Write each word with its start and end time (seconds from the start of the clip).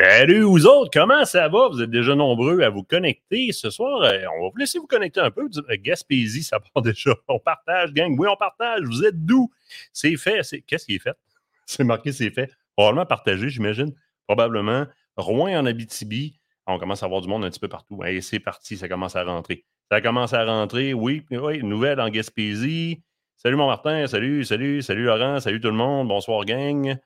Salut 0.00 0.42
vous 0.42 0.64
autres, 0.64 0.90
comment 0.92 1.24
ça 1.24 1.48
va? 1.48 1.66
Vous 1.66 1.82
êtes 1.82 1.90
déjà 1.90 2.14
nombreux 2.14 2.60
à 2.60 2.68
vous 2.68 2.84
connecter. 2.84 3.50
Ce 3.50 3.68
soir, 3.68 4.02
euh, 4.02 4.26
on 4.36 4.44
va 4.44 4.50
vous 4.50 4.56
laisser 4.56 4.78
vous 4.78 4.86
connecter 4.86 5.18
un 5.18 5.32
peu. 5.32 5.48
Euh, 5.56 5.76
Gaspésie, 5.76 6.44
ça 6.44 6.60
part 6.60 6.82
déjà. 6.84 7.16
On 7.26 7.40
partage, 7.40 7.92
gang. 7.92 8.14
Oui, 8.16 8.28
on 8.30 8.36
partage. 8.36 8.82
Vous 8.84 9.04
êtes 9.04 9.26
d'où? 9.26 9.50
C'est 9.92 10.16
fait. 10.16 10.42
Qu'est-ce 10.68 10.86
qui 10.86 10.94
est 10.94 10.98
fait? 11.00 11.16
C'est 11.66 11.82
marqué, 11.82 12.12
c'est 12.12 12.30
fait. 12.30 12.52
Probablement 12.76 13.06
partagé, 13.06 13.48
j'imagine. 13.48 13.92
Probablement. 14.28 14.86
Rouen 15.16 15.58
en 15.58 15.66
Abitibi. 15.66 16.38
On 16.68 16.78
commence 16.78 17.02
à 17.02 17.06
avoir 17.06 17.20
du 17.20 17.28
monde 17.28 17.44
un 17.44 17.50
petit 17.50 17.58
peu 17.58 17.68
partout. 17.68 18.02
Et 18.04 18.20
c'est 18.20 18.38
parti, 18.38 18.76
ça 18.76 18.88
commence 18.88 19.16
à 19.16 19.24
rentrer. 19.24 19.64
Ça 19.90 20.00
commence 20.00 20.32
à 20.32 20.44
rentrer, 20.44 20.94
oui, 20.94 21.26
oui. 21.30 21.62
Nouvelle 21.64 22.00
en 22.00 22.08
Gaspésie. 22.08 23.02
Salut 23.36 23.56
mon 23.56 23.66
Martin, 23.66 24.06
salut, 24.06 24.44
salut, 24.44 24.80
salut 24.80 25.04
Laurent, 25.04 25.40
salut 25.40 25.60
tout 25.60 25.68
le 25.68 25.74
monde. 25.74 26.08
Bonsoir, 26.08 26.44
gang. 26.44 26.96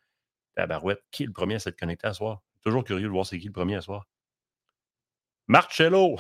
Tabarouette, 0.55 1.03
qui 1.11 1.23
est 1.23 1.27
le 1.27 1.33
premier 1.33 1.55
à 1.55 1.59
s'être 1.59 1.79
connecté 1.79 2.07
à 2.07 2.13
soir? 2.13 2.43
Toujours 2.63 2.85
curieux 2.85 3.07
de 3.07 3.13
voir 3.13 3.27
c'est 3.27 3.39
qui 3.39 3.47
le 3.47 3.53
premier 3.53 3.77
à 3.77 3.81
soir. 3.81 4.07
Marcello! 5.49 6.17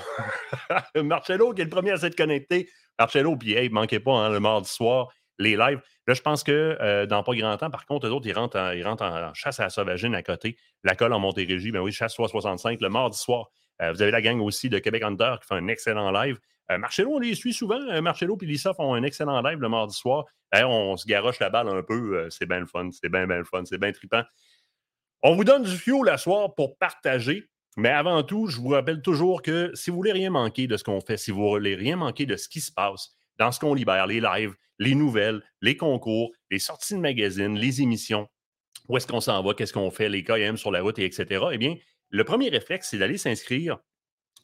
Marcello 0.96 1.54
qui 1.54 1.62
est 1.62 1.64
le 1.64 1.70
premier 1.70 1.92
à 1.92 1.96
s'être 1.96 2.16
connecté. 2.16 2.68
Marcello, 2.98 3.36
puis 3.36 3.54
hey, 3.54 3.68
manquez 3.68 4.00
pas 4.00 4.12
hein, 4.12 4.30
le 4.30 4.40
mardi 4.40 4.68
soir, 4.68 5.08
les 5.38 5.56
lives. 5.56 5.80
Là, 6.06 6.14
je 6.14 6.20
pense 6.20 6.42
que 6.42 6.76
euh, 6.80 7.06
dans 7.06 7.22
pas 7.22 7.34
grand 7.34 7.56
temps, 7.56 7.70
par 7.70 7.86
contre, 7.86 8.06
eux 8.06 8.10
autres, 8.10 8.26
ils 8.26 8.32
rentrent, 8.32 8.58
en, 8.58 8.72
ils 8.72 8.86
en, 8.86 9.34
chasse 9.34 9.60
à 9.60 9.64
la 9.64 9.70
sauvagine 9.70 10.14
à 10.14 10.22
côté. 10.22 10.56
La 10.82 10.94
colle 10.94 11.12
en 11.12 11.20
Montérégie, 11.20 11.70
ben 11.70 11.80
oui, 11.80 11.92
chasse 11.92 12.14
65 12.14 12.80
le 12.80 12.88
mardi 12.88 13.18
soir. 13.18 13.48
Euh, 13.80 13.92
vous 13.92 14.02
avez 14.02 14.10
la 14.10 14.20
gang 14.20 14.40
aussi 14.40 14.68
de 14.68 14.78
Québec 14.78 15.02
Hunter 15.02 15.34
qui 15.40 15.46
fait 15.46 15.54
un 15.54 15.68
excellent 15.68 16.10
live. 16.10 16.38
Euh, 16.70 16.78
Marcello, 16.78 17.12
on 17.12 17.18
les 17.18 17.34
suit 17.34 17.52
souvent. 17.52 17.80
Marcello 18.02 18.36
et 18.40 18.46
Lisa 18.46 18.74
font 18.74 18.94
un 18.94 19.02
excellent 19.02 19.40
live 19.42 19.60
le 19.60 19.68
mardi 19.68 19.94
soir. 19.94 20.24
on 20.54 20.96
se 20.96 21.06
garoche 21.06 21.38
la 21.38 21.50
balle 21.50 21.68
un 21.68 21.82
peu. 21.82 22.28
c'est 22.30 22.46
bien 22.46 22.60
le 22.60 22.66
fun. 22.66 22.88
C'est 22.90 23.08
bien, 23.08 23.26
bien 23.26 23.38
le 23.38 23.44
fun. 23.44 23.64
C'est 23.64 23.78
bien 23.78 23.92
trippant. 23.92 24.22
On 25.24 25.36
vous 25.36 25.44
donne 25.44 25.62
du 25.62 25.76
fuel 25.76 26.02
la 26.04 26.18
soir 26.18 26.52
pour 26.56 26.76
partager. 26.78 27.48
Mais 27.76 27.90
avant 27.90 28.24
tout, 28.24 28.48
je 28.48 28.60
vous 28.60 28.70
rappelle 28.70 29.00
toujours 29.02 29.40
que 29.40 29.70
si 29.72 29.90
vous 29.90 29.96
voulez 29.96 30.10
rien 30.10 30.30
manquer 30.30 30.66
de 30.66 30.76
ce 30.76 30.82
qu'on 30.82 31.00
fait, 31.00 31.16
si 31.16 31.30
vous 31.30 31.48
voulez 31.48 31.76
rien 31.76 31.94
manquer 31.94 32.26
de 32.26 32.36
ce 32.36 32.48
qui 32.48 32.60
se 32.60 32.72
passe 32.72 33.12
dans 33.38 33.52
ce 33.52 33.60
qu'on 33.60 33.72
libère, 33.72 34.08
les 34.08 34.20
lives, 34.20 34.54
les 34.80 34.96
nouvelles, 34.96 35.40
les 35.60 35.76
concours, 35.76 36.32
les 36.50 36.58
sorties 36.58 36.94
de 36.94 36.98
magazines, 36.98 37.56
les 37.56 37.80
émissions, 37.80 38.28
où 38.88 38.96
est-ce 38.96 39.06
qu'on 39.06 39.20
s'en 39.20 39.40
va, 39.44 39.54
qu'est-ce 39.54 39.72
qu'on 39.72 39.92
fait, 39.92 40.08
les 40.08 40.24
KM 40.24 40.56
sur 40.56 40.72
la 40.72 40.82
route, 40.82 40.98
et 40.98 41.04
etc., 41.04 41.44
eh 41.52 41.58
bien, 41.58 41.76
le 42.10 42.24
premier 42.24 42.48
réflexe, 42.48 42.88
c'est 42.90 42.98
d'aller 42.98 43.16
s'inscrire 43.16 43.78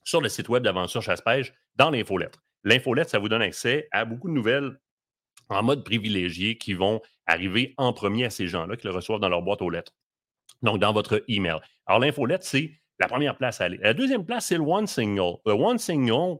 sur 0.04 0.20
le 0.20 0.28
site 0.28 0.48
web 0.48 0.62
d'Aventure 0.62 1.02
Chasse-Pêche 1.02 1.52
dans 1.74 1.90
l'infolettre. 1.90 2.38
L'infolettre, 2.62 3.10
ça 3.10 3.18
vous 3.18 3.28
donne 3.28 3.42
accès 3.42 3.88
à 3.90 4.04
beaucoup 4.04 4.28
de 4.28 4.34
nouvelles 4.34 4.78
en 5.48 5.62
mode 5.64 5.84
privilégié 5.84 6.56
qui 6.56 6.72
vont 6.72 7.02
arriver 7.26 7.74
en 7.78 7.92
premier 7.92 8.26
à 8.26 8.30
ces 8.30 8.46
gens-là 8.46 8.76
qui 8.76 8.86
le 8.86 8.92
reçoivent 8.92 9.20
dans 9.20 9.28
leur 9.28 9.42
boîte 9.42 9.60
aux 9.60 9.70
lettres 9.70 9.92
donc 10.62 10.78
dans 10.78 10.92
votre 10.92 11.24
email. 11.28 11.56
Alors, 11.86 12.00
l'infolette, 12.00 12.44
c'est 12.44 12.72
la 12.98 13.08
première 13.08 13.36
place 13.36 13.60
à 13.60 13.64
aller. 13.64 13.78
La 13.78 13.94
deuxième 13.94 14.24
place, 14.24 14.46
c'est 14.46 14.56
le 14.56 14.62
One 14.62 14.86
Signal. 14.86 15.34
Le 15.46 15.52
One 15.52 15.78
Signal, 15.78 16.36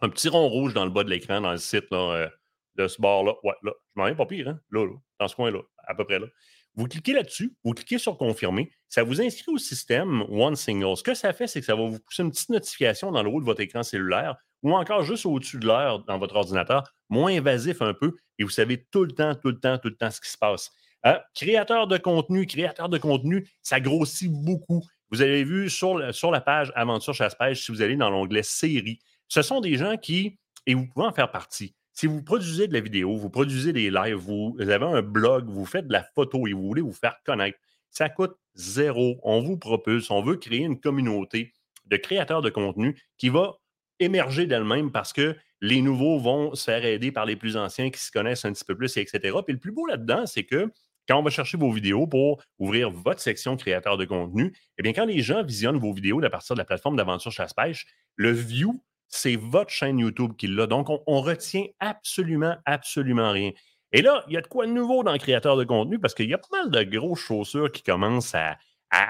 un 0.00 0.08
petit 0.08 0.28
rond 0.28 0.48
rouge 0.48 0.74
dans 0.74 0.84
le 0.84 0.90
bas 0.90 1.04
de 1.04 1.10
l'écran, 1.10 1.40
dans 1.40 1.52
le 1.52 1.58
site 1.58 1.86
euh, 1.92 2.28
de 2.76 2.86
ce 2.86 3.00
bord-là. 3.00 3.34
Ouais, 3.42 3.54
là, 3.62 3.72
je 3.74 4.00
m'en 4.00 4.06
viens 4.06 4.14
pas 4.14 4.26
pire, 4.26 4.48
hein? 4.48 4.60
Là, 4.70 4.84
là, 4.84 4.92
dans 5.18 5.28
ce 5.28 5.36
coin-là, 5.36 5.60
à 5.86 5.94
peu 5.94 6.04
près 6.04 6.18
là. 6.18 6.26
Vous 6.74 6.86
cliquez 6.86 7.14
là-dessus, 7.14 7.56
vous 7.64 7.72
cliquez 7.72 7.96
sur 7.96 8.18
confirmer, 8.18 8.70
ça 8.90 9.02
vous 9.02 9.22
inscrit 9.22 9.50
au 9.50 9.56
système 9.56 10.26
One 10.28 10.56
Signal. 10.56 10.94
Ce 10.94 11.02
que 11.02 11.14
ça 11.14 11.32
fait, 11.32 11.46
c'est 11.46 11.60
que 11.60 11.66
ça 11.66 11.74
va 11.74 11.88
vous 11.88 11.98
pousser 11.98 12.22
une 12.22 12.30
petite 12.30 12.50
notification 12.50 13.10
dans 13.10 13.22
le 13.22 13.30
haut 13.30 13.40
de 13.40 13.46
votre 13.46 13.62
écran 13.62 13.82
cellulaire 13.82 14.36
ou 14.62 14.74
encore 14.74 15.02
juste 15.02 15.24
au-dessus 15.24 15.58
de 15.58 15.66
l'heure 15.66 16.04
dans 16.04 16.18
votre 16.18 16.36
ordinateur, 16.36 16.82
moins 17.08 17.32
invasif 17.32 17.80
un 17.80 17.94
peu, 17.94 18.14
et 18.38 18.44
vous 18.44 18.50
savez 18.50 18.84
tout 18.90 19.04
le 19.04 19.12
temps, 19.12 19.34
tout 19.34 19.48
le 19.48 19.58
temps, 19.58 19.78
tout 19.78 19.88
le 19.88 19.96
temps 19.96 20.10
ce 20.10 20.20
qui 20.20 20.30
se 20.30 20.36
passe. 20.36 20.70
Euh, 21.06 21.18
créateur 21.34 21.86
de 21.86 21.98
contenu, 21.98 22.46
créateur 22.46 22.88
de 22.88 22.98
contenu, 22.98 23.48
ça 23.62 23.80
grossit 23.80 24.30
beaucoup. 24.30 24.82
Vous 25.10 25.22
avez 25.22 25.44
vu 25.44 25.70
sur, 25.70 26.12
sur 26.12 26.32
la 26.32 26.40
page 26.40 26.72
Aventure 26.74 27.14
Chasse-Pêche, 27.14 27.64
si 27.64 27.70
vous 27.70 27.80
allez 27.80 27.96
dans 27.96 28.10
l'onglet 28.10 28.42
Série, 28.42 28.98
ce 29.28 29.42
sont 29.42 29.60
des 29.60 29.76
gens 29.76 29.96
qui, 29.96 30.38
et 30.66 30.74
vous 30.74 30.86
pouvez 30.86 31.06
en 31.06 31.12
faire 31.12 31.30
partie, 31.30 31.74
si 31.92 32.06
vous 32.06 32.22
produisez 32.22 32.68
de 32.68 32.74
la 32.74 32.80
vidéo, 32.80 33.16
vous 33.16 33.30
produisez 33.30 33.72
des 33.72 33.90
lives, 33.90 34.16
vous, 34.16 34.54
avez 34.58 34.84
un 34.84 35.00
blog, 35.00 35.48
vous 35.48 35.64
faites 35.64 35.86
de 35.86 35.92
la 35.92 36.02
photo 36.02 36.46
et 36.46 36.52
vous 36.52 36.66
voulez 36.66 36.82
vous 36.82 36.92
faire 36.92 37.16
connaître, 37.24 37.58
ça 37.88 38.10
coûte 38.10 38.36
zéro. 38.54 39.18
On 39.22 39.40
vous 39.40 39.56
propulse, 39.56 40.10
on 40.10 40.20
veut 40.20 40.36
créer 40.36 40.60
une 40.60 40.78
communauté 40.78 41.54
de 41.86 41.96
créateurs 41.96 42.42
de 42.42 42.50
contenu 42.50 43.00
qui 43.16 43.30
va 43.30 43.56
émerger 43.98 44.46
d'elle-même 44.46 44.92
parce 44.92 45.14
que 45.14 45.36
les 45.62 45.80
nouveaux 45.80 46.18
vont 46.18 46.54
se 46.54 46.64
faire 46.64 46.84
aider 46.84 47.12
par 47.12 47.24
les 47.24 47.36
plus 47.36 47.56
anciens 47.56 47.88
qui 47.90 48.00
se 48.00 48.12
connaissent 48.12 48.44
un 48.44 48.52
petit 48.52 48.64
peu 48.64 48.76
plus, 48.76 48.94
etc. 48.98 49.34
Puis 49.44 49.54
le 49.54 49.58
plus 49.58 49.72
beau 49.72 49.86
là-dedans, 49.86 50.26
c'est 50.26 50.44
que 50.44 50.70
quand 51.08 51.18
on 51.18 51.22
va 51.22 51.30
chercher 51.30 51.56
vos 51.56 51.70
vidéos 51.70 52.06
pour 52.06 52.42
ouvrir 52.58 52.90
votre 52.90 53.20
section 53.20 53.56
créateur 53.56 53.96
de 53.96 54.04
contenu, 54.04 54.52
eh 54.78 54.82
bien, 54.82 54.92
quand 54.92 55.04
les 55.04 55.20
gens 55.20 55.42
visionnent 55.42 55.78
vos 55.78 55.92
vidéos 55.92 56.22
à 56.24 56.30
partir 56.30 56.54
de 56.54 56.60
la 56.60 56.64
plateforme 56.64 56.96
d'aventure 56.96 57.32
chasse-pêche, 57.32 57.86
le 58.16 58.32
view, 58.32 58.82
c'est 59.08 59.36
votre 59.36 59.70
chaîne 59.70 59.98
YouTube 59.98 60.32
qui 60.36 60.48
l'a. 60.48 60.66
Donc, 60.66 60.88
on, 60.88 61.20
retient 61.20 61.66
absolument, 61.78 62.56
absolument 62.64 63.30
rien. 63.30 63.52
Et 63.92 64.02
là, 64.02 64.24
il 64.28 64.34
y 64.34 64.36
a 64.36 64.40
de 64.40 64.46
quoi 64.48 64.66
de 64.66 64.72
nouveau 64.72 65.04
dans 65.04 65.12
le 65.12 65.18
créateur 65.18 65.56
de 65.56 65.64
contenu 65.64 65.98
parce 65.98 66.14
qu'il 66.14 66.28
y 66.28 66.34
a 66.34 66.38
pas 66.38 66.48
mal 66.50 66.70
de 66.70 66.82
grosses 66.82 67.20
chaussures 67.20 67.70
qui 67.70 67.82
commencent 67.82 68.34
à, 68.34 68.58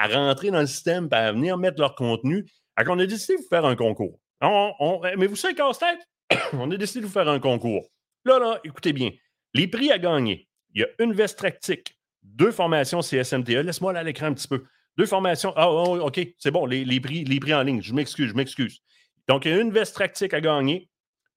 rentrer 0.08 0.50
dans 0.50 0.60
le 0.60 0.66
système 0.66 1.08
à 1.12 1.32
venir 1.32 1.56
mettre 1.58 1.80
leur 1.80 1.94
contenu. 1.94 2.46
Alors, 2.76 2.96
on 2.96 2.98
a 2.98 3.06
décidé 3.06 3.36
de 3.36 3.42
vous 3.42 3.48
faire 3.48 3.64
un 3.64 3.76
concours. 3.76 4.18
mais 4.42 5.26
vous 5.26 5.36
savez, 5.36 5.54
casse-tête, 5.54 6.00
on 6.52 6.70
a 6.70 6.76
décidé 6.76 7.00
de 7.00 7.06
vous 7.06 7.12
faire 7.12 7.28
un 7.28 7.40
concours. 7.40 7.88
Là, 8.24 8.38
là, 8.38 8.60
écoutez 8.64 8.92
bien. 8.92 9.10
Les 9.54 9.68
prix 9.68 9.90
à 9.90 9.98
gagner 9.98 10.48
il 10.76 10.82
y 10.82 10.84
a 10.84 10.88
une 11.02 11.14
veste 11.14 11.38
tractique, 11.38 11.96
deux 12.22 12.52
formations 12.52 13.00
CSMTE. 13.00 13.64
Laisse-moi 13.64 14.02
l'écran 14.02 14.26
un 14.26 14.34
petit 14.34 14.46
peu. 14.46 14.64
Deux 14.98 15.06
formations. 15.06 15.54
Ah, 15.56 15.70
oh, 15.70 15.98
OK, 16.06 16.20
c'est 16.38 16.50
bon, 16.50 16.66
les, 16.66 17.00
prix, 17.00 17.24
les 17.24 17.40
prix 17.40 17.54
en 17.54 17.62
ligne. 17.62 17.80
Je 17.80 17.94
m'excuse, 17.94 18.28
je 18.28 18.34
m'excuse. 18.34 18.80
Donc, 19.26 19.46
il 19.46 19.52
y 19.52 19.54
a 19.54 19.60
une 19.60 19.72
veste 19.72 19.94
tractique 19.94 20.34
à 20.34 20.40
gagner. 20.42 20.90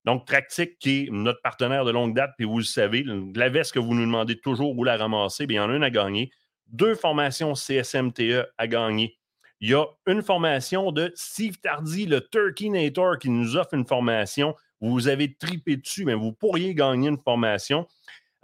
Donc, 0.06 0.26
Tractic, 0.26 0.78
qui 0.80 1.06
est 1.06 1.10
notre 1.10 1.42
partenaire 1.42 1.86
de 1.86 1.92
longue 1.92 2.16
date, 2.16 2.32
puis 2.38 2.46
vous 2.46 2.58
le 2.58 2.64
savez, 2.64 3.06
la 3.36 3.50
veste 3.50 3.74
que 3.74 3.80
vous 3.80 3.94
nous 3.94 4.06
demandez 4.06 4.40
toujours 4.40 4.78
où 4.78 4.84
la 4.84 4.98
ramasser, 4.98 5.46
bien, 5.46 5.64
il 5.64 5.66
y 5.66 5.70
en 5.70 5.74
a 5.74 5.76
une 5.76 5.84
à 5.84 5.90
gagner. 5.90 6.32
Deux 6.68 6.96
formations 6.96 7.54
CSMTE 7.54 8.46
à 8.58 8.68
gagner. 8.68 9.18
Il 9.62 9.70
y 9.70 9.74
a 9.74 9.86
une 10.08 10.22
formation 10.22 10.92
de 10.92 11.12
Steve 11.16 11.60
Tardy, 11.60 12.06
le 12.06 12.22
Turkeynator, 12.22 13.18
qui 13.20 13.30
nous 13.30 13.58
offre 13.58 13.74
une 13.74 13.86
formation. 13.86 14.56
Vous 14.82 15.08
avez 15.10 15.34
tripé 15.34 15.76
dessus, 15.78 16.06
mais 16.06 16.14
vous 16.14 16.32
pourriez 16.32 16.74
gagner 16.74 17.10
une 17.10 17.22
formation. 17.22 17.88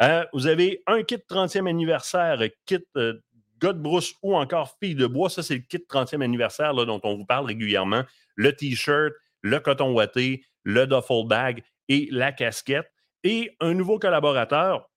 Euh, 0.02 0.26
vous 0.34 0.48
avez 0.48 0.84
un 0.88 1.04
kit 1.04 1.16
30e 1.16 1.70
anniversaire, 1.70 2.42
kit 2.66 2.80
euh, 2.98 3.14
gars 3.60 3.74
de 3.74 3.80
brousse 3.80 4.14
ou 4.22 4.36
encore 4.36 4.76
fille 4.82 4.96
de 4.96 5.08
bois. 5.08 5.30
Ça, 5.30 5.42
c'est 5.42 5.56
le 5.56 5.62
kit 5.62 5.78
30e 5.78 6.22
anniversaire 6.22 6.74
dont 6.74 7.00
on 7.04 7.16
vous 7.16 7.26
parle 7.26 7.46
régulièrement. 7.46 8.04
Le 8.36 8.54
T-shirt, 8.54 9.14
le 9.42 9.60
coton 9.60 9.94
ouaté, 9.94 10.44
le 10.64 10.86
duffel 10.86 11.28
bag 11.28 11.64
et 11.88 12.10
la 12.12 12.32
casquette. 12.32 12.92
Et 13.24 13.56
un 13.60 13.74
nouveau 13.74 13.98
collaborateur. 13.98 14.90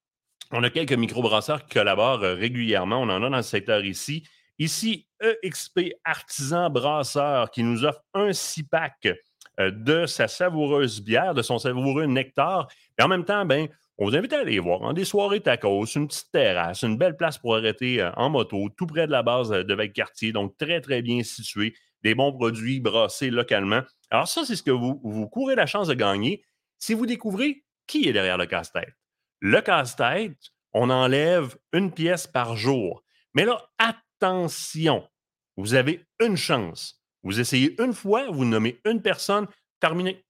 On 0.50 0.62
a 0.62 0.70
quelques 0.70 0.92
microbrasseurs 0.92 1.64
qui 1.64 1.74
collaborent 1.74 2.24
euh, 2.24 2.34
régulièrement. 2.34 3.00
On 3.00 3.08
en 3.08 3.22
a 3.22 3.30
dans 3.30 3.36
le 3.36 3.42
secteur 3.42 3.84
ici. 3.84 4.26
Ici, 4.58 5.06
EXP 5.20 5.92
Artisan 6.04 6.68
Brasseur 6.68 7.50
qui 7.52 7.62
nous 7.62 7.84
offre 7.84 8.02
un 8.12 8.32
six-pack 8.32 9.08
de 9.56 10.06
sa 10.06 10.26
savoureuse 10.26 11.00
bière, 11.00 11.32
de 11.32 11.42
son 11.42 11.58
savoureux 11.58 12.06
nectar. 12.06 12.66
Et 12.98 13.02
en 13.02 13.08
même 13.08 13.24
temps, 13.24 13.44
ben, 13.44 13.68
on 13.98 14.06
vous 14.06 14.16
invite 14.16 14.32
à 14.32 14.40
aller 14.40 14.60
voir. 14.60 14.82
En 14.82 14.92
des 14.92 15.04
soirées 15.04 15.40
tacos, 15.40 15.84
une 15.96 16.06
petite 16.06 16.30
terrasse, 16.30 16.82
une 16.82 16.96
belle 16.96 17.16
place 17.16 17.36
pour 17.36 17.56
arrêter 17.56 18.00
euh, 18.00 18.12
en 18.16 18.30
moto, 18.30 18.68
tout 18.76 18.86
près 18.86 19.06
de 19.06 19.12
la 19.12 19.24
base 19.24 19.52
euh, 19.52 19.64
de 19.64 19.74
votre 19.74 19.92
quartier, 19.92 20.32
donc 20.32 20.56
très, 20.56 20.80
très 20.80 21.02
bien 21.02 21.22
situé. 21.24 21.74
Des 22.04 22.14
bons 22.14 22.32
produits 22.32 22.78
brassés 22.78 23.30
localement. 23.30 23.82
Alors, 24.10 24.28
ça, 24.28 24.44
c'est 24.44 24.54
ce 24.54 24.62
que 24.62 24.70
vous, 24.70 25.00
vous 25.02 25.28
courez 25.28 25.56
la 25.56 25.66
chance 25.66 25.88
de 25.88 25.94
gagner 25.94 26.44
si 26.78 26.94
vous 26.94 27.06
découvrez 27.06 27.64
qui 27.88 28.08
est 28.08 28.12
derrière 28.12 28.38
le 28.38 28.46
casse-tête. 28.46 28.94
Le 29.40 29.60
casse-tête, 29.60 30.38
on 30.72 30.90
enlève 30.90 31.56
une 31.72 31.92
pièce 31.92 32.28
par 32.28 32.56
jour. 32.56 33.02
Mais 33.34 33.44
là, 33.44 33.68
attention, 33.78 35.08
vous 35.56 35.74
avez 35.74 36.06
une 36.20 36.36
chance. 36.36 37.02
Vous 37.24 37.40
essayez 37.40 37.74
une 37.82 37.92
fois, 37.92 38.30
vous 38.30 38.44
nommez 38.44 38.80
une 38.84 39.02
personne, 39.02 39.48
terminé. 39.80 40.24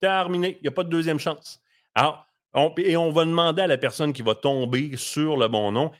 Terminé. 0.00 0.58
Il 0.60 0.62
n'y 0.62 0.68
a 0.68 0.72
pas 0.72 0.84
de 0.84 0.90
deuxième 0.90 1.18
chance. 1.18 1.62
Alors, 1.94 2.25
et 2.78 2.96
on 2.96 3.10
va 3.10 3.24
demander 3.24 3.62
à 3.62 3.66
la 3.66 3.78
personne 3.78 4.12
qui 4.12 4.22
va 4.22 4.34
tomber 4.34 4.96
sur 4.96 5.36
le 5.36 5.48
bon 5.48 5.72
nom 5.72 5.90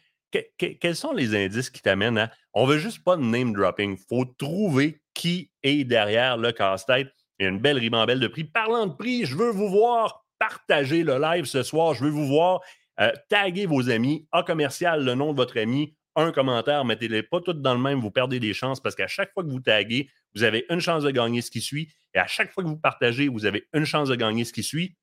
quels 0.58 0.96
sont 0.96 1.12
les 1.12 1.34
indices 1.34 1.70
qui 1.70 1.82
t'amènent 1.82 2.18
à. 2.18 2.32
On 2.54 2.66
veut 2.66 2.78
juste 2.78 3.02
pas 3.04 3.16
de 3.16 3.22
name 3.22 3.52
dropping. 3.52 3.96
Il 3.98 4.04
faut 4.08 4.24
trouver 4.24 5.00
qui 5.14 5.50
est 5.62 5.84
derrière 5.84 6.36
le 6.36 6.52
casse-tête. 6.52 7.08
Il 7.38 7.44
y 7.44 7.46
a 7.46 7.50
une 7.50 7.60
belle 7.60 7.78
ribambelle 7.78 8.20
de 8.20 8.28
prix. 8.28 8.44
Parlant 8.44 8.86
de 8.86 8.94
prix, 8.94 9.24
je 9.24 9.36
veux 9.36 9.50
vous 9.50 9.68
voir 9.68 10.24
partager 10.38 11.02
le 11.02 11.18
live 11.18 11.44
ce 11.44 11.62
soir. 11.62 11.94
Je 11.94 12.04
veux 12.04 12.10
vous 12.10 12.26
voir 12.26 12.60
euh, 13.00 13.12
taguer 13.28 13.66
vos 13.66 13.90
amis. 13.90 14.26
A 14.32 14.42
commercial, 14.42 15.04
le 15.04 15.14
nom 15.14 15.32
de 15.32 15.36
votre 15.36 15.58
ami. 15.58 15.94
Un 16.18 16.32
commentaire, 16.32 16.86
mettez-les 16.86 17.22
pas 17.22 17.42
toutes 17.42 17.60
dans 17.60 17.74
le 17.74 17.80
même, 17.80 18.00
vous 18.00 18.10
perdez 18.10 18.40
des 18.40 18.54
chances 18.54 18.80
parce 18.80 18.94
qu'à 18.94 19.06
chaque 19.06 19.34
fois 19.34 19.44
que 19.44 19.50
vous 19.50 19.60
taguez, 19.60 20.08
vous 20.34 20.44
avez 20.44 20.64
une 20.70 20.80
chance 20.80 21.02
de 21.02 21.10
gagner 21.10 21.42
ce 21.42 21.50
qui 21.50 21.60
suit. 21.60 21.92
Et 22.14 22.18
à 22.18 22.26
chaque 22.26 22.52
fois 22.52 22.64
que 22.64 22.68
vous 22.68 22.78
partagez, 22.78 23.28
vous 23.28 23.44
avez 23.44 23.68
une 23.74 23.84
chance 23.84 24.08
de 24.08 24.14
gagner 24.14 24.46
ce 24.46 24.54
qui 24.54 24.62
suit. 24.62 24.96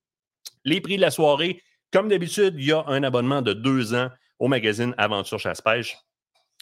Les 0.65 0.81
prix 0.81 0.95
de 0.97 1.01
la 1.01 1.11
soirée, 1.11 1.61
comme 1.91 2.09
d'habitude, 2.09 2.55
il 2.57 2.65
y 2.65 2.71
a 2.71 2.83
un 2.87 3.03
abonnement 3.03 3.41
de 3.41 3.53
deux 3.53 3.93
ans 3.93 4.09
au 4.39 4.47
magazine 4.47 4.95
Aventure 4.97 5.39
Chasse-Pêche. 5.39 5.97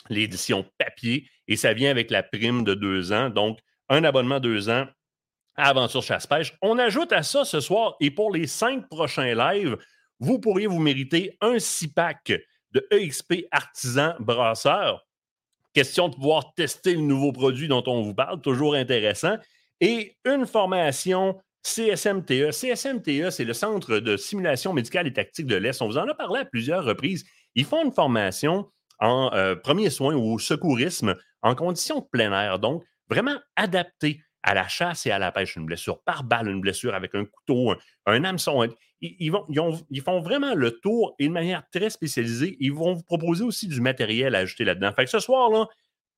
l'édition 0.10 0.66
papier, 0.78 1.30
et 1.48 1.56
ça 1.56 1.74
vient 1.74 1.92
avec 1.92 2.12
la 2.12 2.24
prime 2.24 2.64
de 2.64 2.74
deux 2.74 3.12
ans. 3.12 3.30
Donc, 3.30 3.60
un 3.90 4.04
abonnement 4.04 4.40
deux 4.40 4.70
ans 4.70 4.88
à 5.56 5.70
Aventure 5.70 6.02
Chasse-Pêche. 6.02 6.54
On 6.62 6.80
ajoute 6.80 7.12
à 7.12 7.24
ça 7.24 7.46
ce 7.46 7.60
soir, 7.60 7.96
et 8.00 8.12
pour 8.12 8.32
les 8.32 8.48
cinq 8.48 8.88
prochains 8.90 9.36
lives, 9.36 9.78
vous 10.20 10.40
pourriez 10.40 10.68
vous 10.68 10.80
mériter 10.80 11.38
un 11.42 11.60
six-pack 11.60 12.34
de 12.72 12.88
EXP 12.92 13.46
Artisan 13.52 14.14
Brasseur. 14.20 15.06
Question 15.74 16.10
de 16.10 16.16
pouvoir 16.16 16.54
tester 16.54 16.96
le 16.96 17.02
nouveau 17.02 17.32
produit 17.32 17.68
dont 17.68 17.84
on 17.88 18.02
vous 18.02 18.14
parle, 18.14 18.42
toujours 18.42 18.76
intéressant. 18.76 19.38
Et 19.80 20.16
une 20.26 20.46
formation 20.46 21.40
CSMTE. 21.64 22.52
CSMTE, 22.52 23.30
c'est 23.30 23.46
le 23.46 23.54
Centre 23.54 23.98
de 24.00 24.18
simulation 24.18 24.74
médicale 24.74 25.08
et 25.08 25.14
tactique 25.14 25.48
de 25.48 25.56
l'Est. 25.56 25.82
On 25.82 25.88
vous 25.88 25.98
en 25.98 26.08
a 26.08 26.14
parlé 26.14 26.42
à 26.42 26.46
plusieurs 26.46 26.84
reprises. 26.84 27.26
Ils 27.56 27.66
font 27.66 27.84
une 27.84 27.92
formation 27.92 28.70
en 29.00 29.32
euh, 29.34 29.56
premiers 29.56 29.90
soins 29.90 30.16
ou 30.16 30.40
secourisme 30.40 31.16
en 31.42 31.56
conditions 31.56 32.00
de 32.00 32.06
plein 32.12 32.32
air, 32.40 32.60
donc 32.60 32.84
vraiment 33.10 33.38
adapté 33.56 34.22
à 34.44 34.54
la 34.54 34.68
chasse 34.68 35.06
et 35.06 35.12
à 35.12 35.20
la 35.20 35.32
pêche. 35.32 35.56
Une 35.56 35.66
blessure 35.66 36.02
par 36.04 36.24
balle, 36.24 36.48
une 36.48 36.62
blessure 36.62 36.96
avec 36.96 37.14
un 37.16 37.26
couteau, 37.26 37.76
un, 38.06 38.24
hameçon. 38.24 38.68
Ils, 39.02 39.32
font 40.04 40.22
vraiment 40.22 40.54
le 40.56 40.80
tour 40.80 41.16
et 41.20 41.28
de 41.28 41.34
manière 41.34 41.64
très 41.72 41.90
spécialisée. 41.90 42.58
Ils 42.60 42.74
vont 42.74 42.94
vous 42.94 43.04
proposer 43.04 43.44
aussi 43.44 43.68
du 43.68 43.82
matériel 43.82 44.36
à 44.36 44.40
ajouter 44.40 44.64
là-dedans. 44.64 44.92
Fait 44.94 45.06
que 45.06 45.12
ce 45.12 45.20
soir-là, 45.20 45.68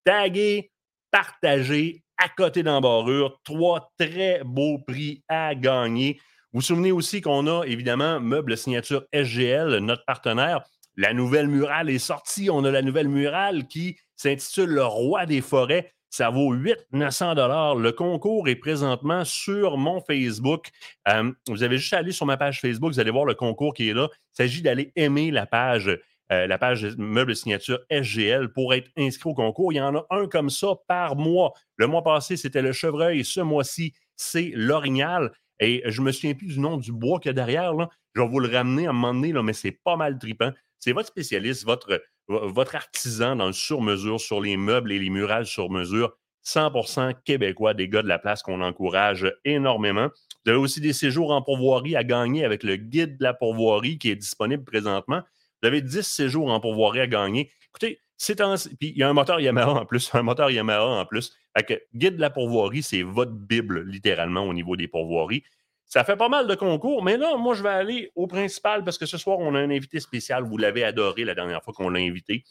taguez, 0.04 0.72
partagez, 1.12 2.04
à 2.24 2.30
côté 2.30 2.64
d'embarrure, 2.64 3.42
trois 3.44 3.92
très 4.00 4.42
beaux 4.46 4.78
prix 4.78 5.24
à 5.28 5.56
gagner. 5.56 6.20
Vous 6.54 6.60
vous 6.60 6.62
souvenez 6.62 6.92
aussi 6.94 7.20
qu'on 7.20 7.48
a 7.48 7.66
évidemment 7.66 8.22
Meuble 8.22 8.56
Signature 8.56 9.04
SGL, 9.12 9.80
notre 9.80 10.06
partenaire. 10.06 10.62
La 10.96 11.14
nouvelle 11.14 11.48
murale 11.48 11.90
est 11.90 12.00
sortie. 12.00 12.50
On 12.50 12.64
a 12.64 12.72
la 12.72 12.82
nouvelle 12.82 13.10
murale 13.10 13.68
qui 13.68 13.98
s'intitule 14.16 14.70
Le 14.70 14.86
Roi 14.86 15.26
des 15.26 15.42
forêts. 15.42 15.92
Ça 16.10 16.30
vaut 16.30 16.54
8 16.54 16.78
900 16.94 17.36
dollars. 17.36 17.76
Le 17.76 17.92
concours 17.92 18.48
est 18.48 18.56
présentement 18.56 19.26
sur 19.26 19.78
mon 19.78 20.00
Facebook. 20.00 20.70
Euh, 21.10 21.30
vous 21.50 21.64
avez 21.64 21.78
juste 21.78 21.94
à 21.94 21.98
aller 21.98 22.12
sur 22.14 22.26
ma 22.26 22.38
page 22.38 22.62
Facebook, 22.62 22.94
vous 22.94 23.00
allez 23.00 23.12
voir 23.12 23.26
le 23.26 23.34
concours 23.34 23.74
qui 23.74 23.90
est 23.90 23.94
là. 23.94 24.08
Il 24.14 24.36
s'agit 24.38 24.62
d'aller 24.62 24.94
aimer 24.96 25.32
la 25.32 25.46
page, 25.46 26.00
euh, 26.34 26.48
la 26.48 26.58
page 26.58 26.86
meuble 26.98 27.36
signature 27.36 27.80
SGL 27.90 28.52
pour 28.52 28.74
être 28.74 28.90
inscrit 28.98 29.30
au 29.30 29.34
concours. 29.34 29.72
Il 29.74 29.78
y 29.78 29.82
en 29.82 29.96
a 29.96 30.06
un 30.10 30.28
comme 30.28 30.50
ça 30.50 30.76
par 30.88 31.16
mois. 31.16 31.54
Le 31.78 31.88
mois 31.88 32.04
passé, 32.04 32.38
c'était 32.38 32.62
le 32.62 32.72
chevreuil. 32.72 33.24
Ce 33.24 33.42
mois-ci, 33.42 33.94
c'est 34.16 34.52
l'orignal. 34.56 35.32
Et 35.60 35.82
je 35.86 36.02
ne 36.02 36.08
me 36.08 36.12
souviens 36.12 36.34
plus 36.34 36.48
du 36.48 36.60
nom 36.60 36.78
du 36.78 36.92
bois 36.92 37.20
qu'il 37.20 37.30
y 37.30 37.32
a 37.32 37.34
derrière. 37.34 37.74
Je 38.16 38.22
vais 38.22 38.28
vous 38.28 38.40
le 38.40 38.50
ramener 38.50 38.88
à 38.88 38.90
un 38.90 38.94
moment 38.94 39.14
donné, 39.14 39.34
mais 39.34 39.54
c'est 39.54 39.80
pas 39.84 39.96
mal 39.96 40.18
tripant. 40.18 40.52
C'est 40.80 40.92
votre 40.92 41.08
spécialiste, 41.08 41.66
votre, 41.66 42.76
artisan 42.76 43.36
dans 43.36 43.48
le 43.48 43.54
sur-mesure, 43.54 44.20
sur 44.20 44.42
les 44.42 44.58
meubles 44.58 44.92
et 44.92 45.00
les 45.00 45.10
murages 45.10 45.52
sur 45.52 45.70
mesure. 45.70 46.18
100% 46.46 47.14
québécois, 47.24 47.74
des 47.74 47.88
gars 47.88 48.02
de 48.02 48.08
la 48.08 48.20
place 48.20 48.44
qu'on 48.44 48.62
encourage 48.62 49.32
énormément. 49.46 50.10
Vous 50.46 50.52
avez 50.52 50.60
aussi 50.60 50.82
des 50.82 50.92
séjours 50.92 51.32
en 51.32 51.42
pourvoirie 51.42 51.96
à 51.96 52.04
gagner 52.04 52.44
avec 52.44 52.64
le 52.64 52.76
guide 52.76 53.18
de 53.18 53.24
la 53.24 53.34
pourvoirie 53.34 53.98
qui 53.98 54.10
est 54.10 54.18
disponible 54.18 54.66
présentement. 54.66 55.22
Vous 55.64 55.68
avez 55.68 55.82
10 55.82 56.04
séjours 56.04 56.52
en 56.52 56.60
pourvoirie 56.60 57.00
à 57.00 57.08
gagner. 57.08 57.50
Écoutez, 57.70 58.02
c'est 58.18 58.42
un... 58.42 58.56
Puis 58.58 58.90
il 58.90 58.98
y 58.98 59.04
a 59.04 59.08
un 59.08 59.14
moteur 59.14 59.40
Yamaha 59.40 59.72
en 59.72 59.86
plus, 59.86 60.14
un 60.14 60.22
moteur 60.22 60.52
Yamaha 60.52 60.84
en 60.84 61.06
plus. 61.06 61.34
Que 61.66 61.82
guide 61.94 62.18
de 62.18 62.22
la 62.22 62.30
pourvoirie, 62.30 62.84
c'est 62.84 63.02
votre 63.02 63.32
Bible, 63.32 63.82
littéralement, 63.90 64.44
au 64.44 64.54
niveau 64.54 64.76
des 64.76 64.90
pourvoiries. 64.90 65.44
Ça 65.86 66.04
fait 66.04 66.18
pas 66.18 66.28
mal 66.28 66.48
de 66.48 66.56
concours, 66.56 67.02
mais 67.02 67.16
là, 67.16 67.38
moi, 67.38 67.54
je 67.54 67.64
vais 67.64 67.70
aller 67.70 68.12
au 68.16 68.28
principal 68.28 68.84
parce 68.84 68.98
que 68.98 69.06
ce 69.06 69.18
soir, 69.18 69.40
on 69.40 69.56
a 69.56 69.60
un 69.60 69.70
invité 69.70 70.02
spécial. 70.02 70.44
Vous 70.44 70.58
l'avez 70.58 70.84
adoré 70.84 71.24
la 71.24 71.34
dernière 71.34 71.64
fois 71.64 71.74
qu'on 71.74 71.90
l'a 71.90 72.02
invité. 72.02 72.44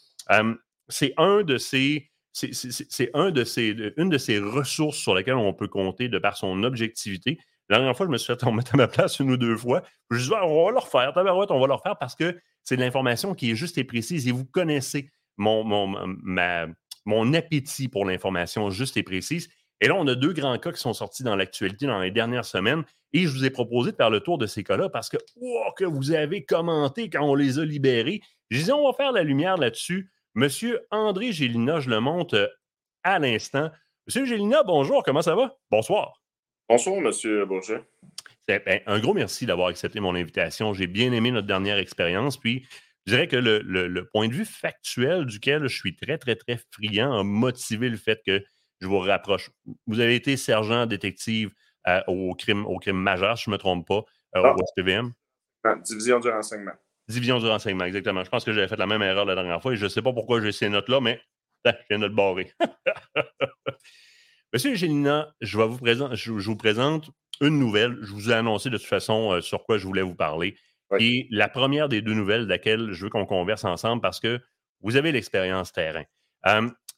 c'est 0.88 1.12
un 1.18 1.42
de 1.42 1.58
ces. 1.58 2.08
C'est 2.32 3.10
un 3.12 3.30
de 3.30 3.44
ces, 3.44 3.92
une 3.98 4.08
de 4.08 4.16
ces 4.16 4.38
ressources 4.38 4.96
sur 4.96 5.14
lesquelles 5.14 5.34
on 5.34 5.52
peut 5.52 5.68
compter 5.68 6.08
de 6.08 6.18
par 6.18 6.38
son 6.38 6.62
objectivité. 6.62 7.38
La 7.68 7.78
dernière 7.78 7.96
fois, 7.96 8.06
je 8.06 8.10
me 8.10 8.18
suis 8.18 8.34
fait 8.34 8.52
mettre 8.52 8.74
à 8.74 8.76
ma 8.76 8.88
place 8.88 9.18
une 9.18 9.30
ou 9.30 9.36
deux 9.36 9.56
fois. 9.56 9.82
Je 10.10 10.18
dit, 10.18 10.34
ah, 10.36 10.46
on 10.46 10.66
va 10.66 10.72
le 10.72 10.78
refaire, 10.78 11.12
on 11.16 11.60
va 11.60 11.66
le 11.66 11.74
refaire 11.74 11.96
parce 11.98 12.14
que 12.14 12.38
c'est 12.64 12.76
de 12.76 12.82
l'information 12.82 13.34
qui 13.34 13.50
est 13.50 13.54
juste 13.54 13.78
et 13.78 13.84
précise 13.84 14.28
et 14.28 14.32
vous 14.32 14.44
connaissez 14.44 15.10
mon, 15.36 15.64
mon, 15.64 16.16
mon 17.04 17.34
appétit 17.34 17.88
pour 17.88 18.04
l'information 18.04 18.70
juste 18.70 18.96
et 18.96 19.02
précise. 19.02 19.48
Et 19.80 19.88
là, 19.88 19.96
on 19.96 20.06
a 20.06 20.14
deux 20.14 20.32
grands 20.32 20.58
cas 20.58 20.70
qui 20.70 20.80
sont 20.80 20.92
sortis 20.92 21.24
dans 21.24 21.34
l'actualité 21.34 21.86
dans 21.86 21.98
les 21.98 22.12
dernières 22.12 22.44
semaines. 22.44 22.84
Et 23.12 23.22
je 23.22 23.28
vous 23.28 23.44
ai 23.44 23.50
proposé 23.50 23.90
de 23.90 23.96
faire 23.96 24.10
le 24.10 24.20
tour 24.20 24.38
de 24.38 24.46
ces 24.46 24.62
cas-là 24.62 24.88
parce 24.88 25.08
que, 25.08 25.16
que 25.76 25.84
vous 25.84 26.12
avez 26.12 26.44
commenté 26.44 27.10
quand 27.10 27.22
on 27.22 27.34
les 27.34 27.58
a 27.58 27.64
libérés. 27.64 28.20
Je 28.50 28.58
disais, 28.58 28.72
on 28.72 28.86
va 28.86 28.96
faire 28.96 29.12
la 29.12 29.24
lumière 29.24 29.56
là-dessus. 29.56 30.10
Monsieur 30.34 30.86
André 30.90 31.32
Gélina, 31.32 31.80
je 31.80 31.90
le 31.90 32.00
monte 32.00 32.34
euh, 32.34 32.46
à 33.02 33.18
l'instant. 33.18 33.70
Monsieur 34.06 34.24
Gélina, 34.24 34.62
bonjour, 34.62 35.02
comment 35.02 35.20
ça 35.22 35.34
va? 35.34 35.56
Bonsoir. 35.70 36.21
Bonsoir, 36.72 37.02
Monsieur 37.02 37.44
Bourget. 37.44 37.84
Ben, 38.48 38.80
un 38.86 38.98
gros 38.98 39.12
merci 39.12 39.44
d'avoir 39.44 39.68
accepté 39.68 40.00
mon 40.00 40.14
invitation. 40.14 40.72
J'ai 40.72 40.86
bien 40.86 41.12
aimé 41.12 41.30
notre 41.30 41.46
dernière 41.46 41.76
expérience. 41.76 42.38
Puis, 42.38 42.66
je 43.04 43.12
dirais 43.12 43.28
que 43.28 43.36
le, 43.36 43.58
le, 43.58 44.08
point 44.08 44.26
de 44.26 44.32
vue 44.32 44.46
factuel 44.46 45.26
duquel 45.26 45.68
je 45.68 45.76
suis 45.76 45.94
très, 45.94 46.16
très, 46.16 46.34
très 46.34 46.58
friand 46.70 47.12
a 47.12 47.24
motivé 47.24 47.90
le 47.90 47.98
fait 47.98 48.22
que 48.26 48.42
je 48.80 48.86
vous 48.86 49.00
rapproche. 49.00 49.50
Vous 49.86 50.00
avez 50.00 50.14
été 50.14 50.38
sergent 50.38 50.86
détective 50.86 51.50
euh, 51.88 52.00
au, 52.06 52.34
crime, 52.34 52.64
au 52.64 52.78
crime 52.78 52.96
majeur, 52.96 53.36
si 53.36 53.44
je 53.44 53.50
ne 53.50 53.56
me 53.56 53.58
trompe 53.58 53.86
pas, 53.86 54.02
euh, 54.36 54.54
au 54.54 54.66
SPVM. 54.68 55.12
Ah, 55.64 55.74
division 55.74 56.20
du 56.20 56.30
renseignement. 56.30 56.72
Division 57.06 57.38
du 57.38 57.48
renseignement, 57.48 57.84
exactement. 57.84 58.24
Je 58.24 58.30
pense 58.30 58.44
que 58.44 58.52
j'avais 58.54 58.68
fait 58.68 58.78
la 58.78 58.86
même 58.86 59.02
erreur 59.02 59.26
la 59.26 59.34
dernière 59.34 59.60
fois 59.60 59.74
et 59.74 59.76
je 59.76 59.84
ne 59.84 59.90
sais 59.90 60.00
pas 60.00 60.14
pourquoi 60.14 60.40
j'ai 60.40 60.52
ces 60.52 60.70
notes-là, 60.70 61.00
mais 61.02 61.20
je 61.66 61.72
viens 61.90 61.98
de 61.98 62.06
le 62.06 62.14
barrer. 62.14 62.50
Monsieur 64.52 64.74
Gélina, 64.74 65.34
je, 65.40 65.58
vous 65.58 65.78
présente, 65.78 66.14
je, 66.14 66.30
vous 66.30 66.56
présente 66.56 67.10
une 67.40 67.58
nouvelle. 67.58 67.96
Je 68.02 68.12
vous 68.12 68.30
ai 68.30 68.34
annoncé 68.34 68.68
de 68.68 68.76
toute 68.76 68.86
façon 68.86 69.32
euh, 69.32 69.40
sur 69.40 69.64
quoi 69.64 69.78
je 69.78 69.86
voulais 69.86 70.02
vous 70.02 70.14
parler. 70.14 70.56
Et 70.98 71.26
la 71.30 71.48
première 71.48 71.88
des 71.88 72.02
deux 72.02 72.12
nouvelles 72.12 72.42
de 72.42 72.50
laquelle 72.50 72.92
je 72.92 73.04
veux 73.04 73.08
qu'on 73.08 73.24
converse 73.24 73.64
ensemble 73.64 74.02
parce 74.02 74.20
que 74.20 74.40
vous 74.82 74.96
avez 74.96 75.10
l'expérience 75.10 75.72
terrain. 75.72 76.04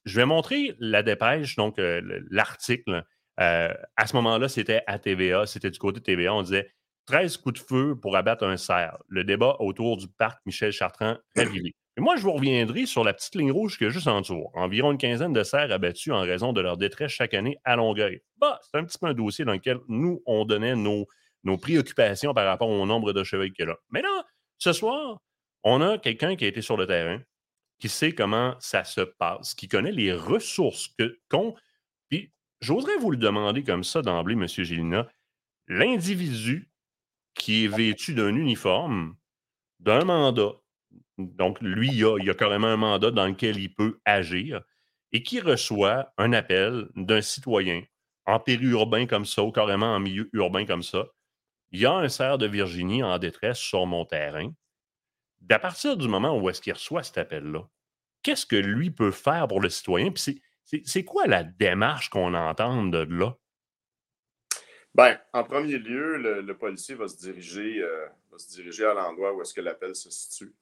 Je 0.04 0.16
vais 0.16 0.26
montrer 0.26 0.74
la 0.80 1.02
dépêche, 1.02 1.56
donc 1.56 1.78
euh, 1.78 2.00
l'article. 2.30 3.04
Euh, 3.40 3.72
à 3.96 4.06
ce 4.06 4.16
moment-là, 4.16 4.48
c'était 4.48 4.82
à 4.86 4.98
TVA, 4.98 5.46
c'était 5.46 5.70
du 5.70 5.78
côté 5.78 6.00
de 6.00 6.04
TVA. 6.04 6.34
On 6.34 6.42
disait 6.42 6.70
13 7.06 7.38
coups 7.38 7.60
de 7.60 7.66
feu 7.66 7.96
pour 8.00 8.16
abattre 8.16 8.44
un 8.44 8.56
cerf. 8.56 8.98
Le 9.08 9.24
débat 9.24 9.56
autour 9.60 9.96
du 9.96 10.08
parc 10.08 10.40
Michel 10.44 10.72
Chartrand 10.72 11.16
arrivé. 11.36 11.74
Et 11.96 12.00
moi, 12.00 12.16
je 12.16 12.22
vous 12.22 12.32
reviendrai 12.32 12.86
sur 12.86 13.04
la 13.04 13.12
petite 13.12 13.36
ligne 13.36 13.52
rouge 13.52 13.78
qui 13.78 13.84
est 13.84 13.90
juste 13.90 14.08
en 14.08 14.20
dessous. 14.20 14.46
Environ 14.54 14.90
une 14.90 14.98
quinzaine 14.98 15.32
de 15.32 15.44
cerfs 15.44 15.70
abattus 15.70 16.12
en 16.12 16.22
raison 16.22 16.52
de 16.52 16.60
leur 16.60 16.76
détresse 16.76 17.12
chaque 17.12 17.34
année 17.34 17.58
à 17.64 17.76
Longueuil. 17.76 18.20
Bah, 18.38 18.58
c'est 18.62 18.78
un 18.78 18.84
petit 18.84 18.98
peu 18.98 19.06
un 19.06 19.14
dossier 19.14 19.44
dans 19.44 19.52
lequel 19.52 19.78
nous, 19.86 20.20
on 20.26 20.44
donnait 20.44 20.74
nos, 20.74 21.06
nos 21.44 21.56
préoccupations 21.56 22.34
par 22.34 22.46
rapport 22.46 22.68
au 22.68 22.84
nombre 22.84 23.12
de 23.12 23.22
chevaux 23.22 23.44
qu'il 23.44 23.66
y 23.66 23.70
a. 23.70 23.76
Mais 23.90 24.02
là, 24.02 24.26
ce 24.58 24.72
soir, 24.72 25.20
on 25.62 25.80
a 25.80 25.98
quelqu'un 25.98 26.34
qui 26.34 26.44
a 26.44 26.48
été 26.48 26.62
sur 26.62 26.76
le 26.76 26.86
terrain, 26.86 27.20
qui 27.78 27.88
sait 27.88 28.12
comment 28.12 28.56
ça 28.58 28.82
se 28.82 29.00
passe, 29.00 29.54
qui 29.54 29.68
connaît 29.68 29.92
les 29.92 30.12
ressources 30.12 30.88
qu'ont. 31.28 31.54
Puis, 32.08 32.32
j'oserais 32.60 32.96
vous 32.96 33.12
le 33.12 33.18
demander 33.18 33.62
comme 33.62 33.84
ça 33.84 34.02
d'emblée, 34.02 34.34
M. 34.34 34.48
Gélina. 34.48 35.08
L'individu 35.68 36.70
qui 37.34 37.64
est 37.64 37.68
vêtu 37.68 38.14
d'un 38.14 38.34
uniforme, 38.34 39.16
d'un 39.80 40.04
mandat, 40.04 40.52
donc 41.18 41.60
lui, 41.60 41.90
il 41.92 42.04
a, 42.04 42.18
il 42.18 42.28
a 42.30 42.34
carrément 42.34 42.68
un 42.68 42.76
mandat 42.76 43.10
dans 43.10 43.26
lequel 43.26 43.58
il 43.58 43.72
peut 43.72 43.98
agir, 44.04 44.62
et 45.12 45.22
qui 45.22 45.40
reçoit 45.40 46.12
un 46.18 46.32
appel 46.32 46.88
d'un 46.96 47.22
citoyen 47.22 47.82
en 48.26 48.40
périurbain 48.40 49.06
comme 49.06 49.24
ça, 49.24 49.42
ou 49.42 49.52
carrément 49.52 49.94
en 49.94 50.00
milieu 50.00 50.28
urbain 50.32 50.66
comme 50.66 50.82
ça. 50.82 51.06
Il 51.70 51.80
y 51.80 51.86
a 51.86 51.92
un 51.92 52.08
cerf 52.08 52.38
de 52.38 52.46
Virginie 52.46 53.02
en 53.02 53.18
détresse 53.18 53.58
sur 53.58 53.86
mon 53.86 54.04
terrain 54.04 54.52
d'à 55.40 55.58
partir 55.58 55.96
du 55.96 56.08
moment 56.08 56.36
où 56.38 56.48
est-ce 56.48 56.60
qu'il 56.60 56.72
reçoit 56.72 57.02
cet 57.02 57.18
appel-là, 57.18 57.68
qu'est-ce 58.22 58.46
que 58.46 58.56
lui 58.56 58.90
peut 58.90 59.10
faire 59.10 59.46
pour 59.46 59.60
le 59.60 59.68
citoyen? 59.68 60.10
Puis 60.10 60.42
c'est 60.84 61.04
quoi 61.04 61.26
la 61.26 61.44
démarche 61.44 62.08
qu'on 62.08 62.34
entend 62.34 62.84
de 62.86 62.98
là? 62.98 63.36
Bien, 64.94 65.20
en 65.32 65.44
premier 65.44 65.78
lieu, 65.78 66.16
le, 66.40 66.56
policier 66.56 66.94
va 66.94 67.08
se 67.08 67.16
diriger, 67.16 67.82
euh, 67.82 68.06
va 68.30 68.38
se 68.38 68.48
diriger 68.50 68.84
à 68.84 68.94
l'endroit 68.94 69.34
où 69.34 69.42
est-ce 69.42 69.52
que 69.52 69.60
l'appel 69.60 69.94
se 69.94 70.08
situe. 70.08 70.54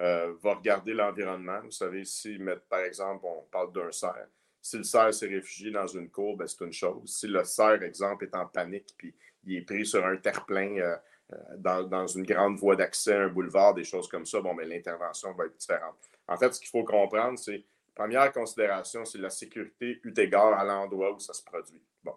Euh, 0.00 0.34
va 0.42 0.54
regarder 0.54 0.92
l'environnement. 0.92 1.60
Vous 1.64 1.70
savez, 1.70 2.04
si, 2.04 2.38
par 2.68 2.80
exemple, 2.80 3.24
on 3.24 3.42
parle 3.50 3.72
d'un 3.72 3.90
cerf, 3.90 4.26
si 4.60 4.76
le 4.76 4.84
cerf 4.84 5.14
s'est 5.14 5.28
réfugié 5.28 5.70
dans 5.70 5.86
une 5.86 6.10
cour, 6.10 6.36
ben, 6.36 6.46
c'est 6.46 6.64
une 6.64 6.72
chose. 6.72 7.08
Si 7.18 7.26
le 7.26 7.44
cerf, 7.44 7.82
exemple, 7.82 8.24
est 8.24 8.34
en 8.34 8.46
panique 8.46 8.94
puis 8.98 9.14
il 9.44 9.56
est 9.56 9.62
pris 9.62 9.86
sur 9.86 10.04
un 10.04 10.16
terre-plein 10.16 10.76
euh, 10.76 10.96
euh, 11.32 11.82
dans, 11.84 12.06
une 12.06 12.24
grande 12.24 12.58
voie 12.58 12.76
d'accès, 12.76 13.14
un 13.14 13.28
boulevard, 13.28 13.74
des 13.74 13.84
choses 13.84 14.08
comme 14.08 14.26
ça, 14.26 14.40
bon, 14.40 14.54
mais 14.54 14.64
l'intervention 14.64 15.32
va 15.32 15.46
être 15.46 15.56
différente. 15.56 15.96
En 16.28 16.36
fait, 16.36 16.52
ce 16.52 16.60
qu'il 16.60 16.68
faut 16.68 16.84
comprendre, 16.84 17.38
c'est, 17.38 17.64
première 17.94 18.32
considération, 18.32 19.04
c'est 19.04 19.18
la 19.18 19.30
sécurité 19.30 20.00
eu 20.02 20.12
égard 20.16 20.52
à 20.52 20.64
l'endroit 20.64 21.14
où 21.14 21.18
ça 21.20 21.32
se 21.32 21.42
produit. 21.42 21.82
Bon. 22.04 22.14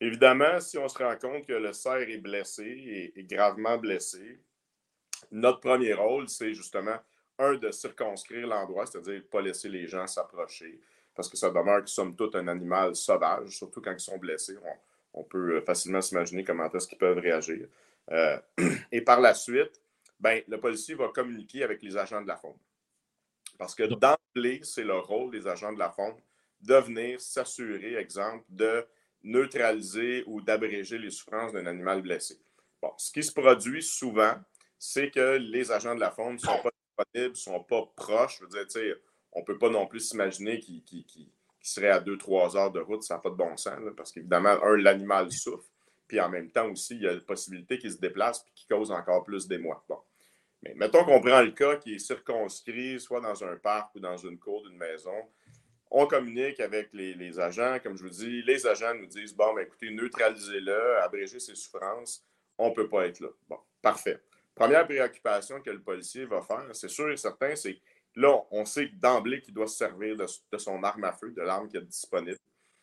Évidemment, 0.00 0.60
si 0.60 0.78
on 0.78 0.88
se 0.88 0.98
rend 0.98 1.16
compte 1.16 1.46
que 1.46 1.52
le 1.52 1.72
cerf 1.72 2.08
est 2.08 2.18
blessé 2.18 3.12
et, 3.16 3.24
gravement 3.24 3.76
blessé, 3.76 4.38
notre 5.30 5.60
premier 5.60 5.92
rôle, 5.92 6.28
c'est 6.28 6.54
justement 6.54 6.96
un, 7.38 7.54
de 7.54 7.70
circonscrire 7.70 8.46
l'endroit, 8.46 8.86
c'est-à-dire 8.86 9.14
ne 9.14 9.20
pas 9.20 9.40
laisser 9.40 9.68
les 9.68 9.86
gens 9.86 10.06
s'approcher, 10.06 10.80
parce 11.14 11.28
que 11.28 11.36
ça 11.36 11.50
demeure, 11.50 11.88
somme 11.88 12.16
toute, 12.16 12.34
un 12.36 12.48
animal 12.48 12.94
sauvage, 12.94 13.56
surtout 13.56 13.80
quand 13.80 13.92
ils 13.92 14.00
sont 14.00 14.18
blessés. 14.18 14.56
On, 15.14 15.24
peut 15.24 15.60
facilement 15.62 16.00
s'imaginer 16.00 16.44
comment 16.44 16.70
est-ce 16.70 16.86
qu'ils 16.86 16.98
peuvent 16.98 17.18
réagir. 17.18 17.66
Euh, 18.10 18.38
et 18.92 19.00
par 19.00 19.20
la 19.20 19.34
suite, 19.34 19.80
ben, 20.20 20.42
le 20.48 20.58
policier 20.58 20.94
va 20.94 21.08
communiquer 21.08 21.62
avec 21.62 21.82
les 21.82 21.96
agents 21.96 22.22
de 22.22 22.28
la 22.28 22.36
faune. 22.36 22.56
Parce 23.58 23.74
que 23.74 23.84
d'emblée, 23.84 24.60
c'est 24.62 24.84
le 24.84 24.98
rôle 24.98 25.32
des 25.32 25.46
agents 25.46 25.72
de 25.72 25.78
la 25.78 25.90
faune 25.90 26.14
de 26.60 26.74
venir 26.74 27.20
s'assurer, 27.20 27.96
exemple, 27.96 28.44
de 28.48 28.86
neutraliser 29.22 30.24
ou 30.26 30.40
d'abréger 30.40 30.98
les 30.98 31.10
souffrances 31.10 31.52
d'un 31.52 31.66
animal 31.66 32.02
blessé. 32.02 32.38
Bon, 32.80 32.92
ce 32.96 33.12
qui 33.12 33.22
se 33.22 33.32
produit 33.32 33.82
souvent, 33.82 34.34
c'est 34.78 35.10
que 35.10 35.36
les 35.36 35.72
agents 35.72 35.94
de 35.94 36.00
la 36.00 36.10
faune 36.10 36.34
ne 36.34 36.38
sont 36.38 36.62
pas 36.62 36.70
disponibles, 36.70 37.32
ne 37.32 37.36
sont 37.36 37.64
pas 37.64 37.92
proches. 37.96 38.40
Je 38.40 38.56
veux 38.56 38.66
dire, 38.66 38.96
on 39.32 39.40
ne 39.40 39.44
peut 39.44 39.58
pas 39.58 39.70
non 39.70 39.86
plus 39.86 40.00
s'imaginer 40.00 40.58
qu'ils 40.58 41.30
seraient 41.60 41.90
à 41.90 42.00
2-3 42.00 42.56
heures 42.56 42.72
de 42.72 42.80
route, 42.80 43.02
ça 43.02 43.14
n'a 43.14 43.20
pas 43.20 43.30
de 43.30 43.34
bon 43.34 43.56
sens, 43.56 43.78
parce 43.96 44.12
qu'évidemment, 44.12 44.56
un, 44.62 44.76
l'animal 44.76 45.30
souffre, 45.30 45.68
puis 46.06 46.20
en 46.20 46.28
même 46.28 46.50
temps 46.50 46.70
aussi, 46.70 46.94
il 46.94 47.02
y 47.02 47.08
a 47.08 47.12
la 47.12 47.20
possibilité 47.20 47.78
qu'il 47.78 47.92
se 47.92 47.98
déplace 47.98 48.44
et 48.46 48.50
qu'il 48.54 48.68
cause 48.68 48.90
encore 48.90 49.24
plus 49.24 49.46
d'émoi. 49.46 49.84
Bon. 49.88 49.98
Mais 50.62 50.74
mettons 50.74 51.04
qu'on 51.04 51.20
prend 51.20 51.42
le 51.42 51.52
cas 51.52 51.76
qui 51.76 51.94
est 51.94 51.98
circonscrit, 51.98 52.98
soit 52.98 53.20
dans 53.20 53.44
un 53.44 53.56
parc 53.56 53.94
ou 53.94 54.00
dans 54.00 54.16
une 54.16 54.38
cour 54.38 54.62
d'une 54.62 54.76
maison. 54.76 55.14
On 55.90 56.06
communique 56.06 56.60
avec 56.60 56.90
les, 56.92 57.40
agents, 57.40 57.78
comme 57.82 57.96
je 57.96 58.02
vous 58.02 58.10
dis, 58.10 58.42
les 58.42 58.66
agents 58.66 58.94
nous 58.94 59.06
disent 59.06 59.34
Bon, 59.34 59.54
ben, 59.54 59.62
écoutez, 59.62 59.90
neutralisez-le, 59.90 60.98
abrégez 60.98 61.38
ses 61.38 61.54
souffrances, 61.54 62.24
on 62.58 62.70
ne 62.70 62.74
peut 62.74 62.88
pas 62.88 63.06
être 63.06 63.20
là. 63.20 63.28
Bon, 63.48 63.58
parfait. 63.80 64.20
Première 64.58 64.86
préoccupation 64.86 65.60
que 65.60 65.70
le 65.70 65.80
policier 65.80 66.24
va 66.24 66.42
faire, 66.42 66.66
c'est 66.72 66.88
sûr 66.88 67.10
et 67.10 67.16
certain, 67.16 67.54
c'est 67.54 67.80
là, 68.16 68.36
on 68.50 68.64
sait 68.64 68.90
d'emblée 68.94 69.40
qu'il 69.40 69.54
doit 69.54 69.68
se 69.68 69.76
servir 69.76 70.16
de, 70.16 70.58
son 70.58 70.82
arme 70.82 71.04
à 71.04 71.12
feu, 71.12 71.30
de 71.30 71.42
l'arme 71.42 71.68
qu'il 71.68 71.78
a 71.78 71.82
disponible. 71.82 72.36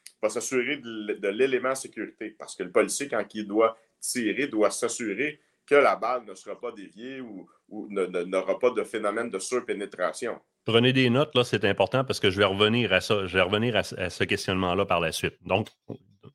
Il 0.08 0.20
va 0.22 0.30
s'assurer 0.30 0.78
de, 0.78 1.28
l'élément 1.28 1.76
sécurité, 1.76 2.36
parce 2.40 2.56
que 2.56 2.64
le 2.64 2.72
policier, 2.72 3.08
quand 3.08 3.24
il 3.34 3.48
doit 3.48 3.78
tirer, 4.00 4.48
doit 4.48 4.72
s'assurer 4.72 5.42
que 5.66 5.76
la 5.76 5.96
balle 5.96 6.24
ne 6.26 6.36
sera 6.36 6.60
pas 6.60 6.72
déviée 6.72 7.20
ou, 7.22 7.48
n'aura 7.90 8.60
pas 8.60 8.70
de 8.70 8.84
phénomène 8.84 9.30
de 9.30 9.40
surpénétration. 9.40 10.40
Prenez 10.64 10.94
des 10.94 11.10
notes, 11.10 11.36
là, 11.36 11.44
c'est 11.44 11.66
important 11.66 12.06
parce 12.06 12.20
que 12.20 12.30
je 12.30 12.38
vais 12.38 12.46
revenir 12.46 12.94
à 12.94 13.02
ça, 13.02 13.28
je 13.28 13.38
vais 13.38 13.42
revenir 13.42 13.76
à, 13.76 13.84
ce 13.84 14.24
questionnement-là 14.24 14.86
par 14.86 15.00
la 15.00 15.12
suite. 15.12 15.36
Donc, 15.42 15.68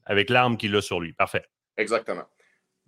avec 0.04 0.30
l'arme 0.30 0.56
qu'il 0.56 0.74
a 0.76 0.82
sur 0.82 1.00
lui. 1.00 1.12
Parfait. 1.12 1.44
Exactement. 1.76 2.24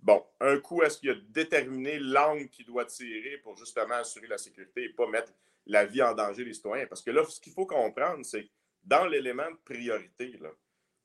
Bon, 0.03 0.21
un 0.41 0.59
coup, 0.59 0.83
est-ce 0.83 0.97
qu'il 0.97 1.11
a 1.11 1.15
déterminé 1.29 1.97
l'angle 1.97 2.49
qu'il 2.49 2.65
doit 2.65 2.83
tirer 2.83 3.37
pour 3.37 3.55
justement 3.55 3.95
assurer 3.95 4.27
la 4.27 4.37
sécurité 4.37 4.83
et 4.83 4.89
pas 4.89 5.07
mettre 5.07 5.31
la 5.65 5.85
vie 5.85 6.01
en 6.01 6.13
danger 6.13 6.43
des 6.43 6.53
citoyens? 6.53 6.87
Parce 6.87 7.01
que 7.01 7.11
là, 7.11 7.23
ce 7.23 7.39
qu'il 7.39 7.53
faut 7.53 7.65
comprendre, 7.65 8.25
c'est 8.25 8.49
dans 8.83 9.05
l'élément 9.05 9.49
de 9.49 9.55
priorité, 9.63 10.35
là, 10.41 10.49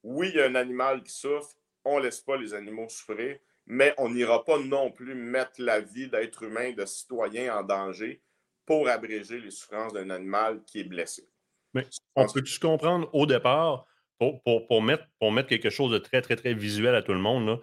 oui, 0.03 0.31
il 0.31 0.37
y 0.37 0.41
a 0.41 0.47
un 0.47 0.57
animal 0.57 1.05
qui 1.05 1.13
souffre, 1.13 1.55
on 1.85 1.99
ne 1.99 2.05
laisse 2.05 2.21
pas 2.21 2.37
les 2.37 2.55
animaux 2.55 2.89
souffrir, 2.89 3.39
mais 3.67 3.95
on 3.99 4.09
n'ira 4.09 4.45
pas 4.45 4.59
non 4.59 4.91
plus 4.91 5.15
mettre 5.15 5.61
la 5.63 5.79
vie 5.79 6.09
d'être 6.09 6.43
humain, 6.43 6.73
de 6.73 6.85
citoyen 6.85 7.57
en 7.57 7.63
danger 7.63 8.21
pour 8.67 8.89
abréger 8.89 9.39
les 9.39 9.53
souffrances 9.53 9.93
d'un 9.93 10.11
animal 10.11 10.65
qui 10.65 10.81
est 10.81 10.85
blessé. 10.85 11.29
Mais 11.73 11.87
on 12.17 12.27
peut-tu 12.27 12.59
comprendre 12.59 13.09
au 13.13 13.27
départ, 13.27 13.87
pour, 14.19 14.83
mettre, 14.83 15.05
pour 15.21 15.31
mettre 15.31 15.49
quelque 15.49 15.71
chose 15.71 15.93
de 15.93 15.99
très, 15.99 16.21
très, 16.21 16.35
très 16.35 16.53
visuel 16.53 16.97
à 16.97 17.03
tout 17.03 17.13
le 17.13 17.21
monde, 17.21 17.61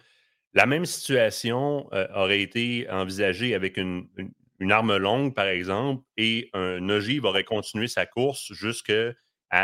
la 0.55 0.65
même 0.65 0.85
situation 0.85 1.88
euh, 1.93 2.07
aurait 2.15 2.41
été 2.41 2.89
envisagée 2.89 3.53
avec 3.53 3.77
une, 3.77 4.07
arme 4.71 4.97
longue, 4.97 5.35
par 5.35 5.47
exemple, 5.47 6.03
et 6.17 6.50
un 6.53 6.89
ogive 6.89 7.25
aurait 7.25 7.43
continué 7.43 7.88
sa 7.88 8.05
course 8.05 8.51
jusqu'à 8.53 9.13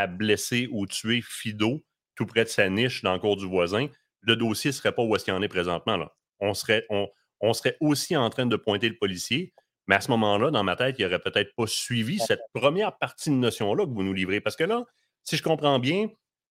blesser 0.07 0.67
ou 0.71 0.85
tuer 0.85 1.23
Fido 1.27 1.81
tout 2.15 2.25
près 2.25 2.43
de 2.43 2.49
sa 2.49 2.69
niche 2.69 3.01
dans 3.01 3.13
le 3.13 3.19
cours 3.19 3.37
du 3.37 3.47
voisin. 3.47 3.87
Le 4.19 4.35
dossier 4.35 4.69
ne 4.69 4.73
serait 4.73 4.91
pas 4.91 5.01
où 5.01 5.15
est-ce 5.15 5.25
qu'il 5.25 5.33
en 5.33 5.41
est 5.41 5.47
présentement. 5.47 5.97
Là 5.97 6.13
on 6.41 6.53
serait, 6.53 6.85
on, 6.89 7.53
serait 7.53 7.77
aussi 7.79 8.17
en 8.17 8.29
train 8.29 8.45
de 8.45 8.55
pointer 8.55 8.89
le 8.89 8.97
policier. 8.97 9.53
Mais 9.87 9.95
à 9.95 10.01
ce 10.01 10.11
moment-là, 10.11 10.51
dans 10.51 10.63
ma 10.63 10.75
tête, 10.75 10.95
il 10.99 11.05
n'aurait 11.05 11.19
peut-être 11.19 11.55
pas 11.55 11.67
suivi 11.67 12.19
cette 12.19 12.41
première 12.53 12.97
partie 12.97 13.29
de 13.29 13.35
notion-là 13.35 13.85
que 13.85 13.91
vous 13.91 14.03
nous 14.03 14.13
livrez. 14.13 14.41
Parce 14.41 14.55
que 14.55 14.63
là, 14.63 14.85
si 15.23 15.37
je 15.37 15.43
comprends 15.43 15.79
bien, 15.79 16.03
le 16.03 16.09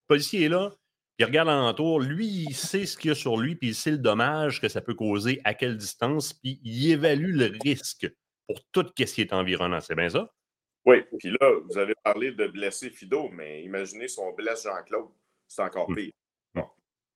policier 0.09 0.45
est 0.45 0.49
là, 0.49 0.73
il 1.21 1.25
regarde 1.25 1.51
alentour, 1.51 2.01
lui, 2.01 2.27
il 2.49 2.55
sait 2.55 2.87
ce 2.87 2.97
qu'il 2.97 3.11
y 3.11 3.13
a 3.13 3.15
sur 3.15 3.37
lui, 3.37 3.55
puis 3.55 3.69
il 3.69 3.75
sait 3.75 3.91
le 3.91 3.99
dommage 3.99 4.59
que 4.59 4.71
ça 4.71 4.81
peut 4.81 4.95
causer, 4.95 5.39
à 5.45 5.53
quelle 5.53 5.77
distance, 5.77 6.33
puis 6.33 6.59
il 6.65 6.93
évalue 6.93 7.37
le 7.37 7.53
risque 7.63 8.11
pour 8.47 8.65
tout 8.73 8.87
ce 8.99 9.05
qui 9.05 9.21
est 9.21 9.35
environnant. 9.35 9.83
C'est 9.83 9.95
bien 9.95 10.09
ça? 10.09 10.33
Oui, 10.87 11.03
puis 11.19 11.31
là, 11.39 11.61
vous 11.69 11.77
avez 11.77 11.93
parlé 12.03 12.33
de 12.33 12.47
blesser 12.47 12.89
Fido, 12.89 13.29
mais 13.29 13.63
imaginez 13.63 14.09
si 14.09 14.19
on 14.19 14.33
blesse 14.33 14.63
Jean-Claude, 14.63 15.11
c'est 15.47 15.61
encore 15.61 15.91
hum. 15.91 15.97
pire. 15.97 16.13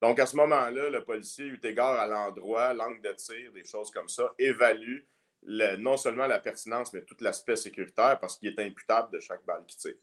Donc, 0.03 0.21
à 0.21 0.27
ce 0.27 0.37
moment-là, 0.37 0.91
le 0.91 1.03
policier, 1.03 1.47
eu 1.47 1.59
égard 1.63 1.99
à 1.99 2.07
l'endroit, 2.07 2.75
l'angle 2.75 3.01
de 3.01 3.13
tir, 3.13 3.53
des 3.55 3.65
choses 3.65 3.91
comme 3.91 4.11
ça, 4.11 4.35
évalue 4.39 4.99
non 5.79 5.97
seulement 5.97 6.27
la 6.27 6.41
pertinence, 6.41 6.93
mais 6.93 7.03
tout 7.05 7.17
l'aspect 7.21 7.57
sécuritaire 7.57 8.19
parce 8.21 8.37
qu'il 8.37 8.51
est 8.51 8.61
imputable 8.61 9.11
de 9.15 9.21
chaque 9.21 9.47
balle 9.47 9.65
qui 9.67 9.79
tire. 9.79 9.95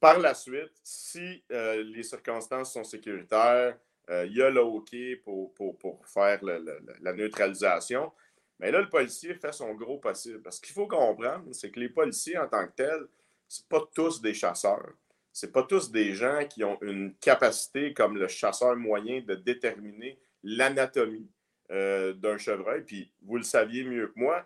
Par 0.00 0.18
la 0.18 0.34
suite, 0.34 0.72
si 0.82 1.44
euh, 1.52 1.82
les 1.84 2.02
circonstances 2.02 2.72
sont 2.72 2.84
sécuritaires, 2.84 3.76
euh, 4.08 4.26
il 4.26 4.36
y 4.36 4.42
a 4.42 4.50
le 4.50 4.62
OK 4.62 4.96
pour, 5.22 5.54
pour, 5.54 6.06
faire 6.06 6.40
la 6.42 7.12
neutralisation. 7.12 8.10
Mais 8.58 8.70
là, 8.70 8.80
le 8.80 8.88
policier 8.88 9.34
fait 9.34 9.52
son 9.52 9.74
gros 9.74 9.98
possible. 9.98 10.42
Parce 10.42 10.58
qu'il 10.58 10.72
faut 10.72 10.88
comprendre, 10.88 11.44
c'est 11.52 11.70
que 11.70 11.78
les 11.78 11.88
policiers 11.88 12.38
en 12.38 12.48
tant 12.48 12.66
que 12.66 12.72
tels, 12.72 13.06
ce 13.46 13.62
pas 13.62 13.82
tous 13.94 14.20
des 14.20 14.34
chasseurs 14.34 14.92
c'est 15.32 15.52
pas 15.52 15.62
tous 15.62 15.90
des 15.90 16.14
gens 16.14 16.44
qui 16.48 16.64
ont 16.64 16.78
une 16.82 17.14
capacité 17.14 17.94
comme 17.94 18.16
le 18.16 18.28
chasseur 18.28 18.76
moyen 18.76 19.20
de 19.20 19.34
déterminer 19.34 20.18
l'anatomie 20.42 21.30
euh, 21.70 22.12
d'un 22.12 22.38
chevreuil. 22.38 22.82
Puis 22.82 23.12
vous 23.22 23.36
le 23.36 23.42
saviez 23.42 23.84
mieux 23.84 24.08
que 24.08 24.18
moi, 24.18 24.44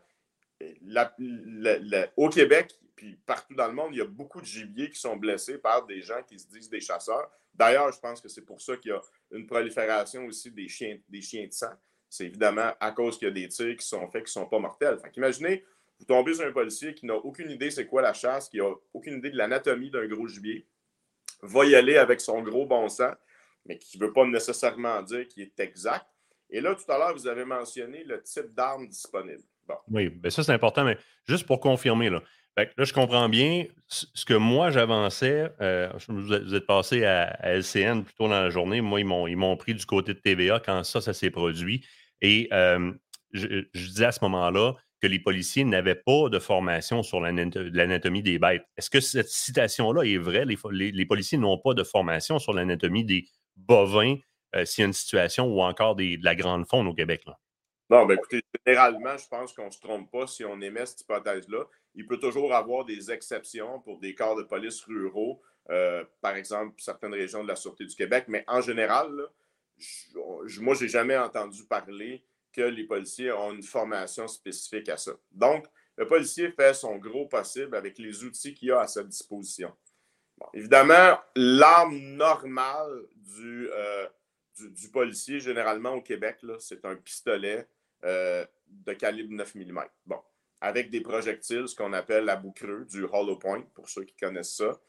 au 2.17 2.29
Québec, 2.29 2.79
puis 2.97 3.17
partout 3.27 3.55
dans 3.55 3.67
le 3.67 3.75
monde, 3.75 3.91
il 3.93 3.99
y 3.99 4.03
a 4.03 4.07
beaucoup 4.07 4.41
de 4.41 4.47
gibiers 4.47 4.91
qui 4.91 4.99
sont 4.99 5.17
blessés 5.17 5.59
par 5.59 5.87
des 5.87 6.01
gens 6.03 6.23
qui 6.27 6.39
se 6.39 6.49
disent 6.49 6.69
des 6.69 6.81
chasseurs. 6.81 7.31
D'ailleurs, 7.53 7.93
je 7.93 8.01
pense 8.01 8.21
que 8.21 8.29
c'est 8.29 8.45
pour 8.45 8.61
ça 8.61 8.77
qu'il 8.77 8.91
y 8.91 8.95
a 8.95 9.01
une 9.33 9.47
prolifération 9.47 10.27
aussi 10.27 10.51
des 10.51 10.69
chiens, 10.69 10.99
des 11.09 11.23
chiens 11.23 11.47
de 11.47 11.53
sang. 11.53 11.73
C'est 12.09 12.27
évidemment 12.27 12.73
à 12.79 12.93
cause 12.93 13.19
qu'il 13.19 13.29
y 13.29 13.31
a 13.31 13.35
des 13.35 13.49
tirs 13.49 13.77
qui 13.77 13.87
sont 13.87 14.07
faits 14.09 14.25
qui 14.25 14.39
ne 14.39 14.43
sont 14.43 14.47
pas 14.47 14.59
mortels. 14.59 14.99
Fait 14.99 15.11
imaginez, 15.17 15.65
vous 15.99 16.05
tombez 16.05 16.35
sur 16.35 16.47
un 16.47 16.53
policier 16.53 16.95
qui 16.95 17.07
n'a 17.07 17.15
aucune 17.15 17.51
idée 17.51 17.71
c'est 17.71 17.87
quoi 17.87 18.03
la 18.03 18.13
chasse, 18.13 18.49
qui 18.49 18.59
n'a 18.59 18.71
aucune 18.93 19.19
idée 19.19 19.31
de 19.31 19.37
l'anatomie 19.37 19.91
d'un 19.91 20.07
gros 20.07 20.27
gibier 20.27 20.67
va 21.43 21.65
y 21.65 21.75
aller 21.75 21.97
avec 21.97 22.21
son 22.21 22.43
gros 22.43 22.67
bon 22.67 22.89
sens, 22.89 23.15
mais 23.67 23.79
qui 23.79 23.99
ne 23.99 24.07
veut 24.07 24.13
pas 24.13 24.25
nécessairement 24.25 25.03
dire 25.03 25.27
qu'il 25.29 25.43
est 25.43 25.61
exact. 25.61 26.07
Et 26.51 26.61
là, 26.61 26.75
tout 26.75 26.91
à 26.91 26.99
l'heure, 26.99 27.15
vous 27.15 27.27
avez 27.27 27.45
mentionné 27.45 28.05
le 28.05 28.23
type 28.23 28.55
d'arme 28.55 28.87
disponible. 28.87 29.43
Oui, 29.89 30.09
bien 30.09 30.31
ça, 30.31 30.43
c'est 30.43 30.53
important, 30.53 30.85
mais 30.85 30.99
juste 31.27 31.47
pour 31.47 31.61
confirmer, 31.61 32.11
là, 32.11 32.23
là, 32.57 32.85
je 32.85 32.93
comprends 32.93 33.29
bien 33.29 33.67
ce 33.89 34.25
que 34.25 34.35
moi 34.35 34.71
j'avançais. 34.71 35.51
Euh, 35.61 35.91
vous 36.09 36.55
êtes 36.55 36.67
passé 36.67 37.05
à, 37.05 37.37
LCN 37.57 38.03
plus 38.03 38.15
tôt 38.15 38.29
dans 38.29 38.41
la 38.41 38.51
journée. 38.51 38.81
Moi, 38.81 39.01
ils 39.01 39.37
m'ont 39.37 39.57
pris 39.57 39.75
du 39.75 39.85
côté 39.87 40.15
de 40.15 40.19
TVA 40.19 40.61
quand 40.65 40.85
ça, 40.85 41.01
ça 41.01 41.13
s'est 41.13 41.31
produit. 41.31 41.85
Et 42.21 42.49
euh, 42.53 42.93
je, 43.33 43.65
disais 43.75 44.07
à 44.07 44.13
ce 44.13 44.21
moment-là, 44.23 44.75
que 45.01 45.07
les 45.07 45.19
policiers 45.19 45.65
n'avaient 45.65 45.95
pas 45.95 46.31
de 46.31 46.39
formation 46.39 47.03
sur 47.03 47.21
l'anatomie 47.21 48.23
des 48.23 48.39
bêtes. 48.39 48.65
Est-ce 48.79 48.89
que 48.89 49.01
cette 49.01 49.29
citation-là 49.29 50.05
est 50.05 50.17
vraie? 50.17 50.47
Les, 50.47 51.05
policiers 51.05 51.37
n'ont 51.37 51.59
pas 51.59 51.75
de 51.75 51.85
formation 51.85 52.39
sur 52.39 52.55
l'anatomie 52.55 53.05
des 53.05 53.27
bovins 53.57 54.17
euh, 54.57 54.65
s'il 54.65 54.83
y 54.83 54.85
a 54.85 54.87
une 54.87 54.95
situation 54.95 55.47
ou 55.47 55.61
encore 55.61 55.97
de 55.97 56.25
la 56.25 56.35
grande 56.35 56.67
faune 56.67 56.87
au 56.87 56.95
Québec? 56.95 57.23
Non, 57.91 58.07
ben 58.07 58.15
écoutez, 58.15 58.41
généralement, 58.67 59.17
je 59.17 59.29
pense 59.29 59.53
qu'on 59.53 59.67
ne 59.67 59.71
se 59.71 59.81
trompe 59.81 60.11
pas 60.11 60.27
si 60.27 60.45
on 60.45 60.61
émet 60.61 60.87
cette 60.87 61.03
hypothèse-là. 61.03 61.65
Il 61.95 62.07
peut 62.07 62.19
toujours 62.19 62.55
avoir 62.55 62.85
des 62.85 63.11
exceptions 63.11 63.81
pour 63.81 63.99
des 63.99 64.15
corps 64.15 64.37
de 64.37 64.43
police 64.43 64.83
ruraux, 64.85 65.43
euh, 65.71 66.05
par 66.21 66.35
exemple, 66.35 66.75
certaines 66.81 67.15
régions 67.15 67.43
de 67.43 67.49
la 67.49 67.57
Sûreté 67.57 67.85
du 67.85 67.95
Québec, 67.95 68.25
mais 68.29 68.45
en 68.47 68.61
général, 68.61 69.11
moi, 70.61 70.75
je 70.75 70.83
n'ai 70.83 70.89
jamais 70.89 71.17
entendu 71.17 71.65
parler 71.65 72.25
que 72.53 72.63
les 72.63 72.85
policiers 72.85 73.33
ont 73.33 73.53
une 73.53 73.63
formation 73.63 74.29
spécifique 74.29 74.89
à 74.89 74.97
ça. 74.97 75.13
Donc, 75.33 75.67
le 75.97 76.07
policier 76.07 76.51
fait 76.53 76.75
son 76.75 76.97
gros 76.97 77.27
possible 77.27 77.77
avec 77.77 77.99
les 77.99 78.25
outils 78.25 78.55
qu'il 78.55 78.73
a 78.73 78.81
à 78.81 78.87
sa 78.87 79.03
disposition. 79.03 79.73
évidemment, 80.53 81.19
l'arme 81.37 81.99
normale 81.99 83.07
euh, 83.41 84.07
du, 84.59 84.91
policier, 84.91 85.41
généralement 85.41 85.95
au 85.95 86.03
Québec, 86.03 86.39
c'est 86.59 86.85
un 86.85 86.97
pistolet 86.97 87.69
euh, 88.05 88.45
de 88.67 88.93
calibre 88.93 89.33
9 89.35 89.55
mm. 89.55 89.81
Bon, 90.07 90.21
avec 90.61 90.91
des 90.91 91.01
projectiles, 91.01 91.69
ce 91.69 91.75
qu'on 91.75 91.93
appelle 91.93 92.25
la 92.25 92.37
bout 92.37 92.53
creux, 92.53 92.85
du 92.85 93.05
hollow 93.05 93.37
point, 93.37 93.63
pour 93.75 93.89
ceux 93.89 94.05
qui 94.05 94.17
connaissent 94.17 94.57
ça. 94.57 94.81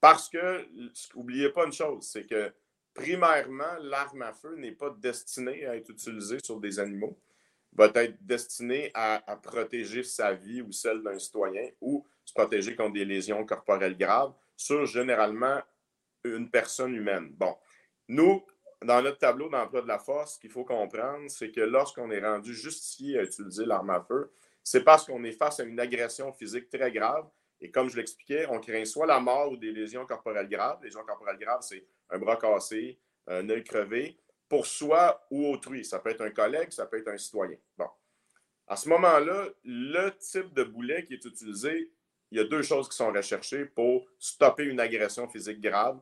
Parce 0.00 0.28
que, 0.28 0.66
n'oubliez 1.14 1.50
pas 1.50 1.64
une 1.66 1.72
chose, 1.72 2.06
c'est 2.06 2.26
que 2.26 2.52
primairement, 2.92 3.76
l'arme 3.80 4.22
à 4.22 4.32
feu 4.32 4.54
n'est 4.56 4.72
pas 4.72 4.90
destinée 4.90 5.66
à 5.66 5.76
être 5.76 5.90
utilisée 5.90 6.38
sur 6.42 6.60
des 6.60 6.78
animaux, 6.78 7.18
va 7.72 7.90
être 7.94 8.16
destiné 8.24 8.90
à, 8.94 9.20
protéger 9.42 10.02
sa 10.02 10.32
vie 10.32 10.62
ou 10.62 10.70
celle 10.72 11.02
d'un 11.02 11.18
citoyen 11.18 11.68
ou 11.80 12.06
se 12.24 12.32
protéger 12.32 12.76
contre 12.76 12.92
des 12.92 13.04
lésions 13.04 13.44
corporelles 13.44 13.98
graves 13.98 14.32
sur 14.56 14.86
généralement 14.86 15.60
une 16.22 16.50
personne 16.50 16.94
humaine. 16.94 17.30
Bon, 17.32 17.56
nous, 18.08 18.44
dans 18.84 19.02
notre 19.02 19.18
tableau 19.18 19.48
d'emploi 19.48 19.82
de 19.82 19.88
la 19.88 19.98
force, 19.98 20.34
ce 20.34 20.40
qu'il 20.40 20.50
faut 20.50 20.64
comprendre, 20.64 21.28
c'est 21.28 21.50
que 21.50 21.60
lorsqu'on 21.60 22.10
est 22.10 22.20
rendu 22.20 22.54
justifié 22.54 23.18
à 23.18 23.22
utiliser 23.22 23.64
l'arme 23.64 23.90
à 23.90 24.00
feu, 24.00 24.30
c'est 24.62 24.84
parce 24.84 25.06
qu'on 25.06 25.22
est 25.24 25.32
face 25.32 25.60
à 25.60 25.64
une 25.64 25.78
agression 25.78 26.32
physique 26.32 26.70
très 26.70 26.90
grave. 26.90 27.28
Et 27.60 27.70
comme 27.70 27.88
je 27.88 27.96
l'expliquais, 27.96 28.46
on 28.48 28.60
craint 28.60 28.84
soit 28.84 29.06
la 29.06 29.20
mort 29.20 29.52
ou 29.52 29.56
des 29.56 29.72
lésions 29.72 30.06
corporelles 30.06 30.48
graves. 30.48 30.82
Lésions 30.82 31.04
corporelles 31.04 31.38
graves, 31.38 31.62
c'est 31.62 31.86
un 32.10 32.18
bras 32.18 32.36
cassé, 32.36 32.98
un 33.26 33.48
œil 33.48 33.64
crevé, 33.64 34.18
pour 34.48 34.66
soi 34.66 35.26
ou 35.30 35.46
autrui. 35.48 35.84
Ça 35.84 35.98
peut 35.98 36.10
être 36.10 36.22
un 36.22 36.30
collègue, 36.30 36.70
ça 36.70 36.86
peut 36.86 36.98
être 36.98 37.08
un 37.08 37.18
citoyen. 37.18 37.56
Bon. 37.76 37.88
À 38.66 38.76
ce 38.76 38.88
moment-là, 38.88 39.48
le 39.64 40.10
type 40.18 40.52
de 40.54 40.64
boulet 40.64 41.04
qui 41.04 41.14
est 41.14 41.24
utilisé, 41.24 41.90
il 42.30 42.38
y 42.38 42.40
a 42.40 42.44
deux 42.44 42.62
choses 42.62 42.88
qui 42.88 42.96
sont 42.96 43.12
recherchées 43.12 43.66
pour 43.66 44.06
stopper 44.18 44.64
une 44.64 44.80
agression 44.80 45.28
physique 45.28 45.60
grave, 45.60 46.00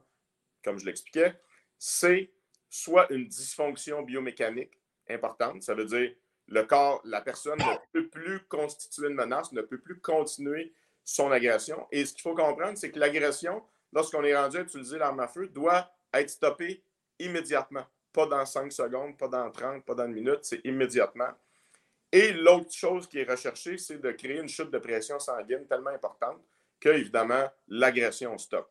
comme 0.64 0.78
je 0.78 0.86
l'expliquais. 0.86 1.34
C'est 1.78 2.30
soit 2.72 3.12
une 3.12 3.28
dysfonction 3.28 4.00
biomécanique 4.00 4.80
importante, 5.06 5.62
ça 5.62 5.74
veut 5.74 5.84
dire 5.84 6.10
le 6.48 6.62
corps, 6.62 7.02
la 7.04 7.20
personne 7.20 7.58
ne 7.58 7.76
peut 7.92 8.08
plus 8.08 8.40
constituer 8.46 9.08
une 9.08 9.14
menace, 9.14 9.52
ne 9.52 9.60
peut 9.60 9.78
plus 9.78 10.00
continuer 10.00 10.72
son 11.04 11.30
agression. 11.30 11.86
Et 11.92 12.06
ce 12.06 12.14
qu'il 12.14 12.22
faut 12.22 12.34
comprendre, 12.34 12.78
c'est 12.78 12.90
que 12.90 12.98
l'agression, 12.98 13.62
lorsqu'on 13.92 14.24
est 14.24 14.34
rendu 14.34 14.56
à 14.56 14.60
utiliser 14.62 14.98
l'arme 14.98 15.20
à 15.20 15.28
feu, 15.28 15.48
doit 15.48 15.92
être 16.14 16.30
stoppée 16.30 16.82
immédiatement. 17.18 17.84
Pas 18.10 18.26
dans 18.26 18.46
5 18.46 18.72
secondes, 18.72 19.18
pas 19.18 19.28
dans 19.28 19.50
30, 19.50 19.84
pas 19.84 19.94
dans 19.94 20.06
une 20.06 20.14
minute, 20.14 20.40
c'est 20.42 20.64
immédiatement. 20.64 21.30
Et 22.10 22.32
l'autre 22.32 22.72
chose 22.72 23.06
qui 23.06 23.18
est 23.18 23.30
recherchée, 23.30 23.76
c'est 23.76 23.98
de 23.98 24.12
créer 24.12 24.38
une 24.38 24.48
chute 24.48 24.70
de 24.70 24.78
pression 24.78 25.18
sanguine 25.18 25.66
tellement 25.66 25.90
importante 25.90 26.40
que, 26.80 26.88
évidemment, 26.88 27.50
l'agression 27.68 28.38
stoppe. 28.38 28.70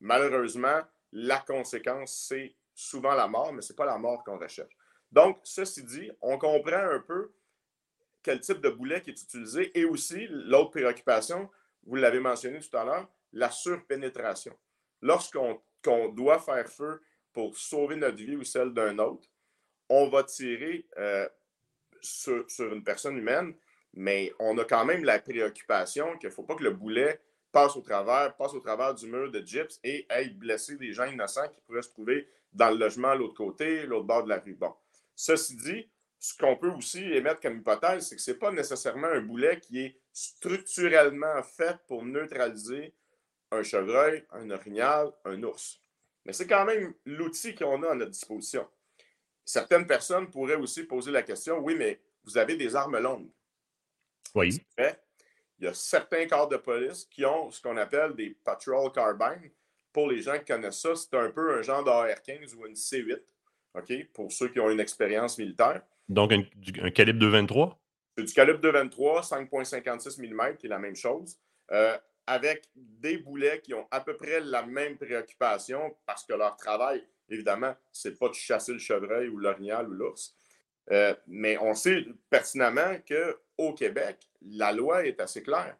malheureusement, 0.00 0.80
la 1.12 1.38
conséquence, 1.38 2.26
c'est 2.28 2.54
souvent 2.76 3.14
la 3.14 3.26
mort, 3.26 3.52
mais 3.52 3.62
ce 3.62 3.72
n'est 3.72 3.76
pas 3.76 3.86
la 3.86 3.98
mort 3.98 4.22
qu'on 4.22 4.38
recherche. 4.38 4.76
Donc, 5.10 5.40
ceci 5.42 5.82
dit, 5.82 6.10
on 6.20 6.38
comprend 6.38 6.76
un 6.76 7.00
peu 7.00 7.32
quel 8.22 8.40
type 8.40 8.60
de 8.60 8.68
boulet 8.68 9.00
qui 9.02 9.10
est 9.10 9.22
utilisé 9.22 9.76
et 9.78 9.84
aussi 9.84 10.26
l'autre 10.28 10.70
préoccupation, 10.70 11.50
vous 11.84 11.96
l'avez 11.96 12.20
mentionné 12.20 12.60
tout 12.60 12.76
à 12.76 12.84
l'heure, 12.84 13.08
la 13.32 13.50
surpénétration. 13.50 14.56
Lorsqu'on 15.00 15.62
doit 16.12 16.38
faire 16.38 16.68
feu 16.68 17.00
pour 17.32 17.56
sauver 17.56 17.96
notre 17.96 18.16
vie 18.16 18.36
ou 18.36 18.44
celle 18.44 18.72
d'un 18.72 18.98
autre, 18.98 19.28
on 19.88 20.08
va 20.08 20.24
tirer 20.24 20.86
euh, 20.98 21.28
sur, 22.00 22.44
une 22.58 22.84
personne 22.84 23.16
humaine, 23.16 23.54
mais 23.94 24.32
on 24.38 24.58
a 24.58 24.64
quand 24.64 24.84
même 24.84 25.04
la 25.04 25.18
préoccupation 25.18 26.18
qu'il 26.18 26.28
ne 26.28 26.34
faut 26.34 26.42
pas 26.42 26.56
que 26.56 26.64
le 26.64 26.72
boulet 26.72 27.20
passe 27.52 27.76
au 27.76 27.80
travers, 27.80 28.36
passe 28.36 28.54
au 28.54 28.60
travers 28.60 28.94
du 28.94 29.06
mur 29.06 29.30
de 29.30 29.40
gyps 29.40 29.78
et 29.84 30.04
aille 30.08 30.30
blesser 30.30 30.76
des 30.76 30.92
gens 30.92 31.04
innocents 31.04 31.48
qui 31.48 31.60
pourraient 31.62 31.82
se 31.82 31.90
trouver 31.90 32.28
dans 32.56 32.70
le 32.70 32.78
logement 32.78 33.08
à 33.08 33.14
l'autre 33.14 33.34
côté, 33.34 33.86
l'autre 33.86 34.06
bord 34.06 34.24
de 34.24 34.30
la 34.30 34.38
rue. 34.38 34.54
Bon. 34.54 34.74
Ceci 35.14 35.56
dit, 35.56 35.88
ce 36.18 36.36
qu'on 36.36 36.56
peut 36.56 36.70
aussi 36.70 37.02
émettre 37.04 37.40
comme 37.40 37.58
hypothèse, 37.58 38.08
c'est 38.08 38.16
que 38.16 38.22
ce 38.22 38.30
n'est 38.30 38.38
pas 38.38 38.50
nécessairement 38.50 39.08
un 39.08 39.20
boulet 39.20 39.60
qui 39.60 39.80
est 39.80 40.00
structurellement 40.12 41.42
fait 41.42 41.76
pour 41.86 42.04
neutraliser 42.04 42.94
un 43.50 43.62
chevreuil, 43.62 44.24
un 44.32 44.50
orignal, 44.50 45.12
un 45.24 45.42
ours. 45.42 45.80
Mais 46.24 46.32
c'est 46.32 46.46
quand 46.46 46.64
même 46.64 46.94
l'outil 47.04 47.54
qu'on 47.54 47.82
a 47.82 47.90
à 47.90 47.94
notre 47.94 48.10
disposition. 48.10 48.66
Certaines 49.44 49.86
personnes 49.86 50.30
pourraient 50.30 50.56
aussi 50.56 50.84
poser 50.84 51.12
la 51.12 51.22
question, 51.22 51.58
oui, 51.58 51.76
mais 51.76 52.00
vous 52.24 52.36
avez 52.38 52.56
des 52.56 52.74
armes 52.74 52.98
longues. 52.98 53.30
Oui. 54.34 54.60
Il 54.78 55.64
y 55.64 55.68
a 55.68 55.74
certains 55.74 56.26
corps 56.26 56.48
de 56.48 56.56
police 56.56 57.04
qui 57.04 57.24
ont 57.24 57.50
ce 57.50 57.60
qu'on 57.60 57.76
appelle 57.76 58.14
des 58.14 58.30
patrol 58.30 58.90
carbines. 58.92 59.50
Pour 59.96 60.10
les 60.10 60.20
gens 60.20 60.38
qui 60.38 60.44
connaissent 60.44 60.82
ça, 60.82 60.94
c'est 60.94 61.14
un 61.14 61.30
peu 61.30 61.58
un 61.58 61.62
genre 61.62 61.82
d'AR-15 61.82 62.54
ou 62.54 62.66
une 62.66 62.74
C8, 62.74 63.18
OK, 63.72 64.08
pour 64.12 64.30
ceux 64.30 64.48
qui 64.48 64.60
ont 64.60 64.68
une 64.68 64.78
expérience 64.78 65.38
militaire. 65.38 65.80
Donc, 66.06 66.32
un, 66.32 66.90
calibre 66.90 67.18
223? 67.18 67.80
C'est 68.18 68.24
du 68.24 68.32
calibre 68.34 68.60
223, 68.60 69.22
5,56 69.22 70.20
mm, 70.20 70.58
qui 70.58 70.66
est 70.66 70.68
la 70.68 70.78
même 70.78 70.96
chose. 70.96 71.38
Euh, 71.72 71.96
avec 72.26 72.68
des 72.74 73.16
boulets 73.16 73.62
qui 73.62 73.72
ont 73.72 73.86
à 73.90 74.02
peu 74.02 74.18
près 74.18 74.40
la 74.40 74.66
même 74.66 74.98
préoccupation 74.98 75.96
parce 76.04 76.26
que 76.26 76.34
leur 76.34 76.58
travail, 76.58 77.02
évidemment, 77.30 77.74
c'est 77.90 78.18
pas 78.18 78.28
de 78.28 78.34
chasser 78.34 78.74
le 78.74 78.78
chevreuil 78.78 79.28
ou 79.28 79.38
l'orignal 79.38 79.88
ou 79.88 79.92
l'ours. 79.92 80.36
Euh, 80.90 81.14
mais 81.26 81.56
on 81.56 81.74
sait 81.74 82.04
pertinemment 82.28 82.98
qu'au 83.08 83.72
Québec, 83.72 84.18
la 84.42 84.72
loi 84.72 85.06
est 85.06 85.18
assez 85.22 85.42
claire. 85.42 85.74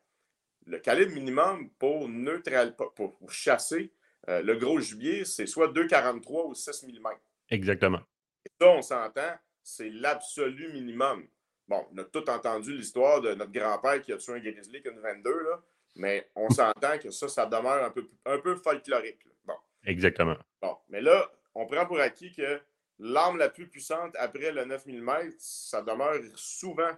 Le 0.64 0.78
calibre 0.78 1.12
minimum 1.12 1.68
pour, 1.78 2.08
neutral, 2.08 2.74
pour, 2.74 3.14
chasser 3.28 3.92
euh, 4.28 4.42
le 4.42 4.56
gros 4.56 4.80
gibier, 4.80 5.24
c'est 5.24 5.46
soit 5.46 5.68
2,43 5.68 6.48
ou 6.48 6.54
6 6.54 6.84
mm. 6.84 7.08
Exactement. 7.50 8.00
Et 8.44 8.50
ça, 8.60 8.68
on 8.68 8.82
s'entend, 8.82 9.34
c'est 9.62 9.90
l'absolu 9.90 10.72
minimum. 10.72 11.26
Bon, 11.68 11.86
on 11.92 11.98
a 11.98 12.04
tout 12.04 12.28
entendu 12.30 12.76
l'histoire 12.76 13.20
de 13.20 13.34
notre 13.34 13.52
grand-père 13.52 14.00
qui 14.02 14.12
a 14.12 14.16
tué 14.16 14.34
un 14.34 14.38
grizzly 14.38 14.82
une 14.84 15.00
22, 15.00 15.30
là. 15.30 15.62
Mais 15.96 16.30
on 16.34 16.48
s'entend 16.50 16.98
que 16.98 17.10
ça, 17.10 17.28
ça 17.28 17.46
demeure 17.46 17.84
un 17.84 17.90
peu, 17.90 18.08
un 18.24 18.38
peu 18.38 18.56
folklorique. 18.56 19.26
Bon. 19.44 19.56
Exactement. 19.84 20.36
Bon, 20.60 20.76
mais 20.88 21.00
là, 21.00 21.30
on 21.54 21.66
prend 21.66 21.86
pour 21.86 22.00
acquis 22.00 22.32
que 22.32 22.60
l'arme 22.98 23.38
la 23.38 23.48
plus 23.48 23.68
puissante 23.68 24.14
après 24.18 24.52
le 24.52 24.64
9 24.64 24.86
mm, 24.86 25.10
ça 25.38 25.82
demeure 25.82 26.20
souvent 26.34 26.90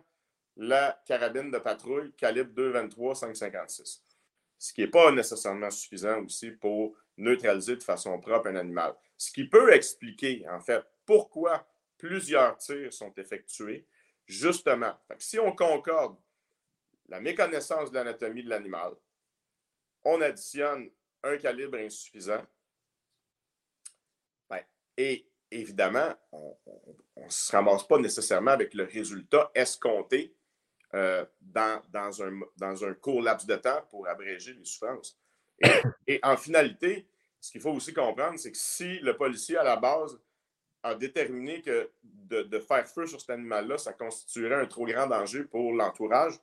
la 0.56 1.00
carabine 1.06 1.50
de 1.50 1.58
patrouille 1.58 2.12
calibre 2.14 2.52
223 2.54 3.14
556. 3.14 4.02
Ce 4.58 4.72
qui 4.72 4.80
n'est 4.80 4.88
pas 4.88 5.12
nécessairement 5.12 5.70
suffisant 5.70 6.24
aussi 6.24 6.50
pour 6.50 6.96
neutraliser 7.18 7.76
de 7.76 7.83
façon 7.83 8.18
propre 8.20 8.48
un 8.48 8.57
animal. 8.57 8.94
Ce 9.16 9.31
qui 9.31 9.48
peut 9.48 9.72
expliquer, 9.72 10.46
en 10.48 10.61
fait, 10.61 10.85
pourquoi 11.04 11.66
plusieurs 11.98 12.57
tirs 12.59 12.92
sont 12.92 13.12
effectués, 13.14 13.87
justement. 14.26 14.94
si 15.18 15.38
on 15.38 15.54
concorde 15.54 16.16
la 17.09 17.20
méconnaissance 17.20 17.90
de 17.90 17.96
l'anatomie 17.96 18.44
de 18.44 18.50
l'animal, 18.50 18.92
on 20.04 20.20
additionne 20.20 20.90
un 21.22 21.37
calibre 21.37 21.78
insuffisant, 21.78 22.44
ben, 24.48 24.62
et 24.96 25.28
évidemment, 25.50 26.14
on 26.33 26.57
ne 27.16 27.31
se 27.31 27.52
ramasse 27.52 27.87
pas 27.87 27.98
nécessairement 27.98 28.52
avec 28.52 28.74
le 28.74 28.85
résultat 28.85 29.50
escompté 29.54 30.35
euh, 30.94 31.24
dans, 31.40 31.83
dans, 31.88 32.22
un, 32.22 32.40
dans 32.57 32.85
un 32.85 32.94
court 32.94 33.22
laps 33.22 33.46
de 33.46 33.57
temps 33.57 33.83
pour 33.90 34.09
abréger 34.09 34.54
les 34.54 34.64
souffrances. 34.64 35.18
Et, 36.06 36.20
en 36.22 36.36
finalité, 36.36 37.06
ce 37.40 37.52
qu'il 37.52 37.60
faut 37.60 37.72
aussi 37.72 37.92
comprendre, 37.92 38.38
c'est 38.38 38.52
que 38.52 38.58
si 38.58 38.98
le 39.00 39.16
policier, 39.16 39.56
à 39.56 39.64
la 39.64 39.76
base, 39.76 40.18
a 40.82 40.94
déterminé 40.94 41.60
que 41.62 41.90
de, 42.02 42.58
faire 42.60 42.86
feu 42.86 43.06
sur 43.06 43.20
cet 43.20 43.30
animal-là, 43.30 43.78
ça 43.78 43.92
constituerait 43.92 44.60
un 44.60 44.66
trop 44.66 44.86
grand 44.86 45.06
danger 45.06 45.44
pour 45.44 45.72
l'entourage, 45.72 46.34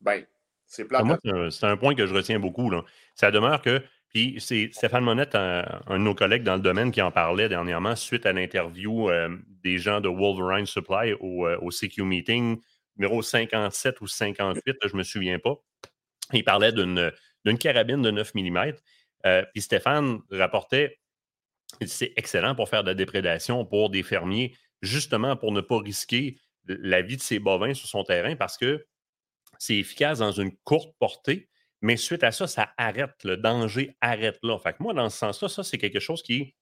ben, 0.00 0.24
c'est 0.66 0.86
plat. 0.86 1.02
c'est 1.50 1.66
un 1.66 1.76
point 1.76 1.94
que 1.94 2.06
je 2.06 2.14
retiens 2.14 2.38
beaucoup. 2.38 2.70
Là. 2.70 2.82
Ça 3.14 3.30
demeure 3.30 3.60
que, 3.60 3.82
puis 4.08 4.36
c'est 4.38 4.70
Stéphane 4.72 5.04
Monette, 5.04 5.34
un, 5.34 5.64
de 5.90 5.96
nos 5.98 6.14
collègues 6.14 6.44
dans 6.44 6.54
le 6.54 6.62
domaine, 6.62 6.90
qui 6.90 7.02
en 7.02 7.10
parlait 7.10 7.48
dernièrement 7.48 7.96
suite 7.96 8.24
à 8.24 8.32
l'interview 8.32 9.10
euh, 9.10 9.36
des 9.62 9.78
gens 9.78 10.00
de 10.00 10.08
Wolverine 10.08 10.66
Supply 10.66 11.14
au, 11.20 11.46
euh, 11.46 11.58
au, 11.60 11.70
CQ 11.70 12.04
Meeting, 12.04 12.58
numéro 12.96 13.20
57 13.20 14.00
ou 14.00 14.06
58, 14.06 14.76
je 14.82 14.92
ne 14.92 14.98
me 14.98 15.02
souviens 15.02 15.38
pas. 15.38 15.56
Il 16.32 16.44
parlait 16.44 16.72
d'une 16.72 17.12
carabine 17.58 18.02
de 18.02 18.10
9 18.10 18.34
mm. 18.34 18.72
Euh, 19.24 19.44
puis 19.52 19.62
Stéphane 19.62 20.20
rapportait 20.30 20.98
c'est 21.86 22.12
excellent 22.16 22.54
pour 22.54 22.68
faire 22.68 22.82
de 22.82 22.88
la 22.88 22.94
déprédation 22.94 23.64
pour 23.64 23.90
des 23.90 24.02
fermiers, 24.02 24.56
justement 24.82 25.36
pour 25.36 25.52
ne 25.52 25.60
pas 25.60 25.78
risquer 25.78 26.38
la 26.66 27.02
vie 27.02 27.16
de 27.16 27.22
ces 27.22 27.38
bovins 27.38 27.74
sur 27.74 27.88
son 27.88 28.04
terrain 28.04 28.36
parce 28.36 28.56
que 28.56 28.86
c'est 29.58 29.76
efficace 29.76 30.18
dans 30.18 30.32
une 30.32 30.54
courte 30.64 30.94
portée, 30.98 31.48
mais 31.80 31.96
suite 31.96 32.24
à 32.24 32.32
ça, 32.32 32.46
ça 32.46 32.72
arrête. 32.76 33.14
Le 33.24 33.36
danger 33.36 33.96
arrête 34.00 34.38
là. 34.42 34.58
Fait 34.58 34.72
que 34.72 34.82
moi, 34.82 34.92
dans 34.92 35.08
ce 35.10 35.18
sens-là, 35.18 35.48
ça, 35.48 35.62
c'est 35.62 35.78
quelque 35.78 36.00
chose 36.00 36.22
qui 36.22 36.54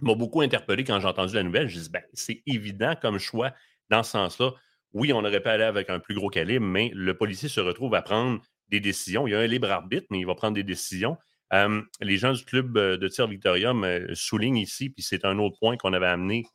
m'a 0.00 0.14
beaucoup 0.14 0.40
interpellé 0.40 0.84
quand 0.84 1.00
j'ai 1.00 1.06
entendu 1.06 1.34
la 1.34 1.42
nouvelle. 1.42 1.68
Je 1.68 1.78
dis, 1.78 1.90
ben, 1.90 2.02
c'est 2.12 2.42
évident 2.46 2.94
comme 3.00 3.18
choix 3.18 3.52
dans 3.90 4.02
ce 4.02 4.12
sens-là. 4.12 4.52
Oui, 4.92 5.12
on 5.12 5.24
aurait 5.24 5.40
pu 5.40 5.48
aller 5.48 5.64
avec 5.64 5.90
un 5.90 5.98
plus 5.98 6.14
gros 6.14 6.30
calibre, 6.30 6.64
mais 6.64 6.90
le 6.94 7.16
policier 7.16 7.48
se 7.48 7.60
retrouve 7.60 7.94
à 7.94 8.02
prendre 8.02 8.40
des 8.68 8.80
décisions. 8.80 9.26
Il 9.26 9.32
y 9.32 9.34
a 9.34 9.40
un 9.40 9.46
libre 9.46 9.70
arbitre, 9.70 10.06
mais 10.10 10.18
il 10.18 10.26
va 10.26 10.34
prendre 10.34 10.54
des 10.54 10.62
décisions. 10.62 11.16
les 12.00 12.16
gens 12.16 12.32
du 12.32 12.44
club 12.44 12.76
euh, 12.76 12.96
de 12.96 13.08
tir 13.08 13.26
Victorium 13.26 13.84
euh, 13.84 14.06
soulignent 14.14 14.56
ici, 14.56 14.90
puis 14.90 15.02
c'est 15.02 15.24
un 15.24 15.38
autre 15.38 15.58
point 15.58 15.76
qu'on 15.76 15.92
avait 15.92 16.06
amené 16.06 16.46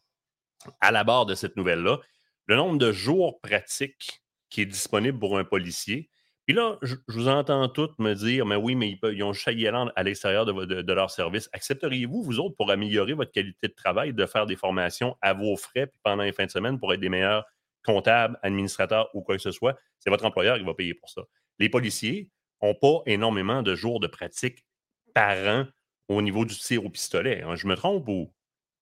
à 0.82 0.91
la 0.91 1.04
barre 1.04 1.26
de 1.26 1.36
cette 1.36 1.56
nouvelle-là, 1.56 2.00
le 2.48 2.56
nombre 2.56 2.78
de 2.78 2.91
jours 2.91 3.39
pratiques 3.41 4.22
qui 4.50 4.62
est 4.62 4.65
disponible 4.65 5.19
pour 5.19 5.38
un 5.38 5.43
policier. 5.43 6.10
Puis 6.45 6.56
là, 6.56 6.80
je, 6.82 6.95
vous 7.08 7.28
entends 7.28 7.69
toutes 7.69 8.00
me 8.00 8.15
dire, 8.15 8.45
mais 8.45 8.56
oui, 8.56 8.74
mais 8.74 8.98
ils, 9.04 9.24
ont 9.24 9.34
chaillé 9.34 9.67
à 9.67 10.04
l'extérieur 10.04 10.48
de, 10.48 10.93
leur 10.93 11.12
service. 11.12 11.48
Accepteriez-vous, 11.54 12.24
vous 12.24 12.39
autres, 12.39 12.56
pour 12.56 12.72
améliorer 12.72 13.13
votre 13.13 13.32
qualité 13.32 13.67
de 13.67 13.74
travail, 13.74 14.13
de 14.13 14.26
faire 14.26 14.48
des 14.48 14.56
formations 14.56 15.15
à 15.22 15.34
vos 15.34 15.56
frais 15.56 15.86
puis 15.86 16.00
pendant 16.04 16.24
les 16.24 16.34
fins 16.34 16.48
de 16.48 16.52
semaine 16.52 16.80
pour 16.80 16.91
être 16.91 17.00
des 17.00 17.10
meilleurs 17.10 17.45
comptable, 17.86 18.39
administrateur 18.41 19.10
ou 19.13 19.22
quoi 19.22 19.36
que 19.36 19.41
ce 19.41 19.52
soit, 19.52 19.78
c'est 20.00 20.10
votre 20.10 20.26
employeur 20.26 20.58
qui 20.58 20.63
va 20.63 20.74
payer 20.74 20.95
pour 20.95 21.10
ça. 21.10 21.22
Les 21.60 21.69
policiers 21.69 22.30
n'ont 22.62 22.76
pas 22.76 23.02
énormément 23.06 23.62
de 23.62 23.76
jours 23.76 24.00
de 24.00 24.08
pratique 24.08 24.65
par 25.13 25.38
an 25.48 25.67
au 26.08 26.22
niveau 26.22 26.45
du 26.45 26.58
tir 26.58 26.86
au 26.86 26.89
pistolet. 26.89 27.41
Hein? 27.41 27.56
Je 27.56 27.67
me 27.67 27.76
trompe 27.76 28.08
ou? 28.08 28.32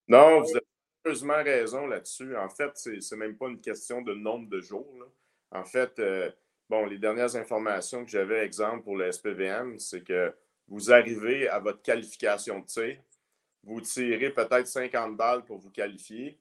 Non, 0.07 0.41
vous 0.41 0.55
avez 0.55 0.65
heureusement 1.05 1.43
raison 1.43 1.87
là-dessus. 1.87 2.35
En 2.37 2.49
fait, 2.49 2.71
c'est 2.75 3.17
même 3.17 3.37
pas 3.37 3.47
une 3.47 3.59
question 3.59 4.01
de 4.01 4.13
nombre 4.13 4.47
de 4.49 4.61
jours. 4.61 5.05
En 5.51 5.65
fait, 5.65 5.99
euh, 5.99 6.31
bon, 6.69 6.85
les 6.85 6.97
dernières 6.97 7.35
informations 7.35 8.05
que 8.05 8.11
j'avais, 8.11 8.45
exemple 8.45 8.83
pour 8.83 8.97
le 8.97 9.11
SPVM, 9.11 9.79
c'est 9.79 10.03
que 10.03 10.33
vous 10.67 10.91
arrivez 10.91 11.47
à 11.47 11.59
votre 11.59 11.81
qualification 11.81 12.59
de 12.59 12.65
tir, 12.65 12.97
vous 13.63 13.81
tirez 13.81 14.29
peut-être 14.29 14.67
50 14.67 15.15
balles 15.15 15.45
pour 15.45 15.57
vous 15.57 15.71
qualifier, 15.71 16.37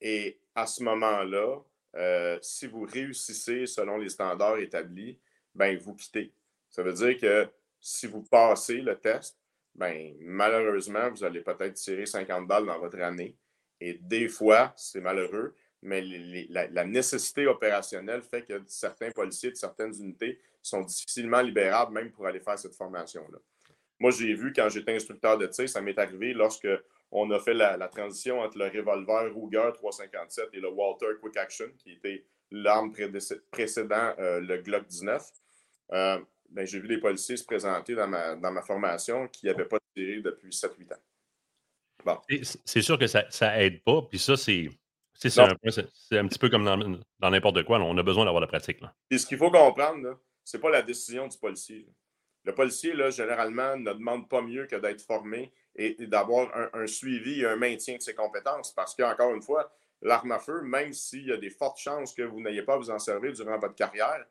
et 0.00 0.38
à 0.54 0.66
ce 0.66 0.82
moment-là, 0.84 1.58
euh, 1.96 2.38
si 2.40 2.66
vous 2.66 2.82
réussissez 2.82 3.66
selon 3.66 3.98
les 3.98 4.08
standards 4.08 4.58
établis, 4.58 5.18
ben 5.54 5.76
vous 5.78 5.94
quittez. 5.94 6.32
Ça 6.70 6.82
veut 6.82 6.92
dire 6.92 7.18
que 7.18 7.48
si 7.80 8.06
vous 8.06 8.22
passez 8.22 8.80
le 8.80 8.98
test, 8.98 9.38
ben 9.74 10.14
malheureusement, 10.20 11.10
vous 11.10 11.24
allez 11.24 11.40
peut-être 11.40 11.74
tirer 11.74 12.06
50 12.06 12.46
balles 12.46 12.66
dans 12.66 12.78
votre 12.78 13.00
année. 13.00 13.36
Et 13.80 13.94
des 13.94 14.28
fois, 14.28 14.72
c'est 14.76 15.00
malheureux, 15.00 15.54
mais 15.82 16.00
la, 16.48 16.84
nécessité 16.84 17.46
opérationnelle 17.46 18.22
fait 18.22 18.42
que 18.42 18.62
certains 18.66 19.10
policiers 19.10 19.50
de 19.50 19.56
certaines 19.56 19.94
unités 19.94 20.40
sont 20.62 20.82
difficilement 20.82 21.42
libérables 21.42 21.92
même 21.92 22.10
pour 22.10 22.26
aller 22.26 22.40
faire 22.40 22.58
cette 22.58 22.74
formation-là. 22.74 23.38
Moi, 23.98 24.10
j'ai 24.10 24.34
vu 24.34 24.52
quand 24.52 24.68
j'étais 24.68 24.96
instructeur 24.96 25.36
de 25.36 25.46
tir, 25.46 25.68
ça 25.68 25.80
m'est 25.80 25.98
arrivé 25.98 26.32
lorsque 26.32 26.68
on 27.10 27.30
a 27.30 27.38
fait 27.38 27.54
la, 27.54 27.76
transition 27.88 28.40
entre 28.40 28.58
le 28.58 28.64
revolver 28.66 29.32
Ruger 29.34 29.70
357 29.74 30.48
et 30.52 30.60
le 30.60 30.68
Walter 30.68 31.06
Quick 31.20 31.36
Action, 31.36 31.70
qui 31.78 31.92
était 31.92 32.24
l'arme 32.50 32.92
précédent 33.50 34.14
euh, 34.18 34.40
le 34.40 34.58
Glock 34.58 34.86
19. 34.86 35.22
Euh, 35.92 36.20
ben, 36.50 36.66
j'ai 36.66 36.80
vu 36.80 36.88
des 36.88 36.98
policiers 36.98 37.36
se 37.36 37.44
présenter 37.44 37.94
dans 37.94 38.08
ma, 38.08 38.36
dans 38.36 38.52
ma 38.52 38.62
formation 38.62 39.28
qui 39.28 39.46
n'avaient 39.46 39.64
pas 39.64 39.78
tiré 39.94 40.20
depuis 40.20 40.50
7-8 40.50 40.92
ans. 40.92 40.96
Bon. 42.04 42.18
C'est 42.64 42.82
sûr 42.82 42.98
que 42.98 43.06
ça 43.06 43.24
n'aide 43.56 43.82
pas. 43.82 44.02
Puis 44.02 44.18
ça, 44.18 44.36
c'est 44.36 44.68
c'est 45.16 45.38
un, 45.38 45.48
un, 45.48 46.28
petit 46.28 46.38
peu 46.38 46.50
comme 46.50 46.64
dans 46.64 47.30
n'importe 47.30 47.62
quoi. 47.64 47.78
on 47.80 47.96
a 47.96 48.02
besoin 48.02 48.24
d'avoir 48.24 48.40
la 48.40 48.46
pratique. 48.46 48.80
Là. 48.80 48.94
Et 49.10 49.18
ce 49.18 49.26
qu'il 49.26 49.38
faut 49.38 49.50
comprendre, 49.50 50.18
ce 50.44 50.56
n'est 50.56 50.60
pas 50.60 50.70
la 50.70 50.82
décision 50.82 51.28
du 51.28 51.38
policier. 51.38 51.86
Le 52.44 52.54
policier, 52.54 52.92
là, 52.92 53.10
généralement, 53.10 53.76
ne 53.76 53.92
demande 53.92 54.28
pas 54.28 54.42
mieux 54.42 54.66
que 54.66 54.76
d'être 54.76 55.00
formé 55.00 55.52
et, 55.76 55.96
d'avoir 56.06 56.50
un, 56.74 56.86
suivi 56.86 57.40
et 57.40 57.46
un 57.46 57.56
maintien 57.56 57.96
de 57.96 58.02
ses 58.02 58.14
compétences. 58.14 58.72
Parce 58.72 58.94
qu'encore 58.94 59.34
une 59.34 59.40
fois, 59.40 59.72
l'arme 60.02 60.32
à 60.32 60.38
feu, 60.38 60.60
même 60.60 60.92
s'il 60.92 61.26
y 61.26 61.32
a 61.32 61.38
des 61.38 61.50
fortes 61.50 61.78
chances 61.78 62.12
que 62.12 62.22
vous 62.22 62.40
n'ayez 62.40 62.62
pas 62.62 62.74
à 62.74 62.76
vous 62.76 62.90
en 62.90 62.98
servir 62.98 63.32
durant 63.32 63.58
votre 63.58 63.74
carrière, 63.74 64.26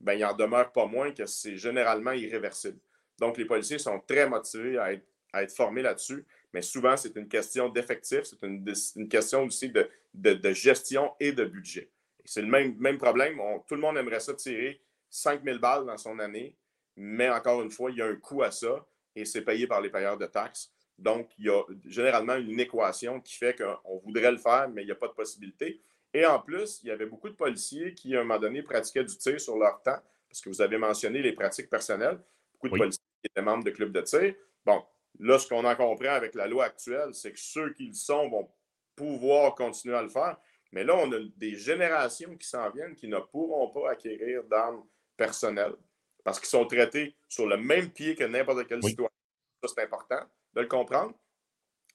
ben, 0.00 0.14
il 0.14 0.24
en 0.24 0.34
demeure 0.34 0.72
pas 0.72 0.86
moins 0.86 1.12
que 1.12 1.26
c'est 1.26 1.56
généralement 1.56 2.12
irréversible. 2.12 2.78
Donc, 3.18 3.36
les 3.36 3.44
policiers 3.44 3.78
sont 3.78 4.00
très 4.00 4.28
motivés 4.28 4.78
à 4.78 4.92
être, 4.92 5.52
formés 5.54 5.82
là-dessus, 5.82 6.24
mais 6.52 6.62
souvent, 6.62 6.96
c'est 6.96 7.14
une 7.16 7.28
question 7.28 7.68
d'effectif, 7.68 8.22
c'est 8.24 8.42
une, 8.42 9.08
question 9.08 9.44
aussi 9.44 9.70
de, 9.70 10.52
gestion 10.52 11.12
et 11.20 11.32
de 11.32 11.44
budget. 11.44 11.90
C'est 12.24 12.42
le 12.42 12.48
même, 12.48 12.76
même 12.78 12.98
problème. 12.98 13.38
tout 13.66 13.74
le 13.74 13.80
monde 13.80 13.98
aimerait 13.98 14.20
ça 14.20 14.34
tirer 14.34 14.80
5000 15.10 15.58
balles 15.58 15.86
dans 15.86 15.98
son 15.98 16.18
année, 16.18 16.56
mais 16.96 17.28
encore 17.28 17.62
une 17.62 17.70
fois, 17.70 17.90
il 17.90 17.98
y 17.98 18.02
a 18.02 18.06
un 18.06 18.16
coût 18.16 18.42
à 18.42 18.50
ça 18.50 18.86
et 19.14 19.24
c'est 19.24 19.42
payé 19.42 19.66
par 19.66 19.80
les 19.80 19.90
payeurs 19.90 20.16
de 20.16 20.26
taxes. 20.26 20.72
Donc, 20.98 21.30
il 21.38 21.46
y 21.46 21.50
a 21.50 21.62
généralement 21.86 22.34
une 22.36 22.58
équation 22.58 23.20
qui 23.20 23.36
fait 23.36 23.56
qu'on 23.56 23.98
voudrait 23.98 24.32
le 24.32 24.38
faire, 24.38 24.68
mais 24.68 24.82
il 24.82 24.86
n'y 24.86 24.92
a 24.92 24.96
pas 24.96 25.08
de 25.08 25.12
possibilité. 25.12 25.80
Et 26.14 26.24
en 26.24 26.40
plus, 26.40 26.80
il 26.82 26.88
y 26.88 26.90
avait 26.90 27.06
beaucoup 27.06 27.28
de 27.28 27.34
policiers 27.34 27.94
qui, 27.94 28.16
à 28.16 28.20
un 28.20 28.24
moment 28.24 28.38
donné, 28.38 28.62
pratiquaient 28.62 29.04
du 29.04 29.16
tir 29.16 29.40
sur 29.40 29.56
leur 29.58 29.82
temps, 29.82 30.00
parce 30.28 30.40
que 30.40 30.48
vous 30.48 30.62
avez 30.62 30.78
mentionné 30.78 31.20
les 31.22 31.32
pratiques 31.32 31.70
personnelles. 31.70 32.18
Beaucoup 32.54 32.74
de 32.74 32.78
policiers 32.78 33.04
qui 33.22 33.30
étaient 33.30 33.42
membres 33.42 33.64
de 33.64 33.70
clubs 33.70 33.92
de 33.92 34.00
tir. 34.00 34.34
Bon, 34.64 34.82
là, 35.18 35.38
ce 35.38 35.48
qu'on 35.48 35.64
en 35.64 35.76
comprend 35.76 36.10
avec 36.10 36.34
la 36.34 36.46
loi 36.46 36.64
actuelle, 36.64 37.14
c'est 37.14 37.32
que 37.32 37.38
ceux 37.38 37.72
qui 37.74 37.88
le 37.88 37.94
sont 37.94 38.28
vont 38.28 38.50
pouvoir 38.96 39.54
continuer 39.54 39.96
à 39.96 40.02
le 40.02 40.08
faire. 40.08 40.36
Mais 40.72 40.84
là, 40.84 40.96
on 40.96 41.10
a 41.12 41.18
des 41.36 41.54
générations 41.54 42.36
qui 42.36 42.46
s'en 42.46 42.70
viennent 42.70 42.94
qui 42.94 43.08
ne 43.08 43.18
pourront 43.18 43.70
pas 43.70 43.92
acquérir 43.92 44.44
d'armes 44.44 44.84
personnelles 45.16 45.76
parce 46.24 46.38
qu'ils 46.38 46.48
sont 46.48 46.66
traités 46.66 47.16
sur 47.28 47.46
le 47.46 47.56
même 47.56 47.90
pied 47.90 48.14
que 48.14 48.24
n'importe 48.24 48.66
quel 48.66 48.82
citoyen. 48.82 49.08
Ça, 49.62 49.72
c'est 49.74 49.82
important 49.82 50.20
de 50.52 50.60
le 50.60 50.66
comprendre. 50.66 51.14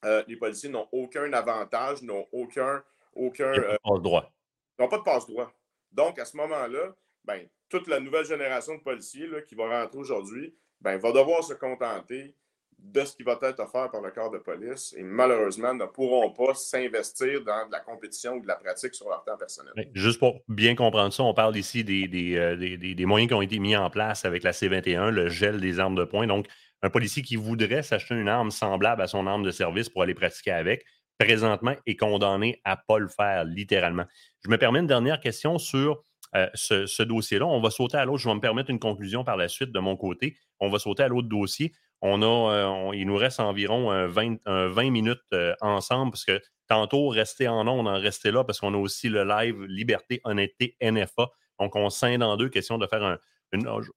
Euh, 0.04 0.24
les 0.26 0.36
policiers 0.36 0.68
n'ont 0.68 0.88
aucun 0.92 1.32
avantage, 1.32 2.02
n'ont 2.02 2.26
aucun. 2.32 2.82
Aucun 3.14 3.52
euh, 3.52 3.98
droit. 3.98 4.30
n'ont 4.78 4.88
pas 4.88 4.98
de 4.98 5.02
passe-droit. 5.02 5.52
Donc, 5.92 6.18
à 6.18 6.24
ce 6.24 6.36
moment-là, 6.36 6.94
ben, 7.24 7.46
toute 7.68 7.88
la 7.88 8.00
nouvelle 8.00 8.24
génération 8.24 8.74
de 8.74 8.80
policiers 8.80 9.26
là, 9.26 9.40
qui 9.42 9.54
va 9.54 9.80
rentrer 9.80 9.98
aujourd'hui 9.98 10.54
ben, 10.80 10.98
va 10.98 11.12
devoir 11.12 11.42
se 11.42 11.54
contenter 11.54 12.34
de 12.78 13.04
ce 13.04 13.16
qui 13.16 13.22
va 13.22 13.38
être 13.42 13.60
offert 13.60 13.90
par 13.90 14.02
le 14.02 14.10
corps 14.10 14.30
de 14.30 14.38
police 14.38 14.94
et 14.98 15.02
malheureusement 15.02 15.72
ne 15.72 15.86
pourront 15.86 16.30
pas 16.32 16.54
s'investir 16.54 17.42
dans 17.42 17.66
de 17.66 17.72
la 17.72 17.80
compétition 17.80 18.34
ou 18.34 18.40
de 18.40 18.46
la 18.46 18.56
pratique 18.56 18.94
sur 18.94 19.08
leur 19.08 19.24
temps 19.24 19.36
personnel. 19.38 19.72
Juste 19.94 20.18
pour 20.18 20.40
bien 20.48 20.74
comprendre 20.74 21.12
ça, 21.12 21.22
on 21.22 21.32
parle 21.32 21.56
ici 21.56 21.80
euh, 21.80 22.56
des, 22.56 22.94
des, 22.94 23.06
moyens 23.06 23.28
qui 23.28 23.34
ont 23.34 23.42
été 23.42 23.58
mis 23.58 23.76
en 23.76 23.88
place 23.88 24.24
avec 24.24 24.42
la 24.42 24.52
C-21, 24.52 25.08
le 25.08 25.28
gel 25.28 25.60
des 25.60 25.78
armes 25.80 25.94
de 25.94 26.04
poing. 26.04 26.26
Donc, 26.26 26.46
un 26.82 26.90
policier 26.90 27.22
qui 27.22 27.36
voudrait 27.36 27.82
s'acheter 27.82 28.14
une 28.14 28.28
arme 28.28 28.50
semblable 28.50 29.00
à 29.00 29.06
son 29.06 29.26
arme 29.26 29.42
de 29.42 29.50
service 29.50 29.88
pour 29.88 30.02
aller 30.02 30.14
pratiquer 30.14 30.50
avec, 30.50 30.84
présentement 31.18 31.74
est 31.86 31.96
condamné 31.96 32.60
à 32.64 32.72
ne 32.72 32.80
pas 32.86 32.98
le 32.98 33.08
faire, 33.08 33.44
littéralement. 33.44 34.04
Je 34.44 34.50
me 34.50 34.58
permets 34.58 34.80
une 34.80 34.86
dernière 34.86 35.20
question 35.20 35.58
sur 35.58 36.04
euh, 36.34 36.48
ce, 36.54 37.02
dossier-là. 37.02 37.46
On 37.46 37.60
va 37.60 37.70
sauter 37.70 37.96
à 37.96 38.04
l'autre. 38.04 38.18
Je 38.18 38.28
vais 38.28 38.34
me 38.34 38.40
permettre 38.40 38.70
une 38.70 38.80
conclusion 38.80 39.24
par 39.24 39.36
la 39.36 39.48
suite 39.48 39.70
de 39.72 39.78
mon 39.78 39.96
côté. 39.96 40.36
On 40.60 40.68
va 40.68 40.78
sauter 40.78 41.04
à 41.04 41.08
l'autre 41.08 41.28
dossier 41.28 41.72
on 42.06 42.20
a, 42.20 42.52
euh, 42.52 42.90
il 42.94 43.06
nous 43.06 43.16
reste 43.16 43.40
environ 43.40 44.08
20, 44.08 44.36
euh, 44.46 44.68
20 44.68 44.90
minutes 44.90 45.22
ensemble 45.62 46.12
parce 46.12 46.26
que 46.26 46.38
tantôt, 46.68 47.08
rester 47.08 47.48
en 47.48 47.66
ondes, 47.66 47.88
en 47.88 47.98
rester 47.98 48.30
là 48.30 48.44
parce 48.44 48.60
qu'on 48.60 48.74
a 48.74 48.76
aussi 48.76 49.08
le 49.08 49.24
live 49.24 49.62
Liberté, 49.64 50.20
Honnêteté, 50.24 50.76
NFA. 50.82 51.28
Donc, 51.58 51.76
on 51.76 51.88
scinde 51.88 52.22
en 52.22 52.36
deux, 52.36 52.50
question 52.50 52.76
de 52.76 52.86
faire 52.86 53.02
un. 53.02 53.18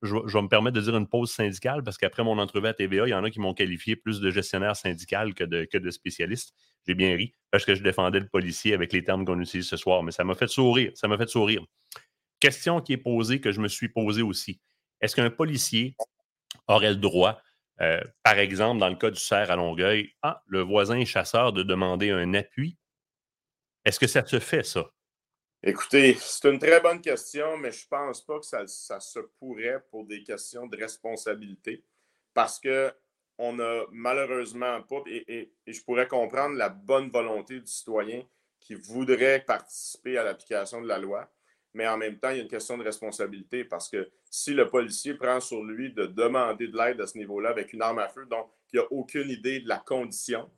Je, 0.01 0.13
vais 0.15 0.41
me 0.41 0.47
permettre 0.47 0.75
de 0.75 0.81
dire 0.81 0.95
une 0.95 1.07
pause 1.07 1.31
syndicale 1.31 1.83
parce 1.83 1.97
qu'après 1.97 2.23
mon 2.23 2.37
entrevue 2.37 2.67
à 2.67 2.73
TVA, 2.73 3.07
il 3.07 3.11
y 3.11 3.13
en 3.13 3.23
a 3.23 3.29
qui 3.29 3.39
m'ont 3.39 3.53
qualifié 3.53 3.95
plus 3.95 4.19
de 4.19 4.29
gestionnaire 4.31 4.75
syndical 4.75 5.33
que 5.33 5.43
de, 5.43 5.65
que 5.65 5.77
de 5.77 5.91
spécialiste. 5.91 6.53
J'ai 6.87 6.93
bien 6.93 7.15
ri 7.15 7.33
parce 7.51 7.65
que 7.65 7.75
je 7.75 7.83
défendais 7.83 8.19
le 8.19 8.27
policier 8.27 8.73
avec 8.73 8.93
les 8.93 9.03
termes 9.03 9.25
qu'on 9.25 9.39
utilise 9.39 9.67
ce 9.67 9.77
soir, 9.77 10.03
mais 10.03 10.11
ça 10.11 10.23
m'a 10.23 10.35
fait 10.35 10.47
sourire. 10.47 10.91
Ça 10.95 11.07
m'a 11.07 11.17
fait 11.17 11.29
sourire. 11.29 11.63
Question 12.39 12.81
qui 12.81 12.93
est 12.93 12.97
posée, 12.97 13.41
que 13.41 13.51
je 13.51 13.59
me 13.59 13.67
suis 13.67 13.89
posée 13.89 14.21
aussi. 14.21 14.61
Est-ce 15.01 15.15
qu'un 15.15 15.29
policier 15.29 15.95
aurait 16.67 16.91
le 16.91 16.97
droit 16.97 17.41
euh, 17.81 18.01
par 18.23 18.39
exemple, 18.39 18.79
dans 18.79 18.89
le 18.89 18.95
cas 18.95 19.11
du 19.11 19.19
cerf 19.19 19.51
à 19.51 19.55
Longueuil, 19.55 20.11
ah, 20.23 20.41
le 20.47 20.61
voisin 20.61 21.03
chasseur 21.05 21.53
de 21.53 21.63
demander 21.63 22.09
un 22.09 22.33
appui? 22.33 22.77
Est-ce 23.85 23.99
que 23.99 24.07
ça 24.07 24.25
se 24.25 24.39
fait, 24.39 24.63
ça? 24.63 24.89
Écoutez, 25.63 26.15
c'est 26.19 26.49
une 26.49 26.59
très 26.59 26.79
bonne 26.81 27.01
question, 27.01 27.57
mais 27.57 27.71
je 27.71 27.83
ne 27.85 27.89
pense 27.89 28.23
pas 28.23 28.39
que 28.39 28.45
ça, 28.45 28.99
se 28.99 29.19
pourrait 29.39 29.83
pour 29.89 30.05
des 30.05 30.23
questions 30.23 30.67
de 30.67 30.77
responsabilité 30.77 31.83
parce 32.33 32.59
que 32.59 32.93
on 33.39 33.53
n'a 33.53 33.83
malheureusement 33.91 34.81
pas, 34.83 35.01
et, 35.07 35.51
je 35.65 35.81
pourrais 35.81 36.07
comprendre 36.07 36.55
la 36.55 36.69
bonne 36.69 37.09
volonté 37.09 37.59
du 37.59 37.67
citoyen 37.67 38.23
qui 38.59 38.75
voudrait 38.75 39.43
participer 39.45 40.17
à 40.17 40.23
l'application 40.23 40.81
de 40.81 40.87
la 40.87 40.99
loi, 40.99 41.27
mais 41.73 41.87
en 41.87 41.97
même 41.97 42.19
temps, 42.19 42.29
il 42.29 42.37
y 42.37 42.39
a 42.39 42.43
une 42.43 42.49
question 42.49 42.77
de 42.77 42.83
responsabilité 42.83 43.63
parce 43.63 43.89
que 43.89 44.09
si 44.29 44.53
le 44.53 44.69
policier 44.69 45.15
prend 45.15 45.39
sur 45.39 45.63
lui 45.63 45.91
de 45.91 46.05
demander 46.05 46.67
de 46.67 46.77
l'aide 46.77 47.01
à 47.01 47.07
ce 47.07 47.17
niveau-là 47.17 47.49
avec 47.49 47.73
une 47.73 47.81
arme 47.81 47.99
à 47.99 48.07
feu, 48.09 48.27
donc 48.27 48.47
il 48.73 48.79
n'a 48.79 48.85
aucune 48.91 49.29
idée 49.31 49.59
de 49.59 49.67
la 49.67 49.77
condition, 49.77 50.49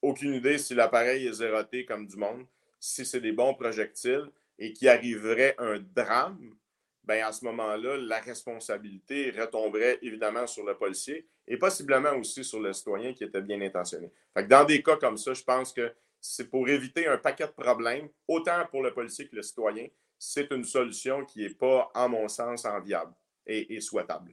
aucune 0.00 0.32
idée 0.32 0.56
si 0.56 0.74
l'appareil 0.74 1.26
est 1.26 1.32
zéroté 1.34 1.84
comme 1.84 2.06
du 2.06 2.16
monde, 2.16 2.46
si 2.80 3.04
c'est 3.04 3.20
des 3.20 3.32
bons 3.32 3.54
projectiles 3.54 4.30
et 4.58 4.72
qu'il 4.72 4.88
arriverait 4.88 5.54
un 5.58 5.78
drame, 5.78 6.56
ben 7.04 7.24
à 7.24 7.32
ce 7.32 7.44
moment-là, 7.44 7.96
la 7.96 8.20
responsabilité 8.20 9.30
retomberait 9.30 9.98
évidemment 10.02 10.46
sur 10.46 10.64
le 10.64 10.76
policier 10.76 11.28
et 11.46 11.56
possiblement 11.56 12.12
aussi 12.16 12.42
sur 12.42 12.60
le 12.60 12.72
citoyen 12.72 13.12
qui 13.12 13.24
était 13.24 13.40
bien 13.40 13.60
intentionné. 13.60 14.10
dans 14.48 14.64
des 14.64 14.82
cas 14.82 14.96
comme 14.96 15.16
ça, 15.16 15.32
je 15.32 15.42
pense 15.42 15.72
que 15.72 15.92
c'est 16.20 16.50
pour 16.50 16.68
éviter 16.68 17.06
un 17.06 17.18
paquet 17.18 17.46
de 17.46 17.52
problèmes, 17.52 18.08
autant 18.26 18.66
pour 18.70 18.82
le 18.82 18.92
policier 18.92 19.28
que 19.28 19.36
le 19.36 19.42
citoyen, 19.42 19.86
c'est 20.18 20.50
une 20.50 20.64
solution 20.64 21.24
qui 21.24 21.40
n'est 21.40 21.50
pas, 21.50 21.90
à 21.94 22.08
mon 22.08 22.26
sens, 22.26 22.64
enviable 22.64 23.12
et, 23.46 23.80
souhaitable. 23.80 24.32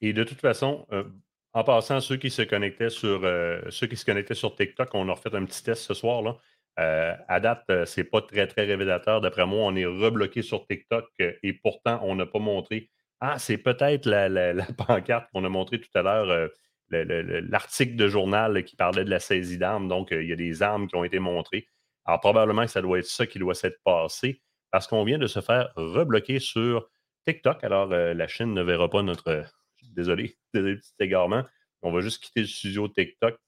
Et 0.00 0.12
de 0.12 0.24
toute 0.24 0.40
façon, 0.40 0.86
euh, 0.92 1.04
en 1.52 1.64
passant, 1.64 2.00
ceux 2.00 2.16
qui 2.16 2.30
se 2.30 2.42
connectaient 2.42 2.90
sur 2.90 3.24
euh, 3.24 3.60
ceux 3.70 3.86
qui 3.86 3.96
se 3.96 4.04
connectaient 4.04 4.34
sur 4.34 4.54
TikTok, 4.54 4.88
on 4.94 5.08
a 5.08 5.12
refait 5.12 5.34
un 5.34 5.44
petit 5.44 5.62
test 5.62 5.82
ce 5.82 5.94
soir. 5.94 6.22
Là. 6.22 6.38
Euh, 6.80 7.14
à 7.28 7.40
date, 7.40 7.64
ce 7.68 8.00
n'est 8.00 8.04
pas 8.04 8.20
très, 8.20 8.46
très 8.46 8.64
révélateur. 8.64 9.20
D'après 9.20 9.46
moi, 9.46 9.64
on 9.64 9.76
est 9.76 9.86
rebloqué 9.86 10.42
sur 10.42 10.66
TikTok 10.66 11.06
et 11.18 11.52
pourtant, 11.52 12.00
on 12.02 12.16
n'a 12.16 12.26
pas 12.26 12.38
montré. 12.38 12.90
Ah, 13.20 13.38
c'est 13.38 13.58
peut-être 13.58 14.06
la, 14.06 14.54
pancarte 14.76 15.28
qu'on 15.32 15.44
a 15.44 15.48
montré 15.48 15.80
tout 15.80 15.90
à 15.94 16.02
l'heure, 16.02 16.50
l'article 16.90 17.96
de 17.96 18.08
journal 18.08 18.64
qui 18.64 18.76
parlait 18.76 19.04
de 19.04 19.10
la 19.10 19.20
saisie 19.20 19.58
d'armes. 19.58 19.88
Donc, 19.88 20.08
il 20.10 20.26
y 20.26 20.32
a 20.32 20.36
des 20.36 20.62
armes 20.62 20.88
qui 20.88 20.96
ont 20.96 21.04
été 21.04 21.18
montrées. 21.18 21.66
Alors, 22.04 22.20
probablement 22.20 22.64
que 22.64 22.70
ça 22.70 22.82
doit 22.82 22.98
être 22.98 23.06
ça 23.06 23.26
qui 23.26 23.38
doit 23.38 23.54
s'être 23.54 23.78
passé. 23.84 24.42
parce 24.70 24.88
qu'on 24.88 25.04
vient 25.04 25.18
de 25.18 25.28
se 25.28 25.40
faire 25.40 25.72
rebloquer 25.76 26.40
sur 26.40 26.88
TikTok. 27.26 27.62
Alors, 27.62 27.86
la 27.88 28.26
Chine 28.28 28.52
ne 28.52 28.62
verra 28.62 28.90
pas 28.90 29.02
notre. 29.02 29.44
Désolé, 29.82 30.36
désolé, 30.54 30.76
petit 30.76 30.92
égarement. 31.00 31.44
On 31.82 31.92
va 31.92 32.00
juste 32.00 32.22
quitter 32.22 32.40
le 32.40 32.46
studio 32.46 32.88
TikTok 32.88 33.38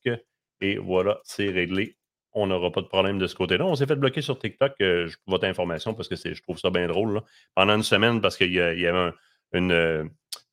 et 0.61 0.77
voilà, 0.77 1.21
c'est 1.25 1.51
réglé. 1.51 1.97
On 2.38 2.46
n'aura 2.46 2.70
pas 2.70 2.83
de 2.83 2.87
problème 2.87 3.18
de 3.18 3.27
ce 3.27 3.35
côté-là. 3.35 3.64
On 3.64 3.75
s'est 3.75 3.87
fait 3.87 3.96
bloquer 3.96 4.20
sur 4.20 4.38
TikTok. 4.38 4.75
Euh, 4.83 5.09
votre 5.27 5.46
information 5.46 5.94
parce 5.94 6.07
que 6.07 6.16
je 6.16 6.42
trouve 6.42 6.59
ça 6.59 6.68
bien 6.68 6.87
drôle. 6.87 7.22
Pendant 7.55 7.77
une 7.77 7.83
semaine, 7.83 8.20
parce 8.20 8.37
qu'il 8.37 8.53
y, 8.53 8.61
avait 8.61 9.12
une, 9.55 10.11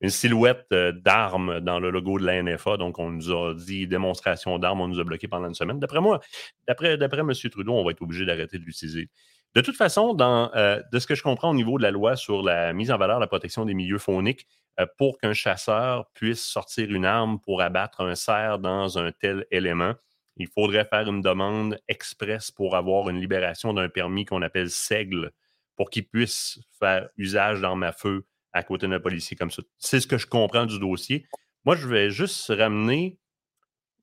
silhouette 0.08 0.66
euh, 0.72 0.94
d'armes 0.94 1.60
dans 1.60 1.82
le 1.82 1.90
logo 1.90 2.20
de 2.20 2.26
la 2.26 2.42
NFA. 2.42 2.78
Donc, 2.78 3.00
on 3.00 3.12
nous 3.12 3.32
a 3.32 3.54
dit 3.54 3.86
démonstration 3.86 4.58
d'armes. 4.60 4.80
On 4.80 4.88
nous 4.88 5.00
a 5.02 5.04
bloqué 5.04 5.28
pendant 5.28 5.50
une 5.50 5.56
semaine. 5.56 5.80
D'après 5.80 6.00
moi, 6.00 6.22
d'après, 6.68 6.98
M. 7.20 7.34
Trudeau, 7.52 7.74
on 7.74 7.84
va 7.84 7.92
être 7.92 8.02
obligé 8.02 8.26
d'arrêter 8.26 8.58
de 8.58 8.64
l'utiliser. 8.64 9.10
De 9.54 9.62
toute 9.62 9.76
façon, 9.76 10.18
euh, 10.20 10.82
de 10.92 11.00
ce 11.00 11.06
que 11.06 11.16
je 11.16 11.22
comprends 11.22 11.52
au 11.52 11.54
niveau 11.54 11.78
de 11.78 11.84
la 11.84 11.92
loi 11.92 12.16
sur 12.16 12.42
la 12.42 12.74
mise 12.74 12.92
en 12.92 12.98
valeur, 12.98 13.20
la 13.20 13.28
protection 13.28 13.66
des 13.66 13.74
milieux 13.74 14.00
fauniques, 14.00 14.48
euh, 14.80 14.88
pour 14.98 15.20
qu'un 15.20 15.34
chasseur 15.34 16.10
puisse 16.16 16.44
sortir 16.44 16.90
une 16.90 17.06
arme 17.06 17.40
pour 17.40 17.62
abattre 17.62 18.02
un 18.02 18.16
cerf 18.16 18.58
dans 18.58 18.98
un 18.98 19.12
tel 19.12 19.46
élément, 19.52 19.94
il 20.38 20.48
faudrait 20.48 20.86
faire 20.86 21.08
une 21.08 21.22
demande 21.22 21.80
express 21.88 22.52
pour 22.52 22.76
avoir 22.76 23.10
une 23.10 23.20
libération 23.20 23.74
d'un 23.74 23.90
permis 23.90 24.26
qu'on 24.26 24.42
appelle 24.42 24.70
SEGL 24.70 25.32
pour 25.76 25.90
qu'il 25.90 26.08
puisse 26.08 26.60
faire 26.80 27.10
usage 27.18 27.62
d'armes 27.62 27.84
à 27.84 27.92
feu 27.92 28.26
à 28.52 28.64
côté 28.64 28.88
d'un 28.88 29.00
policier 29.00 29.36
comme 29.36 29.52
ça. 29.52 29.64
C'est 29.78 30.00
ce 30.00 30.08
que 30.08 30.18
je 30.18 30.28
comprends 30.28 30.66
du 30.66 30.80
dossier. 30.80 31.26
Moi, 31.66 31.76
je 31.76 31.88
vais 31.88 32.10
juste 32.10 32.48
ramener 32.50 33.18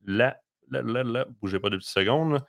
la. 0.04 0.40
Là, 0.68 0.82
là, 0.82 1.02
là, 1.02 1.26
bougez 1.40 1.58
pas 1.58 1.68
de 1.68 1.76
petites 1.76 1.90
secondes. 1.90 2.44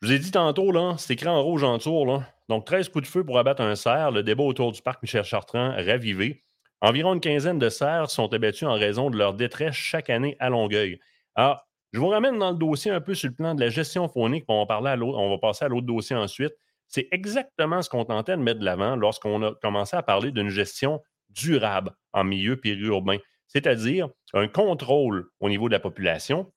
Je 0.00 0.08
vous 0.08 0.12
ai 0.12 0.18
dit 0.18 0.30
tantôt, 0.30 0.70
là, 0.70 0.94
c'est 0.98 1.14
écrit 1.14 1.28
en 1.28 1.42
rouge 1.42 1.64
en 1.64 1.78
tour. 1.78 2.22
Donc, 2.48 2.66
13 2.66 2.88
coups 2.88 3.04
de 3.04 3.08
feu 3.08 3.24
pour 3.24 3.38
abattre 3.38 3.62
un 3.62 3.74
cerf. 3.74 4.10
Le 4.10 4.22
débat 4.22 4.44
autour 4.44 4.72
du 4.72 4.80
parc 4.80 5.02
Michel 5.02 5.24
Chartrand 5.24 5.72
ravivé. 5.72 6.44
Environ 6.80 7.14
une 7.14 7.20
quinzaine 7.20 7.58
de 7.58 7.68
cerfs 7.68 8.10
sont 8.10 8.32
abattus 8.32 8.66
en 8.66 8.74
raison 8.74 9.10
de 9.10 9.16
leur 9.16 9.34
détresse 9.34 9.74
chaque 9.74 10.10
année 10.10 10.36
à 10.40 10.50
Longueuil. 10.50 11.00
Alors, 11.34 11.66
je 11.92 12.00
vous 12.00 12.08
ramène 12.08 12.38
dans 12.38 12.50
le 12.50 12.56
dossier 12.56 12.90
un 12.90 13.00
peu 13.00 13.14
sur 13.14 13.28
le 13.28 13.34
plan 13.34 13.54
de 13.54 13.60
la 13.60 13.68
gestion 13.68 14.08
faunique, 14.08 14.44
on 14.48 14.64
va, 14.64 14.76
à 14.76 14.96
on 14.96 15.30
va 15.30 15.38
passer 15.38 15.64
à 15.64 15.68
l'autre 15.68 15.86
dossier 15.86 16.16
ensuite. 16.16 16.54
C'est 16.88 17.08
exactement 17.10 17.82
ce 17.82 17.88
qu'on 17.88 18.04
tentait 18.04 18.36
de 18.36 18.42
mettre 18.42 18.60
de 18.60 18.64
l'avant 18.64 18.96
lorsqu'on 18.96 19.42
a 19.42 19.54
commencé 19.62 19.96
à 19.96 20.02
parler 20.02 20.30
d'une 20.30 20.48
gestion 20.48 21.00
durable 21.30 21.94
en 22.12 22.24
milieu 22.24 22.56
périurbain, 22.56 23.18
c'est-à-dire 23.46 24.08
un 24.34 24.48
contrôle 24.48 25.30
au 25.40 25.48
niveau 25.48 25.68
de 25.68 25.72
la 25.72 25.80
population 25.80 26.52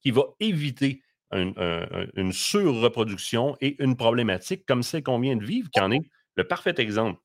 qui 0.00 0.10
va 0.10 0.24
éviter 0.40 1.02
une 1.32 2.32
surreproduction 2.32 3.56
et 3.60 3.82
une 3.82 3.96
problématique 3.96 4.66
comme 4.66 4.82
celle 4.82 5.02
qu'on 5.02 5.20
vient 5.20 5.36
de 5.36 5.44
vivre, 5.44 5.70
qui 5.70 5.80
en 5.80 5.90
est 5.90 6.02
le 6.34 6.44
parfait 6.46 6.74
exemple. 6.78 7.20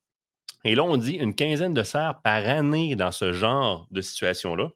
Et 0.64 0.74
là, 0.74 0.84
on 0.84 0.96
dit 0.96 1.14
une 1.14 1.34
quinzaine 1.34 1.74
de 1.74 1.82
cerfs 1.82 2.20
par 2.22 2.46
année 2.46 2.96
dans 2.96 3.12
ce 3.12 3.32
genre 3.32 3.86
de 3.90 4.00
situation-là, 4.00 4.70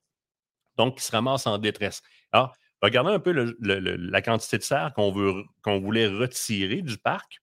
donc 0.77 0.99
qui 0.99 1.05
se 1.05 1.13
ramassent 1.13 1.47
en 1.47 1.59
détresse. 1.59 2.03
Alors, 2.33 2.55
regardez 2.83 3.13
un 3.13 3.21
peu 3.21 3.55
la 3.61 4.23
quantité 4.23 4.59
de 4.59 4.63
cerfs 4.63 4.93
qu'on 4.95 5.11
voulait 5.81 6.07
retirer 6.09 6.83
du 6.83 6.99
parc, 6.99 7.41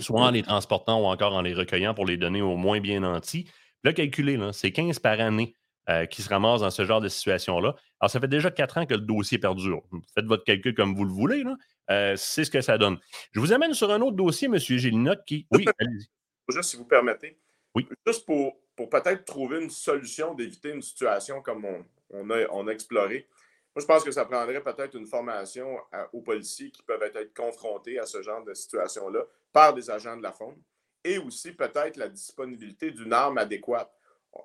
soit 0.00 0.22
en 0.22 0.30
les 0.30 0.42
transportant 0.42 1.00
ou 1.00 1.04
encore 1.06 1.34
en 1.34 1.42
les 1.42 1.54
recueillant 1.54 1.94
pour 1.94 2.06
les 2.06 2.16
donner 2.16 2.42
au 2.42 2.56
moins 2.56 2.80
bien 2.80 3.00
nantis. 3.00 3.48
Là, 3.84 3.92
calculez, 3.92 4.38
c'est 4.52 4.72
15 4.72 4.98
par 4.98 5.20
année 5.20 5.54
euh, 5.90 6.06
qui 6.06 6.22
se 6.22 6.30
ramassent 6.30 6.62
dans 6.62 6.70
ce 6.70 6.84
genre 6.86 7.02
de 7.02 7.08
situation-là. 7.08 7.74
Alors, 8.00 8.10
ça 8.10 8.18
fait 8.18 8.28
déjà 8.28 8.50
quatre 8.50 8.78
ans 8.78 8.86
que 8.86 8.94
le 8.94 9.00
dossier 9.00 9.38
perdure. 9.38 9.82
Faites 10.14 10.24
votre 10.24 10.44
calcul 10.44 10.74
comme 10.74 10.94
vous 10.94 11.04
le 11.04 11.12
voulez. 11.12 11.44
Euh, 11.90 12.16
c'est 12.16 12.44
ce 12.44 12.50
que 12.50 12.62
ça 12.62 12.78
donne. 12.78 12.98
Je 13.32 13.40
vous 13.40 13.52
amène 13.52 13.74
sur 13.74 13.90
un 13.90 14.00
autre 14.00 14.16
dossier, 14.16 14.46
M. 14.46 14.56
Gélinotte, 14.58 15.22
qui. 15.26 15.46
Oui, 15.50 15.66
allez-y. 15.78 16.08
Juste 16.48 16.70
si 16.70 16.76
vous 16.78 16.86
permettez. 16.86 17.38
Oui. 17.74 17.86
Juste 18.06 18.24
pour, 18.24 18.56
pour 18.74 18.88
peut-être 18.88 19.26
trouver 19.26 19.62
une 19.62 19.70
solution 19.70 20.34
d'éviter 20.34 20.70
une 20.70 20.82
situation 20.82 21.42
comme 21.42 21.66
on, 22.10 22.30
a, 22.30 22.46
on 22.50 22.66
a 22.68 22.70
exploré. 22.70 23.28
Moi, 23.74 23.80
je 23.82 23.86
pense 23.86 24.04
que 24.04 24.12
ça 24.12 24.24
prendrait 24.24 24.62
peut-être 24.62 24.94
une 24.96 25.06
formation 25.06 25.78
aux 26.12 26.22
policiers 26.22 26.70
qui 26.70 26.82
peuvent 26.82 27.02
être 27.02 27.34
confrontés 27.34 27.98
à 27.98 28.06
ce 28.06 28.22
genre 28.22 28.44
de 28.44 28.54
situation-là 28.54 29.24
par 29.52 29.74
des 29.74 29.90
agents 29.90 30.16
de 30.16 30.22
la 30.22 30.32
faune 30.32 30.60
et 31.02 31.18
aussi 31.18 31.52
peut-être 31.52 31.96
la 31.96 32.08
disponibilité 32.08 32.90
d'une 32.90 33.12
arme 33.12 33.38
adéquate. 33.38 33.92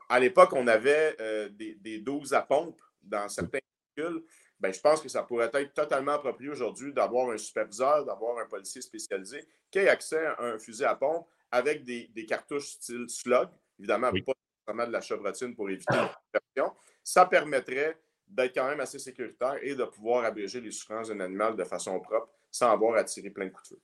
À 0.09 0.19
l'époque, 0.19 0.53
on 0.53 0.67
avait 0.67 1.15
euh, 1.19 1.49
des, 1.49 1.75
des 1.75 1.99
12 1.99 2.33
à 2.33 2.41
pompe 2.41 2.79
dans 3.01 3.29
certains 3.29 3.59
véhicules. 3.95 4.23
Ben, 4.59 4.73
je 4.73 4.79
pense 4.79 5.01
que 5.01 5.09
ça 5.09 5.23
pourrait 5.23 5.49
être 5.53 5.73
totalement 5.73 6.13
approprié 6.13 6.49
aujourd'hui 6.49 6.91
d'avoir 6.91 7.29
un 7.29 7.37
superviseur, 7.37 8.05
d'avoir 8.05 8.37
un 8.39 8.45
policier 8.45 8.81
spécialisé 8.81 9.47
qui 9.71 9.79
ait 9.79 9.89
accès 9.89 10.25
à 10.25 10.43
un 10.43 10.59
fusil 10.59 10.83
à 10.83 10.95
pompe 10.95 11.27
avec 11.51 11.83
des, 11.85 12.25
cartouches 12.27 12.71
style 12.71 13.09
slug, 13.09 13.49
évidemment 13.79 14.11
pas 14.11 14.33
vraiment 14.67 14.85
de 14.85 14.91
la 14.91 15.01
chevrotine 15.01 15.55
pour 15.55 15.69
éviter 15.69 15.95
l'infection, 15.95 16.75
ça 17.03 17.25
permettrait 17.25 17.97
d'être 18.29 18.53
quand 18.53 18.67
même 18.67 18.79
assez 18.79 18.99
sécuritaire 18.99 19.57
et 19.61 19.75
de 19.75 19.83
pouvoir 19.83 20.25
abréger 20.25 20.61
les 20.61 20.71
souffrances 20.71 21.09
d'un 21.09 21.19
animal 21.19 21.55
de 21.55 21.63
façon 21.63 21.99
propre 21.99 22.29
sans 22.51 22.71
avoir 22.71 22.97
à 22.97 23.03
tirer 23.03 23.29
plein 23.29 23.45
de 23.45 23.51
coups 23.51 23.69
de 23.69 23.75
feu. 23.75 23.81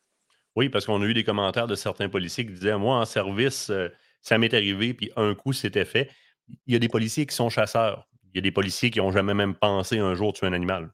Oui, 0.55 0.69
parce 0.69 0.86
qu'on 0.86 1.01
a 1.01 1.05
eu 1.05 1.13
des 1.13 1.23
commentaires 1.23 1.67
de 1.67 1.75
certains 1.75 2.10
policiers 2.10 2.45
qui 2.45 2.53
disaient 2.53 2.77
Moi, 2.77 2.95
en 2.95 3.05
service, 3.05 3.69
euh, 3.69 3.89
ça 4.21 4.38
m'est 4.38 4.53
arrivé, 4.53 4.93
puis 4.93 5.12
un 5.15 5.36
coup, 5.36 5.53
c'était 5.53 5.86
fait. 5.86 6.10
Il 6.65 6.73
y 6.73 6.75
a 6.75 6.79
des 6.79 6.88
policiers 6.88 7.25
qui 7.25 7.36
sont 7.36 7.49
chasseurs. 7.49 8.08
Il 8.34 8.38
y 8.38 8.39
a 8.39 8.41
des 8.41 8.51
policiers 8.51 8.89
qui 8.89 8.99
n'ont 8.99 9.12
jamais 9.12 9.34
même 9.34 9.55
pensé 9.55 9.97
un 9.99 10.13
jour 10.13 10.34
tuer 10.34 10.47
un 10.47 10.53
animal. 10.53 10.91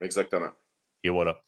Exactement. 0.00 0.50
Et 1.02 1.08
voilà. 1.08 1.42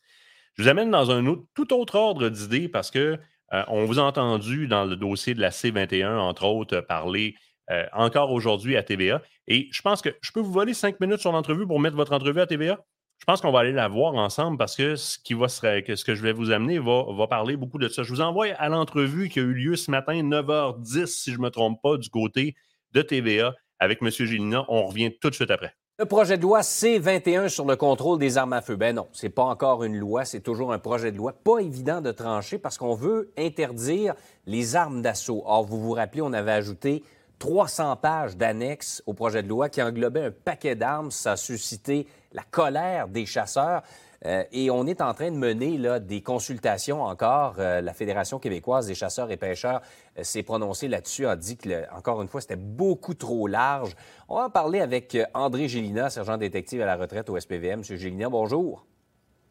Je 0.54 0.62
vous 0.62 0.68
amène 0.68 0.90
dans 0.90 1.10
un 1.10 1.26
autre, 1.26 1.44
tout 1.54 1.72
autre 1.72 1.96
ordre 1.96 2.28
d'idées 2.28 2.68
parce 2.68 2.90
que 2.90 3.18
euh, 3.52 3.64
on 3.68 3.84
vous 3.84 3.98
a 3.98 4.02
entendu 4.02 4.66
dans 4.68 4.84
le 4.84 4.96
dossier 4.96 5.34
de 5.34 5.40
la 5.40 5.50
C21, 5.50 6.16
entre 6.16 6.44
autres, 6.44 6.80
parler 6.80 7.36
euh, 7.70 7.84
encore 7.92 8.30
aujourd'hui 8.32 8.76
à 8.76 8.82
TVA. 8.82 9.22
Et 9.48 9.68
je 9.72 9.82
pense 9.82 10.02
que 10.02 10.10
je 10.20 10.32
peux 10.32 10.40
vous 10.40 10.52
voler 10.52 10.74
cinq 10.74 11.00
minutes 11.00 11.20
sur 11.20 11.32
l'entrevue 11.32 11.66
pour 11.66 11.80
mettre 11.80 11.96
votre 11.96 12.12
entrevue 12.12 12.40
à 12.40 12.46
TVA. 12.46 12.78
Je 13.18 13.24
pense 13.24 13.40
qu'on 13.40 13.52
va 13.52 13.60
aller 13.60 13.72
la 13.72 13.88
voir 13.88 14.14
ensemble 14.14 14.58
parce 14.58 14.76
que 14.76 14.96
ce, 14.96 15.18
qui 15.18 15.34
va 15.34 15.48
ce 15.48 16.04
que 16.04 16.14
je 16.14 16.22
vais 16.22 16.32
vous 16.32 16.50
amener 16.50 16.78
va, 16.78 17.04
va 17.16 17.26
parler 17.26 17.56
beaucoup 17.56 17.78
de 17.78 17.88
ça. 17.88 18.02
Je 18.02 18.10
vous 18.10 18.20
envoie 18.20 18.48
à 18.58 18.68
l'entrevue 18.68 19.28
qui 19.28 19.38
a 19.38 19.42
eu 19.42 19.54
lieu 19.54 19.76
ce 19.76 19.90
matin, 19.90 20.14
9h10, 20.22 21.06
si 21.06 21.32
je 21.32 21.38
ne 21.38 21.42
me 21.42 21.50
trompe 21.50 21.80
pas, 21.82 21.96
du 21.96 22.10
côté 22.10 22.54
de 22.92 23.02
TVA 23.02 23.54
avec 23.78 24.02
M. 24.02 24.10
Gélina. 24.10 24.64
On 24.68 24.86
revient 24.86 25.10
tout 25.20 25.30
de 25.30 25.34
suite 25.34 25.50
après. 25.50 25.74
Le 25.96 26.06
projet 26.06 26.36
de 26.36 26.42
loi 26.42 26.64
C-21 26.64 27.48
sur 27.48 27.64
le 27.64 27.76
contrôle 27.76 28.18
des 28.18 28.36
armes 28.36 28.52
à 28.52 28.60
feu. 28.60 28.74
Ben 28.74 28.96
non, 28.96 29.06
c'est 29.12 29.28
pas 29.28 29.44
encore 29.44 29.84
une 29.84 29.96
loi, 29.96 30.24
c'est 30.24 30.40
toujours 30.40 30.72
un 30.72 30.80
projet 30.80 31.12
de 31.12 31.16
loi. 31.16 31.32
Pas 31.32 31.60
évident 31.60 32.00
de 32.00 32.10
trancher 32.10 32.58
parce 32.58 32.78
qu'on 32.78 32.96
veut 32.96 33.32
interdire 33.38 34.14
les 34.44 34.74
armes 34.74 35.02
d'assaut. 35.02 35.44
Or, 35.46 35.64
vous 35.64 35.80
vous 35.80 35.92
rappelez, 35.92 36.20
on 36.20 36.32
avait 36.32 36.50
ajouté 36.50 37.04
300 37.38 37.96
pages 37.96 38.36
d'annexes 38.36 39.02
au 39.06 39.12
projet 39.12 39.42
de 39.42 39.48
loi 39.48 39.68
qui 39.68 39.82
englobait 39.82 40.26
un 40.26 40.30
paquet 40.30 40.74
d'armes. 40.74 41.10
Ça 41.10 41.32
a 41.32 41.36
suscité 41.36 42.06
la 42.32 42.42
colère 42.42 43.08
des 43.08 43.26
chasseurs. 43.26 43.82
Euh, 44.26 44.42
et 44.52 44.70
on 44.70 44.86
est 44.86 45.00
en 45.02 45.12
train 45.12 45.30
de 45.30 45.36
mener 45.36 45.76
là, 45.76 46.00
des 46.00 46.22
consultations 46.22 47.02
encore. 47.02 47.56
Euh, 47.58 47.80
la 47.80 47.92
Fédération 47.92 48.38
québécoise 48.38 48.86
des 48.86 48.94
chasseurs 48.94 49.30
et 49.30 49.36
pêcheurs 49.36 49.82
euh, 50.18 50.22
s'est 50.22 50.42
prononcée 50.42 50.88
là-dessus, 50.88 51.26
a 51.26 51.36
dit 51.36 51.56
que, 51.56 51.84
encore 51.94 52.22
une 52.22 52.28
fois, 52.28 52.40
c'était 52.40 52.56
beaucoup 52.56 53.14
trop 53.14 53.46
large. 53.46 53.94
On 54.28 54.36
va 54.36 54.46
en 54.46 54.50
parler 54.50 54.80
avec 54.80 55.16
André 55.34 55.68
Gélina, 55.68 56.08
sergent 56.08 56.38
détective 56.38 56.80
à 56.80 56.86
la 56.86 56.96
retraite 56.96 57.28
au 57.28 57.38
SPVM. 57.38 57.80
Monsieur 57.80 57.96
Gélina, 57.96 58.30
bonjour. 58.30 58.86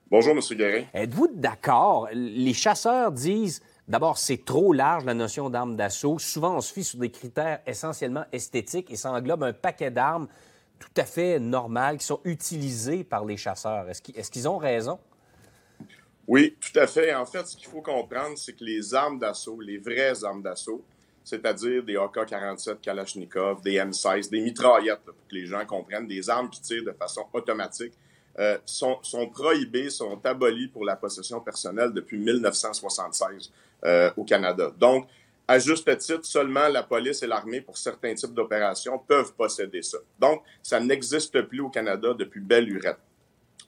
Bonjour, 0.10 0.36
Monsieur 0.36 0.56
Guérin. 0.56 0.84
Êtes-vous 0.94 1.28
d'accord? 1.34 2.08
Les 2.14 2.54
chasseurs 2.54 3.12
disent 3.12 3.62
D'abord, 3.88 4.18
c'est 4.18 4.46
trop 4.46 4.72
large 4.72 5.04
la 5.04 5.14
notion 5.14 5.50
d'armes 5.50 5.76
d'assaut. 5.76 6.18
Souvent, 6.18 6.56
on 6.56 6.62
se 6.62 6.72
fie 6.72 6.84
sur 6.84 7.00
des 7.00 7.12
critères 7.12 7.60
essentiellement 7.68 8.26
esthétiques 8.32 8.90
et 8.92 8.96
ça 8.96 9.12
englobe 9.12 9.44
un 9.44 9.54
paquet 9.54 9.92
d'armes 9.92 10.28
tout 10.80 11.02
à 11.02 11.06
fait 11.06 11.40
normales 11.40 11.98
qui 11.98 12.06
sont 12.06 12.22
utilisées 12.24 13.04
par 13.04 13.26
les 13.26 13.38
chasseurs. 13.38 13.90
Est-ce 13.90 14.32
qu'ils 14.32 14.48
ont 14.48 14.58
raison? 14.58 15.00
Oui, 16.28 16.56
tout 16.62 16.80
à 16.80 16.88
fait. 16.88 17.14
En 17.14 17.26
fait, 17.26 17.46
ce 17.46 17.58
qu'il 17.58 17.68
faut 17.68 17.82
comprendre, 17.82 18.38
c'est 18.38 18.54
que 18.54 18.64
les 18.64 18.94
armes 18.94 19.20
d'assaut, 19.20 19.60
les 19.60 19.78
vraies 19.78 20.24
armes 20.24 20.42
d'assaut, 20.42 20.84
c'est-à-dire 21.24 21.84
des 21.84 21.96
AK-47 21.96 22.80
Kalachnikov, 22.82 23.62
des 23.62 23.76
M16, 23.76 24.30
des 24.30 24.42
mitraillettes, 24.42 25.02
pour 25.06 25.16
que 25.16 25.36
les 25.36 25.46
gens 25.46 25.66
comprennent, 25.66 26.08
des 26.08 26.30
armes 26.30 26.50
qui 26.50 26.62
tirent 26.62 26.84
de 26.86 26.92
façon 26.92 27.26
automatique, 27.34 27.94
euh, 28.40 28.58
sont, 28.66 29.00
prohibées, 29.32 29.90
sont 29.90 30.20
abolies 30.26 30.68
pour 30.68 30.86
la 30.86 30.96
possession 30.96 31.40
personnelle 31.40 31.92
depuis 31.92 32.18
1976 32.18 33.52
euh, 33.86 34.12
au 34.18 34.24
Canada. 34.24 34.72
Donc, 34.78 35.08
à 35.48 35.60
juste 35.60 35.98
titre, 35.98 36.26
seulement 36.26 36.68
la 36.70 36.84
police 36.84 37.22
et 37.22 37.28
l'armée, 37.28 37.62
pour 37.62 37.78
certains 37.78 38.14
types 38.14 38.34
d'opérations, 38.34 38.98
peuvent 38.98 39.34
posséder 39.34 39.82
ça. 39.82 39.98
Donc, 40.20 40.42
ça 40.62 40.80
n'existe 40.80 41.42
plus 41.42 41.60
au 41.60 41.70
Canada 41.70 42.14
depuis 42.14 42.40
belle 42.40 42.66
lurette. 42.66 43.00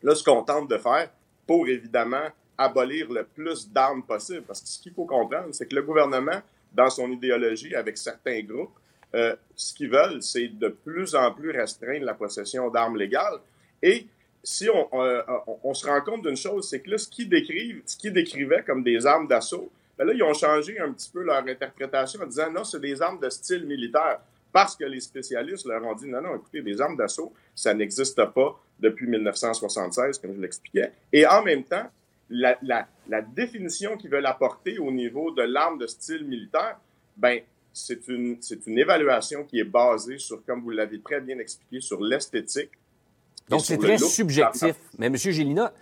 Là, 0.01 0.15
ce 0.15 0.23
qu'on 0.23 0.43
tente 0.43 0.69
de 0.69 0.77
faire, 0.77 1.09
pour 1.45 1.67
évidemment 1.67 2.27
abolir 2.57 3.11
le 3.11 3.23
plus 3.23 3.69
d'armes 3.69 4.03
possible, 4.03 4.43
parce 4.43 4.61
que 4.61 4.67
ce 4.67 4.79
qu'il 4.79 4.93
faut 4.93 5.05
comprendre, 5.05 5.49
c'est 5.51 5.67
que 5.67 5.75
le 5.75 5.81
gouvernement, 5.81 6.41
dans 6.71 6.89
son 6.89 7.11
idéologie 7.11 7.75
avec 7.75 7.97
certains 7.97 8.41
groupes, 8.41 8.77
euh, 9.13 9.35
ce 9.55 9.73
qu'ils 9.73 9.89
veulent, 9.89 10.21
c'est 10.21 10.47
de 10.47 10.69
plus 10.69 11.15
en 11.15 11.31
plus 11.33 11.51
restreindre 11.51 12.05
la 12.05 12.13
possession 12.13 12.69
d'armes 12.69 12.97
légales. 12.97 13.39
Et 13.81 14.07
si 14.43 14.69
on, 14.69 14.87
euh, 15.01 15.21
on, 15.63 15.73
se 15.73 15.85
rend 15.85 16.01
compte 16.01 16.21
d'une 16.21 16.37
chose, 16.37 16.69
c'est 16.69 16.81
que 16.81 16.91
là, 16.91 16.97
ce 16.97 17.07
qu'ils 17.07 17.29
décrivent, 17.29 17.81
ce 17.85 17.97
qu'ils 17.97 18.13
décrivaient 18.13 18.63
comme 18.63 18.83
des 18.83 19.05
armes 19.05 19.27
d'assaut, 19.27 19.71
Ben 19.97 20.05
là, 20.05 20.13
ils 20.13 20.23
ont 20.23 20.33
changé 20.33 20.79
un 20.79 20.91
petit 20.91 21.09
peu 21.09 21.23
leur 21.23 21.45
interprétation 21.47 22.21
en 22.21 22.25
disant 22.25 22.51
non, 22.51 22.63
c'est 22.63 22.79
des 22.79 23.01
armes 23.01 23.19
de 23.19 23.29
style 23.29 23.65
militaire. 23.65 24.19
Parce 24.51 24.75
que 24.75 24.85
les 24.85 25.01
spécialistes 25.01 25.65
leur 25.65 25.83
ont 25.83 25.93
dit 25.95 26.07
non, 26.07 26.21
non, 26.21 26.35
écoutez, 26.35 26.61
des 26.61 26.79
armes 26.79 26.95
d'assaut, 26.95 27.33
ça 27.53 27.73
n'existe 27.73 28.23
pas 28.25 28.59
depuis 28.79 29.07
1976, 29.07 30.19
comme 30.19 30.33
je 30.33 30.41
l'expliquais. 30.41 30.91
Et 31.11 31.25
en 31.27 31.43
même 31.43 31.63
temps, 31.63 31.89
la, 32.29 32.57
la, 32.61 32.87
la 33.07 33.21
définition 33.21 33.97
qu'ils 33.97 34.09
veulent 34.09 34.25
apporter 34.25 34.77
au 34.79 34.91
niveau 34.91 35.31
de 35.31 35.41
l'arme 35.41 35.77
de 35.77 35.87
style 35.87 36.25
militaire, 36.25 36.79
ben, 37.17 37.41
c'est 37.73 38.07
une, 38.07 38.37
c'est 38.41 38.65
une 38.67 38.79
évaluation 38.79 39.43
qui 39.43 39.59
est 39.59 39.65
basée 39.65 40.17
sur, 40.17 40.43
comme 40.45 40.61
vous 40.61 40.69
l'avez 40.69 41.01
très 41.01 41.19
bien 41.19 41.37
expliqué, 41.39 41.81
sur 41.81 42.01
l'esthétique. 42.01 42.71
Donc, 43.49 43.61
c'est 43.61 43.77
très 43.77 43.97
subjectif. 43.97 44.75
Mais 44.97 45.07
M. 45.07 45.17
Gélina, 45.17 45.73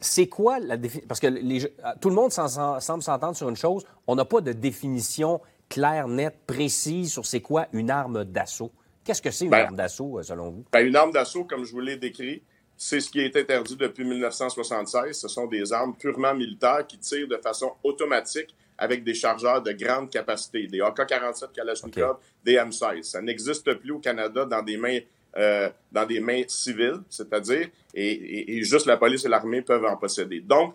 c'est 0.00 0.28
quoi 0.28 0.58
la 0.58 0.76
définition? 0.76 1.08
Parce 1.08 1.20
que 1.20 1.26
les, 1.26 1.60
tout 2.00 2.08
le 2.08 2.14
monde 2.14 2.32
semble 2.32 3.02
s'entendre 3.02 3.36
sur 3.36 3.48
une 3.48 3.56
chose. 3.56 3.84
On 4.06 4.14
n'a 4.14 4.24
pas 4.24 4.40
de 4.40 4.52
définition 4.52 5.40
claire, 5.68 6.08
nette, 6.08 6.38
précise 6.46 7.12
sur 7.12 7.26
c'est 7.26 7.40
quoi 7.40 7.68
une 7.72 7.90
arme 7.90 8.24
d'assaut. 8.24 8.72
Qu'est-ce 9.04 9.22
que 9.22 9.30
c'est 9.30 9.44
une 9.44 9.50
ben, 9.50 9.66
arme 9.66 9.76
d'assaut, 9.76 10.18
euh, 10.18 10.22
selon 10.22 10.50
vous? 10.50 10.64
Ben, 10.72 10.86
une 10.86 10.96
arme 10.96 11.12
d'assaut, 11.12 11.44
comme 11.44 11.64
je 11.64 11.72
vous 11.72 11.80
l'ai 11.80 11.96
décrit, 11.96 12.42
c'est 12.76 13.00
ce 13.00 13.10
qui 13.10 13.20
est 13.20 13.36
interdit 13.36 13.76
depuis 13.76 14.04
1976. 14.04 15.18
Ce 15.18 15.28
sont 15.28 15.46
des 15.46 15.72
armes 15.72 15.94
purement 15.96 16.34
militaires 16.34 16.86
qui 16.86 16.98
tirent 16.98 17.28
de 17.28 17.36
façon 17.36 17.72
automatique 17.82 18.54
avec 18.78 19.04
des 19.04 19.14
chargeurs 19.14 19.62
de 19.62 19.72
grande 19.72 20.10
capacité, 20.10 20.66
des 20.66 20.80
AK-47 20.80 21.52
Kalachnikov, 21.52 22.16
des 22.42 22.54
M16. 22.54 23.02
Ça 23.02 23.20
n'existe 23.20 23.74
plus 23.74 23.92
au 23.92 23.98
Canada 23.98 24.46
dans 24.46 24.62
des 24.62 24.78
mains 24.78 25.00
euh, 25.36 25.70
dans 25.92 26.06
des 26.06 26.20
mains 26.20 26.42
civiles, 26.48 27.00
c'est-à-dire, 27.08 27.68
et, 27.94 28.62
juste 28.62 28.86
la 28.86 28.96
police 28.96 29.24
et 29.24 29.28
l'armée 29.28 29.62
peuvent 29.62 29.84
en 29.84 29.96
posséder. 29.96 30.40
Donc, 30.40 30.74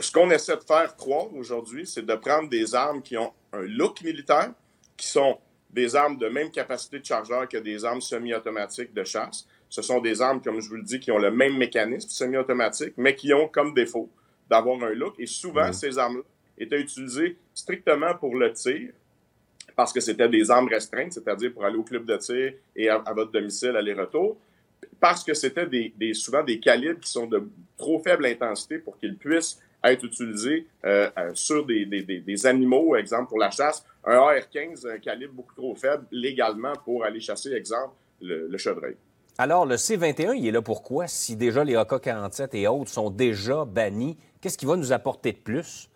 ce 0.00 0.10
qu'on 0.10 0.30
essaie 0.30 0.56
de 0.56 0.62
faire 0.62 0.96
croire 0.96 1.32
aujourd'hui, 1.34 1.86
c'est 1.86 2.04
de 2.04 2.14
prendre 2.14 2.48
des 2.48 2.74
armes 2.74 3.00
qui 3.00 3.16
ont 3.16 3.32
un 3.52 3.62
look 3.62 4.02
militaire, 4.02 4.52
qui 4.96 5.06
sont 5.06 5.38
des 5.70 5.94
armes 5.94 6.16
de 6.16 6.28
même 6.28 6.50
capacité 6.50 6.98
de 6.98 7.04
chargeur 7.04 7.48
que 7.48 7.58
des 7.58 7.84
armes 7.84 8.00
semi-automatiques 8.00 8.92
de 8.92 9.04
chasse. 9.04 9.46
Ce 9.68 9.82
sont 9.82 10.00
des 10.00 10.22
armes, 10.22 10.40
comme 10.40 10.60
je 10.60 10.68
vous 10.68 10.76
le 10.76 10.82
dis, 10.82 11.00
qui 11.00 11.10
ont 11.10 11.18
le 11.18 11.30
même 11.30 11.56
mécanisme 11.56 12.08
semi-automatique, 12.08 12.94
mais 12.96 13.14
qui 13.14 13.32
ont 13.34 13.48
comme 13.48 13.74
défaut 13.74 14.08
d'avoir 14.48 14.82
un 14.82 14.94
look. 14.94 15.14
Et 15.18 15.26
souvent, 15.26 15.72
ces 15.72 15.98
armes-là 15.98 16.22
étaient 16.58 16.80
utilisées 16.80 17.36
strictement 17.52 18.14
pour 18.14 18.36
le 18.36 18.52
tir, 18.52 18.90
parce 19.76 19.92
que 19.92 20.00
c'était 20.00 20.28
des 20.28 20.50
armes 20.50 20.68
restreintes, 20.68 21.12
c'est-à-dire 21.12 21.52
pour 21.52 21.64
aller 21.64 21.76
au 21.76 21.82
club 21.82 22.06
de 22.06 22.16
tir 22.16 22.54
et 22.74 22.88
à, 22.88 22.98
votre 23.14 23.30
domicile 23.30 23.76
aller-retour, 23.76 24.38
parce 24.98 25.22
que 25.22 25.34
c'était 25.34 25.66
des, 25.66 26.14
souvent 26.14 26.42
des 26.42 26.58
calibres 26.58 27.00
qui 27.00 27.10
sont 27.10 27.26
de 27.26 27.46
trop 27.76 27.98
faible 27.98 28.24
intensité 28.24 28.78
pour 28.78 28.98
qu'ils 28.98 29.16
puissent 29.16 29.60
être 29.84 30.04
utilisés 30.04 30.66
euh, 30.84 31.08
euh, 31.18 31.30
sur 31.34 31.66
des, 31.66 32.46
animaux, 32.46 32.96
exemple 32.96 33.28
pour 33.28 33.38
la 33.38 33.50
chasse. 33.50 33.84
Un 34.04 34.14
AR-15, 34.14 34.88
un 34.88 34.98
calibre 34.98 35.34
beaucoup 35.34 35.54
trop 35.54 35.74
faible 35.74 36.04
légalement 36.10 36.72
pour 36.84 37.04
aller 37.04 37.20
chasser, 37.20 37.52
exemple, 37.52 37.92
le, 38.22 38.56
chevreuil. 38.56 38.96
Alors, 39.36 39.66
le 39.66 39.76
C-21, 39.76 40.34
il 40.36 40.46
est 40.46 40.50
là 40.50 40.62
pourquoi? 40.62 41.06
Si 41.06 41.36
déjà 41.36 41.62
les 41.62 41.76
AK-47 41.76 42.56
et 42.56 42.66
autres 42.66 42.90
sont 42.90 43.10
déjà 43.10 43.66
bannis, 43.66 44.16
qu'est-ce 44.40 44.56
qui 44.56 44.64
va 44.64 44.76
nous 44.76 44.92
apporter 44.92 45.32
de 45.32 45.38
plus? 45.38 45.90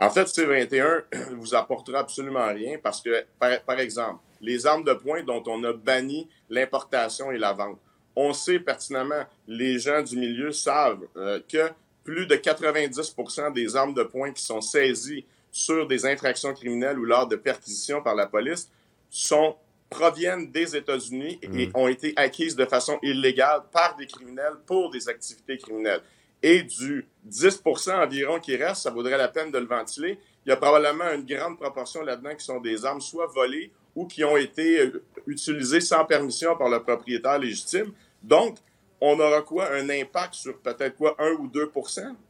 En 0.00 0.08
fait, 0.08 0.26
C-21 0.26 1.02
vous 1.32 1.54
apportera 1.54 2.00
absolument 2.00 2.46
rien 2.46 2.78
parce 2.82 3.02
que, 3.02 3.24
par, 3.38 3.78
exemple, 3.78 4.20
les 4.40 4.66
armes 4.66 4.84
de 4.84 4.94
poing 4.94 5.22
dont 5.22 5.42
on 5.46 5.62
a 5.64 5.74
banni 5.74 6.26
l'importation 6.48 7.30
et 7.30 7.38
la 7.38 7.52
vente, 7.52 7.78
on 8.16 8.32
sait 8.32 8.58
pertinemment, 8.58 9.24
les 9.46 9.78
gens 9.78 10.02
du 10.02 10.16
milieu 10.16 10.52
savent 10.52 11.06
euh, 11.16 11.40
que 11.46 11.70
plus 12.02 12.26
de 12.26 12.34
90% 12.34 13.52
des 13.52 13.76
armes 13.76 13.94
de 13.94 14.02
poing 14.02 14.32
qui 14.32 14.42
sont 14.42 14.62
saisies 14.62 15.26
sur 15.52 15.86
des 15.86 16.06
infractions 16.06 16.54
criminelles 16.54 16.98
ou 16.98 17.04
lors 17.04 17.28
de 17.28 17.36
perquisitions 17.36 18.02
par 18.02 18.14
la 18.14 18.26
police 18.26 18.70
sont 19.10 19.54
proviennent 19.90 20.50
des 20.50 20.76
États-Unis 20.76 21.38
et 21.42 21.66
mmh. 21.66 21.72
ont 21.74 21.88
été 21.88 22.12
acquises 22.16 22.54
de 22.54 22.64
façon 22.64 22.98
illégale 23.02 23.62
par 23.72 23.96
des 23.96 24.06
criminels 24.06 24.54
pour 24.64 24.90
des 24.90 25.08
activités 25.08 25.58
criminelles 25.58 26.00
et 26.42 26.62
du 26.62 27.06
10% 27.28 28.02
environ 28.02 28.40
qui 28.40 28.56
reste, 28.56 28.82
ça 28.82 28.90
vaudrait 28.90 29.18
la 29.18 29.28
peine 29.28 29.50
de 29.50 29.58
le 29.58 29.66
ventiler. 29.66 30.18
Il 30.44 30.48
y 30.48 30.52
a 30.52 30.56
probablement 30.56 31.10
une 31.12 31.24
grande 31.24 31.58
proportion 31.58 32.02
là-dedans 32.02 32.34
qui 32.34 32.44
sont 32.44 32.60
des 32.60 32.84
armes 32.84 33.00
soit 33.00 33.26
volées 33.26 33.70
ou 33.94 34.06
qui 34.06 34.24
ont 34.24 34.36
été 34.36 34.80
euh, 34.80 35.02
utilisées 35.26 35.80
sans 35.80 36.04
permission 36.04 36.56
par 36.56 36.68
le 36.68 36.82
propriétaire 36.82 37.38
légitime. 37.38 37.92
Donc, 38.22 38.56
on 39.00 39.18
aura 39.18 39.42
quoi? 39.42 39.72
Un 39.72 39.88
impact 39.90 40.34
sur 40.34 40.58
peut-être 40.58 40.96
quoi? 40.96 41.14
1 41.18 41.32
ou 41.32 41.48
2 41.48 41.70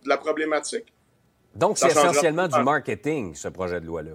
de 0.04 0.08
la 0.08 0.16
problématique? 0.16 0.92
Donc, 1.54 1.78
c'est 1.78 1.88
essentiellement 1.88 2.48
du 2.48 2.62
marketing, 2.62 3.34
ce 3.34 3.48
projet 3.48 3.80
de 3.80 3.86
loi-là. 3.86 4.12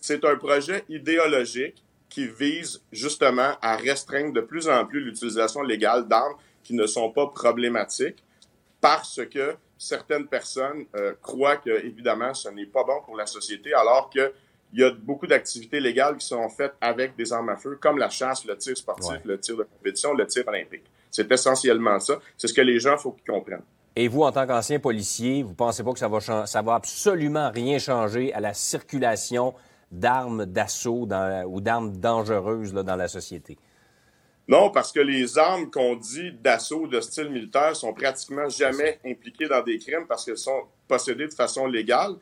C'est 0.00 0.24
un 0.24 0.36
projet 0.36 0.84
idéologique 0.88 1.82
qui 2.08 2.26
vise 2.26 2.82
justement 2.92 3.56
à 3.60 3.76
restreindre 3.76 4.32
de 4.32 4.40
plus 4.40 4.68
en 4.68 4.84
plus 4.84 5.00
l'utilisation 5.00 5.62
légale 5.62 6.06
d'armes 6.06 6.34
qui 6.62 6.74
ne 6.74 6.86
sont 6.86 7.10
pas 7.10 7.26
problématiques 7.28 8.23
parce 8.84 9.22
que 9.32 9.56
certaines 9.78 10.26
personnes 10.26 10.84
euh, 10.94 11.14
croient 11.22 11.56
que, 11.56 11.70
évidemment, 11.70 12.34
ce 12.34 12.50
n'est 12.50 12.66
pas 12.66 12.84
bon 12.84 13.00
pour 13.06 13.16
la 13.16 13.24
société, 13.24 13.72
alors 13.72 14.10
qu'il 14.10 14.30
y 14.74 14.84
a 14.84 14.90
beaucoup 14.90 15.26
d'activités 15.26 15.80
légales 15.80 16.18
qui 16.18 16.26
sont 16.26 16.46
faites 16.50 16.74
avec 16.82 17.16
des 17.16 17.32
armes 17.32 17.48
à 17.48 17.56
feu, 17.56 17.78
comme 17.80 17.96
la 17.96 18.10
chasse, 18.10 18.44
le 18.44 18.58
tir 18.58 18.76
sportif, 18.76 19.24
le 19.24 19.40
tir 19.40 19.56
de 19.56 19.62
compétition, 19.62 20.12
le 20.12 20.26
tir 20.26 20.46
olympique. 20.46 20.84
C'est 21.10 21.32
essentiellement 21.32 21.98
ça. 21.98 22.18
C'est 22.36 22.46
ce 22.46 22.52
que 22.52 22.60
les 22.60 22.78
gens, 22.78 22.98
faut 22.98 23.12
qu'ils 23.12 23.32
comprennent. 23.32 23.62
Et 23.96 24.06
vous, 24.06 24.20
en 24.20 24.32
tant 24.32 24.46
qu'ancien 24.46 24.78
policier, 24.78 25.42
vous 25.42 25.54
pensez 25.54 25.82
pas 25.82 25.94
que 25.94 25.98
ça 25.98 26.08
va, 26.08 26.44
ça 26.44 26.60
va 26.60 26.74
absolument 26.74 27.50
rien 27.50 27.78
changer 27.78 28.34
à 28.34 28.40
la 28.40 28.52
circulation 28.52 29.54
d'armes 29.90 30.44
d'assaut 30.44 31.08
ou 31.46 31.60
d'armes 31.62 31.96
dangereuses 31.96 32.74
là, 32.74 32.82
dans 32.82 32.96
la 32.96 33.08
société? 33.08 33.56
Non, 34.46 34.70
parce 34.70 34.92
que 34.92 35.00
les 35.00 35.38
armes 35.38 35.70
qu'on 35.70 35.96
dit 35.96 36.32
d'assaut 36.32 36.86
de 36.86 37.00
style 37.00 37.30
militaire 37.30 37.74
sont 37.74 37.94
pratiquement 37.94 38.48
jamais 38.48 38.98
impliquées 39.04 39.48
dans 39.48 39.62
des 39.62 39.78
crimes 39.78 40.06
parce 40.06 40.24
qu'elles 40.24 40.36
sont 40.36 40.64
possédées 40.86 41.28
de 41.28 41.32
façon 41.32 41.66
légale. 41.66 42.12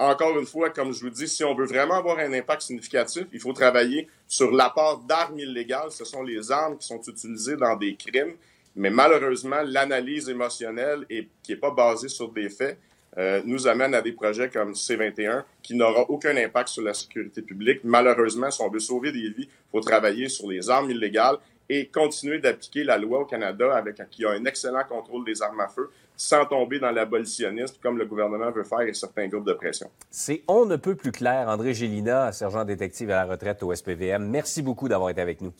Encore 0.00 0.36
une 0.38 0.46
fois, 0.46 0.70
comme 0.70 0.92
je 0.92 1.00
vous 1.00 1.10
dis, 1.10 1.28
si 1.28 1.44
on 1.44 1.54
veut 1.54 1.66
vraiment 1.66 1.94
avoir 1.94 2.18
un 2.18 2.32
impact 2.32 2.62
significatif, 2.62 3.26
il 3.32 3.40
faut 3.40 3.52
travailler 3.52 4.08
sur 4.26 4.50
l'apport 4.50 4.98
d'armes 4.98 5.38
illégales. 5.38 5.90
Ce 5.90 6.04
sont 6.04 6.22
les 6.22 6.50
armes 6.50 6.78
qui 6.78 6.86
sont 6.86 7.00
utilisées 7.06 7.56
dans 7.56 7.76
des 7.76 7.94
crimes. 7.94 8.34
Mais 8.74 8.90
malheureusement, 8.90 9.60
l'analyse 9.64 10.28
émotionnelle 10.28 11.04
et 11.10 11.28
qui 11.42 11.52
n'est 11.52 11.58
pas 11.58 11.70
basée 11.70 12.08
sur 12.08 12.30
des 12.30 12.48
faits 12.48 12.78
euh, 13.16 13.40
nous 13.44 13.66
amène 13.66 13.94
à 13.94 14.02
des 14.02 14.12
projets 14.12 14.48
comme 14.48 14.72
C21 14.72 15.42
qui 15.62 15.74
n'aura 15.74 16.02
aucun 16.08 16.36
impact 16.36 16.68
sur 16.68 16.82
la 16.82 16.94
sécurité 16.94 17.42
publique. 17.42 17.80
Malheureusement, 17.82 18.50
si 18.50 18.62
on 18.62 18.70
veut 18.70 18.78
sauver 18.78 19.10
des 19.10 19.30
vies, 19.30 19.48
il 19.48 19.70
faut 19.72 19.80
travailler 19.80 20.28
sur 20.28 20.48
les 20.48 20.70
armes 20.70 20.90
illégales 20.90 21.38
et 21.68 21.88
continuer 21.88 22.38
d'appliquer 22.38 22.84
la 22.84 22.96
loi 22.96 23.20
au 23.20 23.24
Canada 23.24 23.74
avec 23.76 23.96
qui 24.10 24.24
a 24.24 24.30
un 24.30 24.44
excellent 24.44 24.84
contrôle 24.88 25.24
des 25.24 25.42
armes 25.42 25.60
à 25.60 25.68
feu 25.68 25.90
sans 26.16 26.46
tomber 26.46 26.78
dans 26.78 26.90
l'abolitionnisme 26.90 27.76
comme 27.82 27.98
le 27.98 28.06
gouvernement 28.06 28.50
veut 28.50 28.64
faire 28.64 28.80
et 28.80 28.94
certains 28.94 29.28
groupes 29.28 29.46
de 29.46 29.52
pression. 29.52 29.90
C'est 30.10 30.42
on 30.48 30.64
ne 30.64 30.76
peut 30.76 30.96
plus 30.96 31.12
clair. 31.12 31.48
André 31.48 31.74
Gélina, 31.74 32.32
sergent 32.32 32.64
détective 32.64 33.10
à 33.10 33.24
la 33.24 33.32
retraite 33.32 33.62
au 33.62 33.74
SPVM. 33.74 34.28
Merci 34.28 34.62
beaucoup 34.62 34.88
d'avoir 34.88 35.10
été 35.10 35.20
avec 35.20 35.40
nous. 35.40 35.52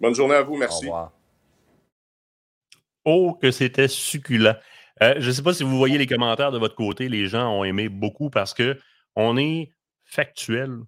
Bonne 0.00 0.14
journée 0.14 0.36
à 0.36 0.42
vous. 0.42 0.56
Merci. 0.56 0.86
Au 0.86 0.88
revoir. 0.88 1.12
Oh, 3.04 3.36
que 3.40 3.50
c'était 3.50 3.88
succulent. 3.88 4.56
Euh, 5.02 5.14
je 5.18 5.26
ne 5.26 5.32
sais 5.32 5.42
pas 5.42 5.52
si 5.52 5.64
vous 5.64 5.76
voyez 5.76 5.98
les 5.98 6.06
commentaires 6.06 6.52
de 6.52 6.58
votre 6.58 6.76
côté. 6.76 7.08
Les 7.08 7.26
gens 7.26 7.50
ont 7.50 7.64
aimé 7.64 7.88
beaucoup 7.88 8.30
parce 8.30 8.54
que 8.54 8.78
on 9.16 9.36
est 9.36 9.70
factuel, 10.04 10.78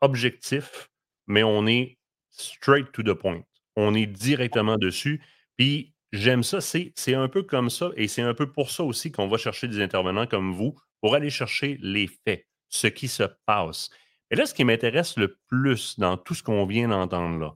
objectif, 0.00 0.90
mais 1.26 1.42
on 1.42 1.66
est 1.66 1.98
straight 2.30 2.92
to 2.92 3.02
the 3.02 3.14
point 3.14 3.42
on 3.76 3.94
est 3.94 4.06
directement 4.06 4.76
dessus. 4.76 5.22
Puis 5.56 5.94
j'aime 6.12 6.42
ça, 6.42 6.60
c'est 6.60 7.14
un 7.14 7.28
peu 7.28 7.42
comme 7.42 7.70
ça, 7.70 7.90
et 7.96 8.08
c'est 8.08 8.22
un 8.22 8.34
peu 8.34 8.50
pour 8.50 8.70
ça 8.70 8.84
aussi 8.84 9.12
qu'on 9.12 9.28
va 9.28 9.38
chercher 9.38 9.68
des 9.68 9.80
intervenants 9.80 10.26
comme 10.26 10.52
vous, 10.52 10.74
pour 11.00 11.14
aller 11.14 11.30
chercher 11.30 11.78
les 11.82 12.06
faits, 12.06 12.46
ce 12.68 12.86
qui 12.86 13.08
se 13.08 13.24
passe. 13.44 13.90
Et 14.30 14.36
là, 14.36 14.46
ce 14.46 14.54
qui 14.54 14.64
m'intéresse 14.64 15.16
le 15.16 15.38
plus 15.48 15.98
dans 15.98 16.16
tout 16.16 16.34
ce 16.34 16.42
qu'on 16.42 16.66
vient 16.66 16.88
d'entendre 16.88 17.38
là, 17.38 17.54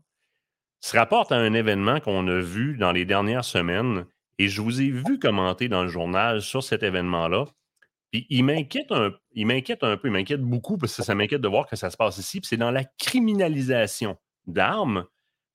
se 0.81 0.97
rapporte 0.97 1.33
à 1.33 1.37
un 1.37 1.53
événement 1.53 2.01
qu'on 2.01 2.27
a 2.29 2.41
vu 2.41 2.77
dans 2.77 2.93
les 2.93 3.05
dernières 3.05 3.45
semaines, 3.45 4.07
et 4.39 4.49
je 4.49 4.63
vous 4.63 4.81
ai 4.81 4.91
vu 4.91 5.19
commenter 5.19 5.69
dans 5.69 5.83
le 5.83 5.89
journal 5.89 6.41
sur 6.41 6.63
cet 6.63 6.83
événement-là. 6.83 7.45
Puis 8.11 8.27
il 8.31 8.45
m'inquiète 8.45 8.91
un, 8.91 9.13
il 9.33 9.47
m'inquiète 9.47 9.85
un 9.85 9.97
peu, 9.97 10.09
il 10.09 10.13
m'inquiète 10.13 10.41
beaucoup 10.41 10.79
parce 10.79 10.97
que 10.97 11.03
ça 11.03 11.15
m'inquiète 11.15 11.43
de 11.43 11.49
voir 11.49 11.67
que 11.67 11.77
ça 11.77 11.91
se 11.91 11.97
passe 11.97 12.17
ici. 12.19 12.41
Puis 12.41 12.49
c'est 12.49 12.57
dans 12.57 12.71
la 12.71 12.85
criminalisation 12.85 14.17
d'armes 14.47 15.07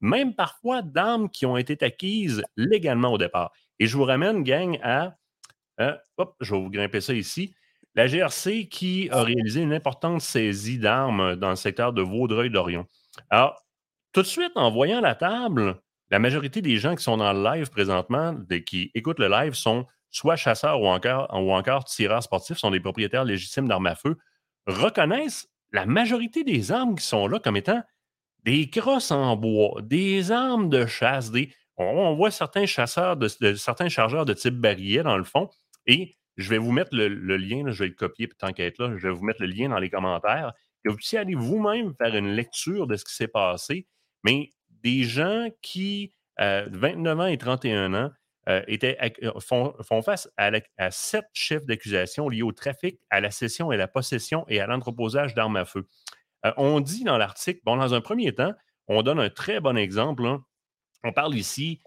même 0.02 0.36
parfois 0.36 0.82
d'armes 0.82 1.30
qui 1.30 1.46
ont 1.46 1.58
été 1.58 1.84
acquises 1.84 2.44
légalement 2.58 3.14
au 3.14 3.18
départ. 3.18 3.52
Et 3.80 3.88
je 3.88 3.98
vous 3.98 4.04
ramène, 4.04 4.44
gang, 4.44 4.80
à. 4.84 5.16
Euh, 5.82 5.96
hop, 6.18 6.36
je 6.40 6.54
vais 6.54 6.62
vous 6.62 6.70
grimper 6.70 7.02
ça 7.02 7.14
ici. 7.14 7.54
La 7.96 8.08
GRC 8.08 8.68
qui 8.70 9.10
a 9.12 9.24
réalisé 9.24 9.62
une 9.62 9.74
importante 9.74 10.22
saisie 10.22 10.80
d'armes 10.80 11.36
dans 11.36 11.50
le 11.50 11.56
secteur 11.56 11.94
de 11.94 12.02
Vaudreuil-Dorion. 12.02 12.86
Alors, 13.30 13.66
tout 14.12 14.22
de 14.22 14.28
suite, 14.28 14.52
en 14.56 14.70
voyant 14.72 15.02
la 15.02 15.16
table, 15.16 15.82
la 16.12 16.20
majorité 16.20 16.62
des 16.62 16.78
gens 16.78 16.96
qui 16.96 17.04
sont 17.04 17.18
dans 17.18 17.34
le 17.34 17.44
live 17.44 17.70
présentement, 17.70 18.36
qui 18.66 18.92
écoutent 18.94 19.20
le 19.20 19.30
live, 19.30 19.54
sont 19.54 19.86
soit 20.12 20.36
chasseurs 20.36 20.82
ou 20.82 20.88
encore, 20.88 21.30
ou 21.34 21.54
encore 21.54 21.84
tireurs 21.86 22.24
sportifs, 22.24 22.58
sont 22.58 22.72
des 22.72 22.80
propriétaires 22.80 23.26
légitimes 23.26 23.68
d'armes 23.68 23.88
à 23.88 23.96
feu. 23.96 24.18
reconnaissent 24.68 25.48
la 25.72 25.86
majorité 25.86 26.44
des 26.44 26.72
armes 26.72 26.96
qui 26.96 27.06
sont 27.06 27.28
là 27.28 27.40
comme 27.40 27.58
étant 27.58 27.84
des 28.46 28.70
crosses 28.70 29.12
en 29.12 29.36
bois, 29.36 29.82
des 29.82 30.32
armes 30.32 30.70
de 30.70 30.86
chasse, 30.86 31.32
des... 31.32 31.52
on, 31.78 32.14
voit 32.16 32.32
certains 32.32 32.68
chasseurs, 32.68 33.18
de, 33.18 33.28
certains 33.56 33.90
chargeurs 33.90 34.26
de 34.26 34.34
type 34.34 34.54
barillet 34.54 35.04
dans 35.04 35.18
le 35.18 35.24
fond, 35.24 35.50
et 35.88 36.16
je 36.38 36.50
vais 36.52 36.60
vous 36.60 36.72
mettre 36.72 36.96
le, 36.96 37.08
lien, 37.38 37.64
je 37.72 37.84
vais 37.84 37.90
le 37.90 37.96
copier 37.96 38.30
tant 38.38 38.54
qu'être 38.54 38.80
là, 38.80 38.96
je 38.98 39.08
vais 39.08 39.14
vous 39.14 39.24
mettre 39.24 39.42
le 39.42 39.48
lien 39.48 39.70
dans 39.70 39.80
les 39.80 39.90
commentaires, 39.90 40.54
que 40.84 40.92
vous 40.92 40.96
puissiez 40.96 41.18
aller 41.18 41.34
vous-même 41.34 41.96
faire 41.96 42.16
une 42.16 42.34
lecture 42.34 42.86
de 42.86 42.96
ce 42.96 43.04
qui 43.04 43.16
s'est 43.16 43.28
passé, 43.28 43.88
mais 44.24 44.52
des 44.70 45.04
gens 45.04 45.48
qui, 45.64 46.14
euh, 46.40 46.68
29 46.72 47.20
ans 47.20 47.26
et 47.26 47.38
31 47.40 47.94
ans, 47.96 48.12
euh, 48.48 48.62
étaient, 48.68 48.96
euh, 49.24 49.40
font, 49.40 49.74
face 50.04 50.30
à, 50.38 50.52
sept 50.92 51.26
chefs 51.34 51.66
d'accusation 51.66 52.30
liés 52.30 52.44
au 52.44 52.52
trafic, 52.52 53.00
à 53.10 53.20
la 53.20 53.32
cession 53.32 53.72
et 53.72 53.78
la 53.78 53.88
possession 53.88 54.46
et 54.48 54.60
à 54.60 54.68
l'entreposage 54.68 55.34
d'armes 55.34 55.56
à 55.56 55.66
feu. 55.66 55.88
Euh, 56.46 56.52
on 56.58 56.80
dit 56.80 57.04
dans 57.04 57.18
l'article, 57.18 57.60
bon, 57.64 57.78
dans 57.78 57.94
un 57.94 58.02
premier 58.02 58.34
temps, 58.34 58.54
on 58.88 59.02
donne 59.02 59.20
un 59.20 59.30
très 59.30 59.60
bon 59.60 59.78
exemple. 59.78 60.26
Hein. 60.26 60.44
On 61.04 61.12
parle 61.12 61.36
ici 61.36 61.82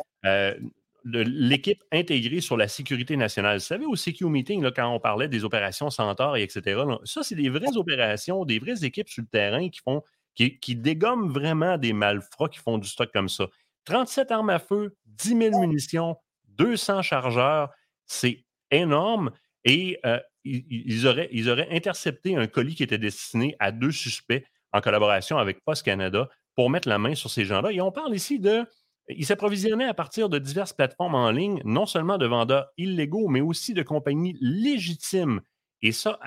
de 1.04 1.20
l'équipe 1.20 1.82
intégrée 1.92 2.40
sur 2.40 2.56
la 2.56 2.68
sécurité 2.68 3.16
nationale. 3.16 3.58
Vous 3.58 3.64
savez, 3.64 3.86
au 3.86 3.96
CQ 3.96 4.26
Meeting, 4.26 4.70
quand 4.74 4.92
on 4.92 5.00
parlait 5.00 5.28
des 5.28 5.44
opérations 5.44 5.90
Centaure, 5.90 6.36
et 6.36 6.42
etc., 6.42 6.82
ça, 7.04 7.22
c'est 7.22 7.34
des 7.34 7.48
vraies 7.48 7.76
opérations, 7.76 8.44
des 8.44 8.58
vraies 8.58 8.84
équipes 8.84 9.08
sur 9.08 9.22
le 9.22 9.28
terrain 9.28 9.68
qui 9.68 9.80
font, 9.80 10.02
qui, 10.34 10.58
qui 10.58 10.76
dégomment 10.76 11.32
vraiment 11.32 11.78
des 11.78 11.92
malfrats 11.92 12.48
qui 12.48 12.58
font 12.58 12.78
du 12.78 12.88
stock 12.88 13.10
comme 13.12 13.28
ça. 13.28 13.46
37 13.84 14.30
armes 14.30 14.50
à 14.50 14.58
feu, 14.58 14.96
10 15.06 15.28
000 15.50 15.60
munitions, 15.60 16.16
200 16.48 17.02
chargeurs, 17.02 17.70
c'est 18.06 18.44
énorme. 18.70 19.30
Et 19.64 19.98
euh, 20.04 20.20
ils, 20.44 21.06
auraient, 21.06 21.28
ils 21.32 21.50
auraient 21.50 21.68
intercepté 21.70 22.36
un 22.36 22.46
colis 22.46 22.74
qui 22.74 22.82
était 22.82 22.98
destiné 22.98 23.56
à 23.58 23.72
deux 23.72 23.90
suspects 23.90 24.44
en 24.72 24.80
collaboration 24.80 25.38
avec 25.38 25.64
Post 25.64 25.84
Canada 25.84 26.28
pour 26.54 26.70
mettre 26.70 26.88
la 26.88 26.98
main 26.98 27.14
sur 27.14 27.30
ces 27.30 27.44
gens-là. 27.44 27.72
Et 27.72 27.80
on 27.80 27.92
parle 27.92 28.14
ici 28.14 28.38
de. 28.38 28.64
Ils 29.08 29.24
s'approvisionnaient 29.24 29.86
à 29.86 29.94
partir 29.94 30.28
de 30.28 30.38
diverses 30.38 30.74
plateformes 30.74 31.14
en 31.14 31.30
ligne, 31.30 31.62
non 31.64 31.86
seulement 31.86 32.18
de 32.18 32.26
vendeurs 32.26 32.66
illégaux, 32.76 33.28
mais 33.28 33.40
aussi 33.40 33.72
de 33.72 33.82
compagnies 33.82 34.36
légitimes. 34.40 35.40
Et 35.80 35.92
ça, 35.92 36.18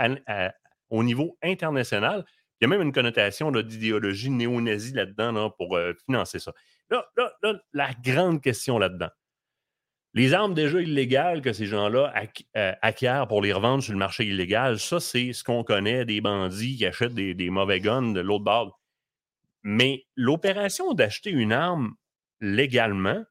au 0.90 1.04
niveau 1.04 1.38
international. 1.42 2.26
Il 2.60 2.66
y 2.66 2.66
a 2.66 2.68
même 2.68 2.82
une 2.82 2.92
connotation 2.92 3.52
d'idéologie 3.52 4.30
néo-nazie 4.30 4.94
là-dedans 4.94 5.50
pour 5.52 5.76
euh, 5.76 5.94
financer 6.06 6.38
ça. 6.38 6.54
là, 6.90 7.04
la 7.74 7.92
grande 8.04 8.42
question 8.42 8.78
là-dedans, 8.78 9.10
les 10.14 10.34
armes 10.34 10.54
déjà 10.54 10.82
illégales 10.82 11.42
que 11.42 11.54
ces 11.54 11.66
gens-là 11.66 12.14
euh, 12.58 12.74
acquièrent 12.82 13.28
pour 13.28 13.42
les 13.42 13.54
revendre 13.54 13.84
sur 13.84 13.94
le 13.94 14.00
marché 14.00 14.26
illégal, 14.26 14.80
ça, 14.80 15.00
c'est 15.00 15.32
ce 15.32 15.44
qu'on 15.44 15.64
connaît 15.64 16.06
des 16.06 16.20
bandits 16.20 16.78
qui 16.78 16.86
achètent 16.86 17.14
des, 17.14 17.50
mauvais 17.50 17.80
guns 17.80 18.12
de 18.12 18.20
l'autre 18.20 18.44
bord. 18.44 18.80
Mais 19.64 20.06
l'opération 20.16 20.94
d'acheter 20.94 21.30
une 21.30 21.54
arme 21.54 21.94
légalement, 22.42 23.24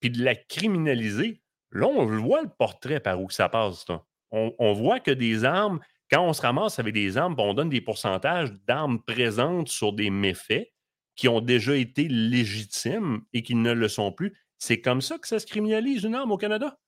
puis 0.00 0.10
de 0.10 0.24
la 0.24 0.34
criminaliser, 0.34 1.42
là, 1.70 1.86
on 1.86 2.06
voit 2.06 2.42
le 2.42 2.48
portrait 2.48 3.00
par 3.00 3.20
où 3.20 3.28
ça 3.28 3.48
passe. 3.48 3.84
On, 4.30 4.54
on, 4.58 4.72
voit 4.72 5.00
que 5.00 5.10
des 5.10 5.44
armes, 5.44 5.80
quand 6.10 6.22
on 6.22 6.32
se 6.32 6.42
ramasse 6.42 6.78
avec 6.78 6.94
des 6.94 7.18
armes, 7.18 7.34
on 7.38 7.52
donne 7.52 7.68
des 7.68 7.80
pourcentages 7.80 8.52
d'armes 8.66 9.02
présentes 9.02 9.68
sur 9.68 9.92
des 9.92 10.10
méfaits 10.10 10.72
qui 11.14 11.28
ont 11.28 11.40
déjà 11.40 11.74
été 11.74 12.08
légitimes 12.08 13.22
et 13.32 13.42
qui 13.42 13.54
ne 13.54 13.72
le 13.72 13.88
sont 13.88 14.12
plus. 14.12 14.34
C'est 14.58 14.80
comme 14.80 15.00
ça 15.00 15.18
que 15.18 15.28
ça 15.28 15.38
se 15.38 15.46
criminalise 15.46 16.04
une 16.04 16.14
arme 16.14 16.32
au 16.32 16.38
Canada? 16.38 16.78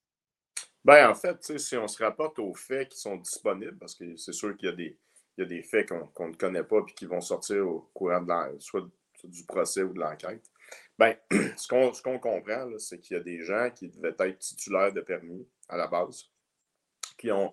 Ben, 0.85 1.11
en 1.11 1.15
fait, 1.15 1.59
si 1.59 1.77
on 1.77 1.89
se 1.89 2.03
rapporte 2.03 2.39
aux 2.39 2.55
faits 2.55 2.89
qui 2.89 2.99
sont 2.99 3.17
disponibles, 3.17 3.77
parce 3.79 3.95
que 3.95 4.17
c'est 4.17 4.33
sûr 4.33 4.57
qu'il 4.57 4.69
y 4.69 5.43
a 5.43 5.45
des, 5.45 5.63
faits 5.63 5.89
qu'on 5.89 6.29
ne 6.29 6.35
connaît 6.35 6.65
pas 6.65 6.79
et 6.79 6.95
qui 6.95 7.07
vont 7.07 7.21
sortir 7.21 7.67
au 7.67 7.91
courant 7.93 8.25
soit, 8.59 8.89
du 9.25 9.45
procès 9.45 9.83
ou 9.83 9.93
de 9.93 10.01
l'enquête. 10.01 10.45
Ben, 10.99 11.15
ce 11.57 11.69
qu'on 11.69 12.19
comprend, 12.19 12.71
c'est 12.79 13.01
qu'il 13.01 13.17
y 13.17 13.21
a 13.21 13.23
des 13.23 13.43
gens 13.43 13.71
qui 13.75 13.89
devaient 13.89 14.15
être 14.19 14.39
titulaires 14.39 14.93
de 14.93 15.01
permis 15.01 15.47
à 15.69 15.77
la 15.77 15.89
base, 15.89 16.31
qui 17.19 17.31
ont 17.33 17.53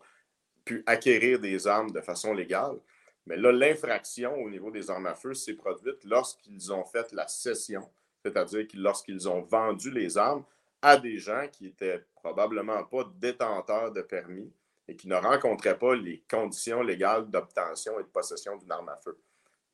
pu 0.64 0.84
acquérir 0.86 1.40
des 1.40 1.68
armes 1.68 1.92
de 1.92 2.02
façon 2.02 2.34
légale. 2.34 2.80
Mais 3.26 3.38
là, 3.38 3.52
l'infraction 3.52 4.36
au 4.36 4.50
niveau 4.50 4.72
des 4.72 4.90
armes 4.90 5.08
à 5.08 5.16
feu 5.16 5.34
s'est 5.34 5.56
produite 5.56 6.04
lorsqu'ils 6.04 6.72
ont 6.72 6.86
fait 6.86 7.12
la 7.12 7.28
cession 7.28 7.90
c'est-à-dire 8.26 8.68
que 8.68 8.78
lorsqu'ils 8.78 9.30
ont 9.30 9.42
vendu 9.42 9.92
les 9.92 10.18
armes 10.18 10.44
à 10.82 10.98
des 10.98 11.20
gens 11.20 11.48
qui 11.52 11.66
n'étaient 11.66 12.04
probablement 12.16 12.84
pas 12.84 13.04
détenteurs 13.18 13.92
de 13.92 14.02
permis 14.02 14.52
et 14.88 14.96
qui 14.96 15.08
ne 15.08 15.16
rencontraient 15.16 15.78
pas 15.78 15.96
les 15.96 16.24
conditions 16.28 16.82
légales 16.82 17.30
d'obtention 17.30 18.00
et 18.00 18.04
de 18.04 18.08
possession 18.08 18.58
d'une 18.58 18.72
arme 18.72 18.90
à 18.90 18.98
feu. 18.98 19.16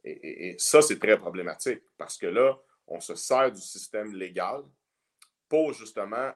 Et, 0.03 0.55
ça, 0.57 0.81
c'est 0.81 0.99
très 0.99 1.17
problématique 1.17 1.81
parce 1.97 2.17
que 2.17 2.27
là, 2.27 2.59
on 2.87 2.99
se 2.99 3.15
sert 3.15 3.53
du 3.53 3.61
système 3.61 4.13
légal 4.13 4.63
pour 5.47 5.71
justement 5.71 6.31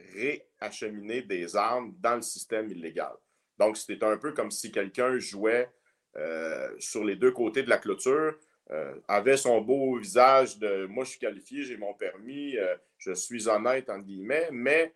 réacheminer 0.00 1.22
des 1.22 1.54
armes 1.54 1.94
dans 2.00 2.16
le 2.16 2.22
système 2.22 2.68
illégal. 2.68 3.12
Donc, 3.58 3.76
c'était 3.76 4.04
un 4.04 4.16
peu 4.16 4.32
comme 4.32 4.50
si 4.50 4.72
quelqu'un 4.72 5.18
jouait 5.18 5.70
euh, 6.16 6.74
sur 6.80 7.04
les 7.04 7.14
deux 7.14 7.30
côtés 7.30 7.62
de 7.62 7.68
la 7.68 7.78
clôture 7.78 8.34
euh, 8.72 8.94
avait 9.08 9.36
son 9.36 9.60
beau 9.60 9.96
visage 9.98 10.58
de 10.58 10.86
moi, 10.86 11.04
je 11.04 11.10
suis 11.10 11.18
qualifié, 11.18 11.64
j'ai 11.64 11.76
mon 11.76 11.92
permis, 11.94 12.56
euh, 12.56 12.76
je 12.98 13.12
suis 13.12 13.48
honnête, 13.48 13.90
entre 13.90 14.04
guillemets, 14.04 14.48
mais 14.52 14.94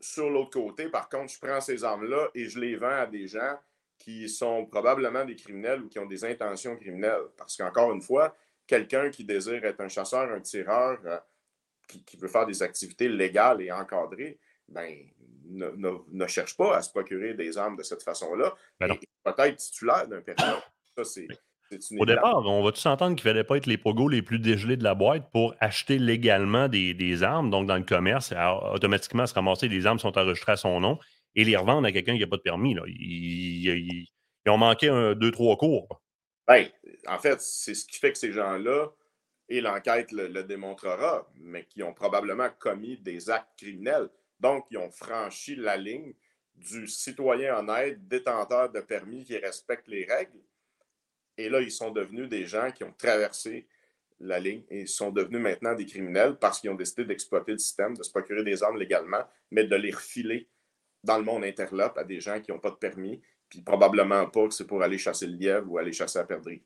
sur 0.00 0.30
l'autre 0.30 0.60
côté, 0.60 0.88
par 0.88 1.08
contre, 1.08 1.32
je 1.32 1.38
prends 1.40 1.60
ces 1.60 1.82
armes-là 1.82 2.28
et 2.34 2.48
je 2.48 2.60
les 2.60 2.76
vends 2.76 2.86
à 2.86 3.06
des 3.06 3.26
gens 3.26 3.58
qui 3.98 4.28
sont 4.28 4.66
probablement 4.66 5.24
des 5.24 5.34
criminels 5.34 5.82
ou 5.82 5.88
qui 5.88 5.98
ont 5.98 6.06
des 6.06 6.24
intentions 6.24 6.76
criminelles. 6.76 7.24
Parce 7.36 7.56
qu'encore 7.56 7.92
une 7.92 8.02
fois, 8.02 8.36
quelqu'un 8.66 9.10
qui 9.10 9.24
désire 9.24 9.64
être 9.64 9.80
un 9.80 9.88
chasseur, 9.88 10.30
un 10.30 10.40
tireur, 10.40 11.00
euh, 11.06 11.18
qui, 11.88 12.16
veut 12.16 12.28
faire 12.28 12.46
des 12.46 12.62
activités 12.62 13.08
légales 13.08 13.62
et 13.62 13.72
encadrées, 13.72 14.38
ben, 14.68 14.96
ne, 15.48 16.26
cherche 16.26 16.56
pas 16.56 16.76
à 16.76 16.82
se 16.82 16.90
procurer 16.90 17.34
des 17.34 17.56
armes 17.58 17.76
de 17.76 17.82
cette 17.82 18.02
façon-là. 18.02 18.54
Ben 18.78 18.96
peut-être 19.24 19.56
titulaire 19.56 20.06
d'un 20.08 20.20
permis. 20.20 20.60
Ça, 20.96 21.04
c'est 21.04 21.28
au 21.98 22.06
départ, 22.06 22.46
on 22.46 22.62
va 22.62 22.72
tous 22.72 22.86
entendre 22.86 23.16
qu'il 23.16 23.26
ne 23.26 23.32
fallait 23.32 23.44
pas 23.44 23.56
être 23.56 23.66
les 23.66 23.78
pogos 23.78 24.08
les 24.08 24.22
plus 24.22 24.38
dégelés 24.38 24.76
de 24.76 24.84
la 24.84 24.94
boîte 24.94 25.30
pour 25.32 25.54
acheter 25.60 25.98
légalement 25.98 26.68
des, 26.68 27.22
armes, 27.22 27.50
donc 27.50 27.66
dans 27.66 27.76
le 27.76 27.82
commerce, 27.82 28.32
automatiquement 28.72 29.26
se 29.26 29.34
ramasser 29.34 29.68
des 29.68 29.86
armes 29.86 29.98
sont 29.98 30.16
enregistrées 30.16 30.52
à 30.52 30.56
son 30.56 30.80
nom 30.80 30.98
et 31.34 31.44
les 31.44 31.56
revendre 31.56 31.86
à 31.86 31.92
quelqu'un 31.92 32.14
qui 32.14 32.20
n'a 32.20 32.26
pas 32.26 32.36
de 32.36 32.42
permis. 32.42 32.76
Ils, 32.86 34.06
ont 34.48 34.58
manqué 34.58 34.88
un, 34.88 35.14
deux, 35.14 35.32
trois 35.32 35.56
cours. 35.56 36.00
Ben, 36.46 36.68
en 37.08 37.18
fait, 37.18 37.40
c'est 37.40 37.74
ce 37.74 37.84
qui 37.84 37.98
fait 37.98 38.12
que 38.12 38.18
ces 38.18 38.32
gens-là, 38.32 38.88
et 39.48 39.60
l'enquête 39.60 40.12
le, 40.12 40.28
le, 40.28 40.44
démontrera, 40.44 41.28
mais 41.36 41.64
qui 41.64 41.82
ont 41.82 41.92
probablement 41.92 42.48
commis 42.58 42.96
des 42.98 43.30
actes 43.30 43.56
criminels. 43.56 44.08
Donc, 44.40 44.66
ils 44.70 44.78
ont 44.78 44.90
franchi 44.90 45.56
la 45.56 45.76
ligne 45.76 46.14
du 46.54 46.86
citoyen 46.88 47.58
honnête, 47.58 48.06
détenteur 48.08 48.70
de 48.70 48.80
permis 48.80 49.24
qui 49.24 49.36
respecte 49.36 49.88
les 49.88 50.04
règles 50.04 50.38
et 51.38 51.48
là, 51.48 51.60
ils 51.60 51.70
sont 51.70 51.90
devenus 51.90 52.28
des 52.28 52.46
gens 52.46 52.70
qui 52.70 52.84
ont 52.84 52.94
traversé 52.96 53.66
la 54.20 54.38
ligne 54.38 54.62
et 54.70 54.86
sont 54.86 55.10
devenus 55.10 55.40
maintenant 55.40 55.74
des 55.74 55.84
criminels 55.84 56.36
parce 56.40 56.60
qu'ils 56.60 56.70
ont 56.70 56.74
décidé 56.74 57.04
d'exploiter 57.04 57.52
le 57.52 57.58
système, 57.58 57.96
de 57.96 58.02
se 58.02 58.10
procurer 58.10 58.42
des 58.44 58.62
armes 58.62 58.78
légalement, 58.78 59.24
mais 59.50 59.64
de 59.64 59.76
les 59.76 59.90
refiler 59.90 60.48
dans 61.04 61.18
le 61.18 61.24
monde 61.24 61.44
interlope 61.44 61.98
à 61.98 62.04
des 62.04 62.20
gens 62.20 62.40
qui 62.40 62.50
n'ont 62.50 62.58
pas 62.58 62.70
de 62.70 62.76
permis, 62.76 63.20
puis 63.48 63.62
probablement 63.62 64.26
pas 64.26 64.48
que 64.48 64.54
c'est 64.54 64.66
pour 64.66 64.82
aller 64.82 64.98
chasser 64.98 65.26
le 65.26 65.36
lièvre 65.36 65.70
ou 65.70 65.78
aller 65.78 65.92
chasser 65.92 66.18
la 66.18 66.24
perdrix. 66.24 66.62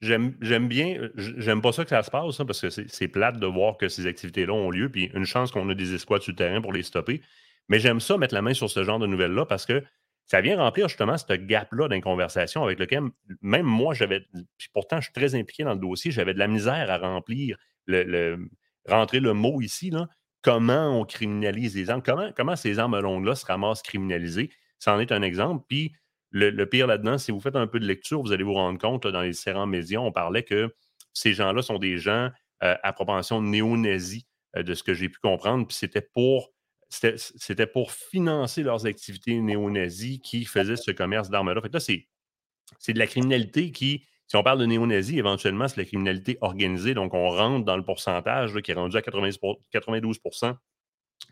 j'aime 0.00 0.68
bien, 0.68 1.10
j'aime 1.16 1.60
pas 1.60 1.72
ça 1.72 1.82
que 1.82 1.90
ça 1.90 2.02
se 2.02 2.10
passe, 2.10 2.40
hein, 2.40 2.46
parce 2.46 2.60
que 2.60 2.70
c'est 2.70 3.08
plate 3.08 3.38
de 3.38 3.46
voir 3.46 3.76
que 3.76 3.88
ces 3.88 4.06
activités-là 4.06 4.52
ont 4.52 4.70
lieu, 4.70 4.90
puis 4.90 5.10
une 5.14 5.26
chance 5.26 5.50
qu'on 5.50 5.68
a 5.68 5.74
des 5.74 5.94
escouades 5.94 6.22
sur 6.22 6.32
le 6.32 6.36
terrain 6.36 6.62
pour 6.62 6.72
les 6.72 6.84
stopper. 6.84 7.20
Mais 7.68 7.80
j'aime 7.80 8.00
ça 8.00 8.16
mettre 8.16 8.34
la 8.34 8.42
main 8.42 8.54
sur 8.54 8.70
ce 8.70 8.82
genre 8.82 8.98
de 8.98 9.06
nouvelles-là 9.06 9.44
parce 9.44 9.66
que 9.66 9.82
ça 10.28 10.42
vient 10.42 10.58
remplir 10.58 10.88
justement 10.88 11.16
ce 11.16 11.32
gap-là 11.32 11.88
d'une 11.88 12.02
conversation 12.02 12.62
avec 12.62 12.78
lequel 12.78 13.02
même 13.40 13.64
moi, 13.64 13.94
j'avais, 13.94 14.26
pourtant, 14.74 14.98
je 14.98 15.04
suis 15.04 15.12
très 15.12 15.34
impliqué 15.34 15.64
dans 15.64 15.72
le 15.72 15.80
dossier, 15.80 16.10
j'avais 16.10 16.34
de 16.34 16.38
la 16.38 16.48
misère 16.48 16.90
à 16.90 16.98
remplir, 16.98 17.56
le, 17.86 18.38
rentrer 18.86 19.20
le 19.20 19.32
mot 19.32 19.62
ici, 19.62 19.88
là, 19.88 20.06
comment 20.42 21.00
on 21.00 21.04
criminalise 21.04 21.74
les 21.74 21.88
armes, 21.88 22.02
comment, 22.02 22.30
comment 22.36 22.56
ces 22.56 22.78
armes 22.78 23.00
longues-là 23.00 23.34
se 23.34 23.46
ramassent 23.46 23.82
criminalisées? 23.82 24.50
Ça 24.78 24.94
en 24.94 25.00
est 25.00 25.12
un 25.12 25.22
exemple. 25.22 25.64
Puis 25.66 25.94
le, 26.30 26.64
pire 26.66 26.86
là-dedans, 26.86 27.16
si 27.16 27.32
vous 27.32 27.40
faites 27.40 27.56
un 27.56 27.66
peu 27.66 27.80
de 27.80 27.86
lecture, 27.86 28.20
vous 28.20 28.32
allez 28.32 28.44
vous 28.44 28.54
rendre 28.54 28.78
compte, 28.78 29.06
dans 29.06 29.22
les 29.22 29.30
différents 29.30 29.66
médias, 29.66 30.00
on 30.00 30.12
parlait 30.12 30.42
que 30.42 30.74
ces 31.14 31.32
gens-là 31.32 31.62
sont 31.62 31.78
des 31.78 31.96
gens 31.96 32.30
euh, 32.62 32.76
à 32.82 32.92
propension 32.92 33.40
néo-nazie, 33.40 34.26
euh, 34.56 34.62
de 34.62 34.74
ce 34.74 34.82
que 34.82 34.92
j'ai 34.92 35.08
pu 35.08 35.18
comprendre. 35.20 35.66
Puis 35.66 35.76
c'était 35.76 36.06
pour 36.12 36.50
c'était 36.88 37.66
pour 37.66 37.92
financer 37.92 38.62
leurs 38.62 38.86
activités 38.86 39.40
néo-nazis 39.40 40.20
qui 40.22 40.44
faisaient 40.44 40.76
ce 40.76 40.90
commerce 40.90 41.28
d'armes-là. 41.28 41.60
Fait 41.60 41.72
là, 41.72 41.80
c'est 41.80 42.92
de 42.92 42.98
la 42.98 43.06
criminalité 43.06 43.72
qui, 43.72 44.06
si 44.26 44.36
on 44.36 44.42
parle 44.42 44.58
de 44.58 44.66
néo-nazis, 44.66 45.16
éventuellement, 45.16 45.68
c'est 45.68 45.76
la 45.76 45.84
criminalité 45.84 46.38
organisée. 46.40 46.94
Donc, 46.94 47.14
on 47.14 47.28
rentre 47.28 47.64
dans 47.64 47.76
le 47.76 47.84
pourcentage 47.84 48.58
qui 48.62 48.70
est 48.70 48.74
rendu 48.74 48.96
à 48.96 49.00
92% 49.00 50.56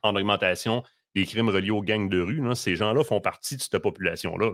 en 0.03 0.17
augmentation 0.17 0.83
des 1.15 1.25
crimes 1.25 1.49
reliés 1.49 1.71
aux 1.71 1.83
gangs 1.83 2.09
de 2.09 2.21
rue. 2.21 2.43
Ces 2.55 2.77
gens-là 2.77 3.03
font 3.03 3.21
partie 3.21 3.57
de 3.57 3.63
cette 3.63 3.79
population-là. 3.79 4.53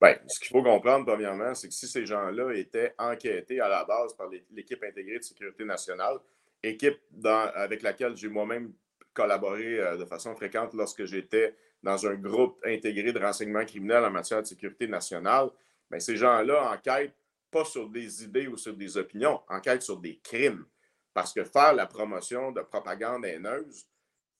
Bien, 0.00 0.16
ce 0.28 0.38
qu'il 0.38 0.48
faut 0.48 0.62
comprendre, 0.62 1.06
premièrement, 1.06 1.54
c'est 1.54 1.68
que 1.68 1.74
si 1.74 1.88
ces 1.88 2.06
gens-là 2.06 2.52
étaient 2.54 2.94
enquêtés 2.98 3.60
à 3.60 3.68
la 3.68 3.84
base 3.84 4.14
par 4.14 4.28
l'équipe 4.50 4.82
intégrée 4.84 5.18
de 5.18 5.24
sécurité 5.24 5.64
nationale, 5.64 6.18
équipe 6.62 7.00
avec 7.24 7.82
laquelle 7.82 8.16
j'ai 8.16 8.28
moi-même 8.28 8.72
collaboré 9.18 9.80
euh, 9.80 9.96
de 9.96 10.04
façon 10.04 10.34
fréquente 10.36 10.74
lorsque 10.74 11.04
j'étais 11.04 11.56
dans 11.82 12.06
un 12.06 12.14
groupe 12.14 12.60
intégré 12.64 13.12
de 13.12 13.18
renseignement 13.18 13.64
criminel 13.64 14.04
en 14.04 14.10
matière 14.10 14.42
de 14.42 14.46
sécurité 14.46 14.86
nationale, 14.86 15.48
bien, 15.90 15.98
ces 15.98 16.16
gens-là 16.16 16.72
enquêtent 16.72 17.16
pas 17.50 17.64
sur 17.64 17.88
des 17.88 18.22
idées 18.22 18.46
ou 18.46 18.56
sur 18.56 18.74
des 18.74 18.96
opinions, 18.96 19.40
enquêtent 19.48 19.82
sur 19.82 19.96
des 19.96 20.18
crimes. 20.18 20.64
Parce 21.12 21.32
que 21.32 21.42
faire 21.42 21.72
la 21.72 21.86
promotion 21.86 22.52
de 22.52 22.60
propagande 22.60 23.24
haineuse, 23.24 23.86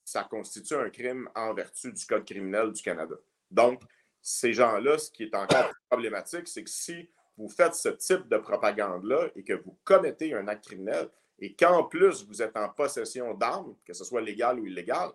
ça 0.05 0.23
constitue 0.25 0.75
un 0.75 0.91
crime 0.91 1.29
en 1.35 1.53
vertu 1.55 1.93
du 1.93 2.07
Code 2.07 2.25
criminel 2.25 2.73
du 2.73 2.81
Canada. 2.81 3.17
Donc, 3.51 3.83
ces 4.23 4.53
gens-là, 4.53 4.99
ce 4.99 5.11
qui 5.11 5.25
est 5.25 5.35
encore 5.35 5.73
problématique, 5.91 6.47
c'est 6.47 6.63
que 6.63 6.71
si 6.71 7.09
vous 7.37 7.49
faites 7.49 7.75
ce 7.75 7.89
type 7.89 8.29
de 8.29 8.37
propagande-là 8.37 9.29
et 9.35 9.43
que 9.43 9.55
vous 9.55 9.77
commettez 9.85 10.35
un 10.35 10.47
acte 10.47 10.67
criminel 10.67 11.09
et 11.39 11.55
qu'en 11.55 11.85
plus 11.85 12.27
vous 12.27 12.43
êtes 12.43 12.57
en 12.57 12.69
possession 12.69 13.35
d'armes, 13.35 13.75
que 13.85 13.93
ce 13.93 14.05
soit 14.05 14.21
légal 14.21 14.59
ou 14.61 14.67
illégal, 14.67 15.11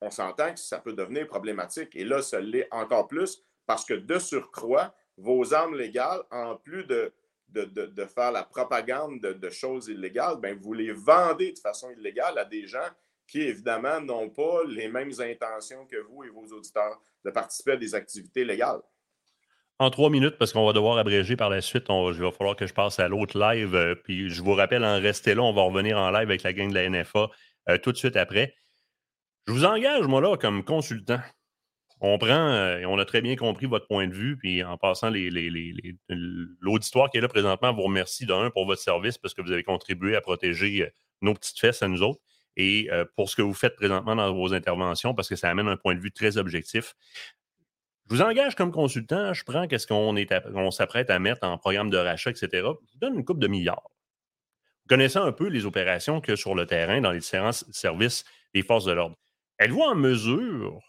on 0.00 0.10
s'entend 0.10 0.52
que 0.52 0.60
ça 0.60 0.78
peut 0.78 0.92
devenir 0.92 1.26
problématique. 1.26 1.94
Et 1.96 2.04
là, 2.04 2.20
ça 2.22 2.40
l'est 2.40 2.68
encore 2.70 3.08
plus 3.08 3.42
parce 3.66 3.84
que 3.84 3.94
de 3.94 4.18
surcroît, 4.18 4.94
vos 5.16 5.54
armes 5.54 5.76
légales, 5.76 6.22
en 6.30 6.56
plus 6.56 6.84
de, 6.84 7.12
de, 7.48 8.04
faire 8.06 8.32
la 8.32 8.42
propagande 8.42 9.20
de, 9.20 9.50
choses 9.50 9.88
illégales, 9.88 10.36
ben, 10.36 10.58
vous 10.60 10.72
les 10.72 10.92
vendez 10.92 11.52
de 11.52 11.58
façon 11.58 11.90
illégale 11.90 12.36
à 12.38 12.44
des 12.44 12.66
gens 12.66 12.88
qui, 13.26 13.42
évidemment, 13.42 14.00
n'ont 14.00 14.28
pas 14.28 14.64
les 14.66 14.88
mêmes 14.88 15.12
intentions 15.20 15.86
que 15.86 15.96
vous 15.96 16.24
et 16.24 16.28
vos 16.28 16.46
auditeurs 16.46 17.00
de 17.24 17.30
participer 17.30 17.72
à 17.72 17.76
des 17.76 17.94
activités 17.94 18.44
légales. 18.44 18.82
En 19.80 19.90
trois 19.90 20.08
minutes, 20.08 20.36
parce 20.38 20.52
qu'on 20.52 20.64
va 20.64 20.72
devoir 20.72 20.98
abréger 20.98 21.34
par 21.34 21.50
la 21.50 21.60
suite, 21.60 21.86
il 21.88 22.12
va 22.22 22.30
falloir 22.30 22.54
que 22.54 22.66
je 22.66 22.72
passe 22.72 23.00
à 23.00 23.08
l'autre 23.08 23.36
live. 23.36 23.74
Euh, 23.74 23.96
puis 23.96 24.30
je 24.30 24.40
vous 24.40 24.54
rappelle, 24.54 24.84
en 24.84 25.00
restez 25.00 25.34
là, 25.34 25.42
on 25.42 25.52
va 25.52 25.62
revenir 25.62 25.98
en 25.98 26.12
live 26.12 26.28
avec 26.28 26.44
la 26.44 26.52
gang 26.52 26.68
de 26.68 26.74
la 26.74 26.88
NFA 26.88 27.28
euh, 27.68 27.78
tout 27.78 27.90
de 27.90 27.96
suite 27.96 28.16
après. 28.16 28.54
Je 29.48 29.52
vous 29.52 29.64
engage, 29.64 30.06
moi, 30.06 30.20
là, 30.20 30.36
comme 30.36 30.64
consultant. 30.64 31.18
On 32.00 32.18
prend, 32.18 32.28
euh, 32.28 32.78
et 32.78 32.86
on 32.86 32.98
a 32.98 33.04
très 33.04 33.20
bien 33.20 33.34
compris 33.34 33.66
votre 33.66 33.88
point 33.88 34.06
de 34.06 34.14
vue, 34.14 34.36
puis 34.36 34.62
en 34.62 34.76
passant, 34.76 35.10
l'auditoire 36.60 37.10
qui 37.10 37.18
est 37.18 37.20
là 37.20 37.28
présentement 37.28 37.72
vous 37.72 37.82
remercie 37.82 38.26
d'un 38.26 38.50
pour 38.50 38.66
votre 38.66 38.80
service 38.80 39.18
parce 39.18 39.34
que 39.34 39.42
vous 39.42 39.50
avez 39.50 39.64
contribué 39.64 40.14
à 40.14 40.20
protéger 40.20 40.88
nos 41.20 41.34
petites 41.34 41.58
fesses 41.58 41.82
à 41.82 41.88
nous 41.88 42.02
autres 42.02 42.20
et 42.56 42.90
pour 43.16 43.30
ce 43.30 43.36
que 43.36 43.42
vous 43.42 43.54
faites 43.54 43.74
présentement 43.74 44.16
dans 44.16 44.32
vos 44.34 44.52
interventions 44.52 45.14
parce 45.14 45.28
que 45.28 45.36
ça 45.36 45.48
amène 45.48 45.68
un 45.68 45.76
point 45.76 45.94
de 45.94 46.00
vue 46.00 46.12
très 46.12 46.36
objectif. 46.36 46.94
Je 48.10 48.14
vous 48.14 48.22
engage 48.22 48.54
comme 48.54 48.70
consultant, 48.70 49.32
je 49.32 49.44
prends 49.44 49.66
qu'est-ce 49.66 49.86
qu'on 49.86 50.70
s'apprête 50.70 51.10
à 51.10 51.18
mettre 51.18 51.46
en 51.46 51.56
programme 51.56 51.90
de 51.90 51.96
rachat, 51.96 52.30
etc. 52.30 52.48
Je 52.52 52.68
vous 52.68 52.98
donne 53.00 53.14
une 53.14 53.24
coupe 53.24 53.38
de 53.38 53.48
milliards. 53.48 53.90
Vous 54.84 54.88
connaissez 54.88 55.18
un 55.18 55.32
peu 55.32 55.48
les 55.48 55.64
opérations 55.64 56.20
que 56.20 56.36
sur 56.36 56.54
le 56.54 56.66
terrain, 56.66 57.00
dans 57.00 57.12
les 57.12 57.20
différents 57.20 57.52
services 57.52 58.24
des 58.52 58.62
forces 58.62 58.84
de 58.84 58.92
l'ordre. 58.92 59.16
Êtes-vous 59.58 59.80
en 59.80 59.94
mesure, 59.94 60.80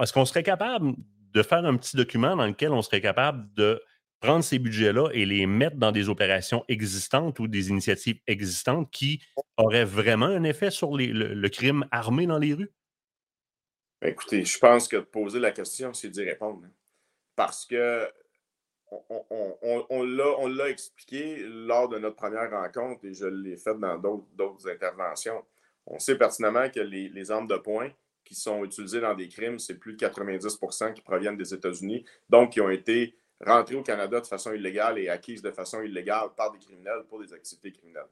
est-ce 0.00 0.12
qu'on 0.12 0.24
serait 0.24 0.42
capable 0.42 0.94
de 1.32 1.42
faire 1.42 1.64
un 1.64 1.76
petit 1.76 1.96
document 1.96 2.36
dans 2.36 2.46
lequel 2.46 2.72
on 2.72 2.80
serait 2.80 3.02
capable 3.02 3.52
de 3.54 3.82
prendre 4.20 4.42
ces 4.42 4.58
budgets-là 4.58 5.10
et 5.12 5.26
les 5.26 5.46
mettre 5.46 5.76
dans 5.76 5.92
des 5.92 6.08
opérations 6.08 6.64
existantes 6.68 7.38
ou 7.38 7.46
des 7.46 7.68
initiatives 7.68 8.18
existantes 8.26 8.90
qui 8.90 9.20
auraient 9.56 9.84
vraiment 9.84 10.26
un 10.26 10.44
effet 10.44 10.70
sur 10.70 10.96
le, 10.96 11.48
crime 11.48 11.86
armé 11.90 12.26
dans 12.26 12.38
les 12.38 12.54
rues? 12.54 12.70
Ben, 14.00 14.10
écoutez, 14.10 14.44
je 14.44 14.58
pense 14.58 14.86
que 14.86 14.96
de 14.96 15.02
poser 15.02 15.40
la 15.40 15.50
question, 15.50 15.92
c'est 15.92 16.08
d'y 16.08 16.22
répondre. 16.22 16.62
Hein. 16.64 16.70
Parce 17.34 17.66
que 17.66 18.08
on, 19.90 20.46
l'a 20.46 20.68
expliqué 20.70 21.44
lors 21.46 21.88
de 21.88 21.98
notre 21.98 22.16
première 22.16 22.50
rencontre 22.50 23.04
et 23.04 23.12
je 23.12 23.26
l'ai 23.26 23.56
fait 23.56 23.78
dans 23.78 23.98
d'autres 23.98 24.68
interventions. 24.68 25.44
On 25.86 25.98
sait 25.98 26.16
pertinemment 26.16 26.70
que 26.70 26.80
les, 26.80 27.30
armes 27.30 27.46
de 27.46 27.56
poing 27.56 27.90
qui 28.24 28.34
sont 28.34 28.64
utilisées 28.64 29.00
dans 29.00 29.14
des 29.14 29.28
crimes, 29.28 29.58
c'est 29.58 29.74
plus 29.74 29.94
de 29.94 30.06
90% 30.06 30.92
qui 30.94 31.02
proviennent 31.02 31.36
des 31.36 31.54
États-Unis, 31.54 32.04
donc 32.28 32.52
qui 32.52 32.60
ont 32.60 32.70
été 32.70 33.16
rentrées 33.44 33.74
au 33.74 33.82
Canada 33.82 34.20
de 34.20 34.26
façon 34.26 34.52
illégale 34.52 34.98
et 34.98 35.08
acquises 35.08 35.42
de 35.42 35.50
façon 35.50 35.82
illégale 35.82 36.28
par 36.36 36.50
des 36.52 36.58
criminels 36.58 37.04
pour 37.08 37.20
des 37.20 37.32
activités 37.32 37.72
criminelles. 37.72 38.04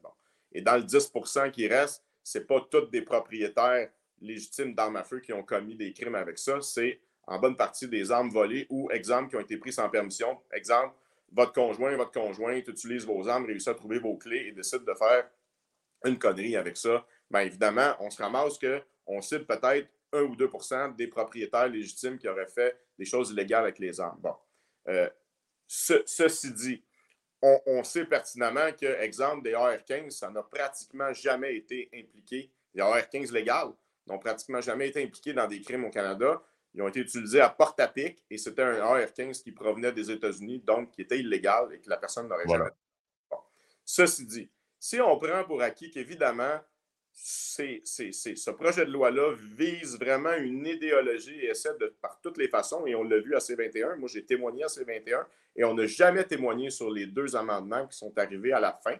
Et 0.53 0.61
dans 0.61 0.76
le 0.76 0.84
10 0.84 1.12
qui 1.53 1.68
reste, 1.68 2.03
ce 2.22 2.39
n'est 2.39 2.45
pas 2.45 2.61
tous 2.70 2.91
des 2.91 3.03
propriétaires 3.03 3.91
légitimes 4.21 4.75
d'armes 4.75 4.97
à 4.97 5.05
feu 5.05 5.21
qui 5.21 5.33
ont 5.33 5.43
commis 5.43 5.75
des 5.75 5.93
crimes 5.93 6.14
avec 6.14 6.39
ça. 6.39 6.61
C'est 6.61 7.01
en 7.27 7.39
bonne 7.39 7.57
partie 7.57 7.89
des 7.89 8.11
armes 8.11 8.31
volées 8.31 8.67
ou, 8.71 8.91
exemple, 8.91 9.31
qui 9.31 9.37
ont 9.37 9.41
été 9.41 9.57
prises 9.57 9.77
sans 9.77 9.89
permission. 9.89 10.39
Exemple, 10.53 10.95
votre 11.33 11.53
conjoint, 11.53 11.97
votre 11.97 12.12
conjointe 12.12 12.69
utilise 12.69 13.05
vos 13.05 13.27
armes, 13.29 13.47
réussit 13.47 13.69
à 13.69 13.75
trouver 13.75 13.99
vos 13.99 14.17
clés 14.17 14.47
et 14.49 14.53
décide 14.53 14.85
de 14.85 14.95
faire 14.95 15.29
une 16.05 16.19
connerie 16.19 16.57
avec 16.57 16.77
ça. 16.77 17.05
Bien 17.31 17.41
évidemment, 17.41 17.97
on 18.01 18.11
se 18.11 18.23
ramasse 18.23 18.59
qu'on 18.59 19.21
cible 19.21 19.45
peut-être 19.45 19.89
1 20.12 20.23
ou 20.23 20.37
2% 20.37 20.95
des 20.95 21.09
propriétaires 21.09 21.69
légitimes 21.69 22.19
qui 22.19 22.29
auraient 22.29 22.47
fait 22.47 22.79
des 22.99 23.05
choses 23.05 23.31
illégales 23.31 23.64
avec 23.64 23.79
les 23.79 24.01
armes. 24.01 24.21
Bon. 24.21 24.35
Euh, 24.89 25.11
ceci 25.67 26.53
dit, 26.53 26.83
on, 27.43 27.85
sait 27.85 28.05
pertinemment 28.05 28.73
que, 28.73 28.87
exemple, 29.01 29.43
des 29.43 29.55
AR-15, 29.55 30.11
ça 30.11 30.31
n'a 30.31 30.43
pratiquement 30.43 31.12
jamais 31.12 31.57
été 31.57 31.89
impliqué. 31.95 32.51
Les 32.75 32.83
AR-15 32.83 33.33
légales 33.33 33.73
n'ont 34.07 34.18
pratiquement 34.18 34.61
jamais 34.61 34.88
été 34.88 35.02
impliqués 35.02 35.32
dans 35.32 35.46
des 35.46 35.61
crimes 35.61 35.84
au 35.84 35.90
Canada. 35.90 36.42
Ils 36.74 36.82
ont 36.82 36.88
été 36.88 37.00
utilisés 37.00 37.40
à 37.40 37.48
porte-à-pic 37.48 38.24
et 38.30 38.38
c'était 38.38 38.62
un 38.62 38.80
AR-15 38.80 39.42
qui 39.42 39.52
provenait 39.52 39.92
des 39.92 40.11
États-Unis, 40.11 40.61
donc 40.61 40.90
qui 40.90 41.02
était 41.02 41.18
illégal 41.18 41.72
et 41.72 41.80
que 41.80 41.88
la 41.88 41.96
personne 41.96 42.28
n'aurait 42.28 42.46
jamais. 42.46 42.70
Bon. 43.30 43.38
Ceci 43.84 44.26
dit, 44.26 44.50
si 44.78 45.00
on 45.00 45.18
prend 45.18 45.44
pour 45.44 45.62
acquis 45.62 45.90
qu'évidemment, 45.90 46.61
ce 47.14 48.50
projet 48.50 48.84
de 48.84 48.92
loi-là 48.92 49.34
vise 49.57 49.98
vraiment 49.98 50.34
une 50.34 50.66
idéologie 50.66 51.40
et 51.40 51.46
essaie 51.46 51.76
de, 51.78 51.94
par 52.00 52.20
toutes 52.20 52.36
les 52.36 52.48
façons, 52.48 52.86
et 52.86 52.94
on 52.94 53.02
l'a 53.02 53.18
vu 53.20 53.34
à 53.34 53.38
C21, 53.38 53.96
moi 53.96 54.09
j'ai 54.12 54.24
témoigné 54.24 54.64
à 54.64 54.66
C21, 54.66 55.24
et 55.57 55.64
on 55.64 55.74
n'a 55.74 55.86
jamais 55.86 56.24
témoigné 56.24 56.68
sur 56.70 56.90
les 56.90 57.07
deux 57.07 57.34
amendements 57.34 57.86
qui 57.86 57.96
sont 57.96 58.16
arrivés 58.18 58.52
à 58.52 58.61
la 58.61 58.72
fin. 58.72 58.96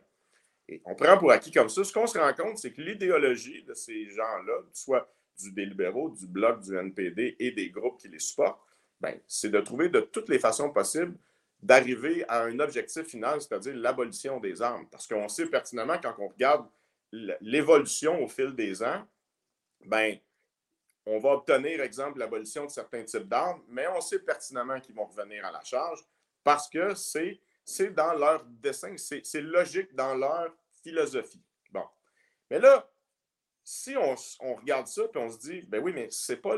Et 0.69 0.83
on 0.85 0.95
prend 0.95 1.17
pour 1.19 1.31
acquis 1.31 1.53
comme 1.53 1.69
ça. 1.69 1.85
Ce 1.85 1.93
qu'on 1.93 2.07
se 2.07 2.19
rend 2.19 2.33
compte, 2.35 2.59
c'est 2.59 2.73
que 2.73 2.83
l'idéologie 2.83 3.62
de 3.62 3.75
ces 3.75 4.11
gens-là, 4.11 4.62
soit 4.73 5.09
du 5.39 5.53
délibéraux, 5.53 6.11
du 6.11 6.27
Bloc, 6.27 6.61
du 6.61 6.77
NPD 6.77 7.37
et 7.39 7.53
des 7.53 7.71
groupes 7.71 8.01
qui 8.01 8.09
les 8.09 8.19
supportent, 8.19 8.61
ben, 9.01 9.19
c'est 9.27 9.51
de 9.51 9.61
trouver 9.61 9.89
de 9.89 10.01
toutes 10.01 10.29
les 10.29 10.39
façons 10.39 10.71
possibles 10.71 11.17
d'arriver 11.62 12.25
à 12.29 12.43
un 12.45 12.59
objectif 12.61 13.05
final, 13.07 13.41
c'est-à-dire 13.41 13.75
l'abolition 13.77 14.41
des 14.41 14.61
armes. 14.62 14.87
Parce 14.91 15.07
qu'on 15.07 15.29
sait 15.29 15.47
pertinemment, 15.47 15.99
quand 16.03 16.14
on 16.19 16.29
regarde 16.29 16.67
l'évolution 17.41 18.23
au 18.23 18.29
fil 18.29 18.55
des 18.55 18.83
ans, 18.83 19.07
ben, 19.85 20.17
on 21.07 21.19
va 21.19 21.31
obtenir, 21.31 21.81
exemple, 21.81 22.19
l'abolition 22.19 22.64
de 22.67 22.71
certains 22.71 23.05
types 23.05 23.29
d'armes, 23.29 23.62
mais 23.69 23.87
on 23.89 24.01
sait 24.01 24.19
pertinemment 24.19 24.81
qu'ils 24.81 24.95
vont 24.95 25.07
revenir 25.07 25.45
à 25.45 25.53
la 25.53 25.62
charge 25.62 26.01
parce 26.43 26.69
que 26.69 26.95
c'est, 26.95 27.41
c'est 27.67 27.93
dans 27.93 28.14
leur 28.14 28.45
dessin, 28.45 28.95
c'est, 28.97 29.41
logique 29.41 29.93
dans 29.95 30.14
leur 30.14 30.55
philosophie. 30.83 31.43
Bon. 31.73 31.85
Mais 32.49 32.61
là, 32.61 32.89
si 33.64 33.97
on, 33.97 34.55
regarde 34.55 34.87
ça 34.87 35.03
et 35.03 35.19
on 35.19 35.29
se 35.29 35.39
dit, 35.39 35.62
ben 35.62 35.83
oui, 35.83 35.93
mais 35.93 36.07
c'est 36.11 36.37
pas, 36.37 36.57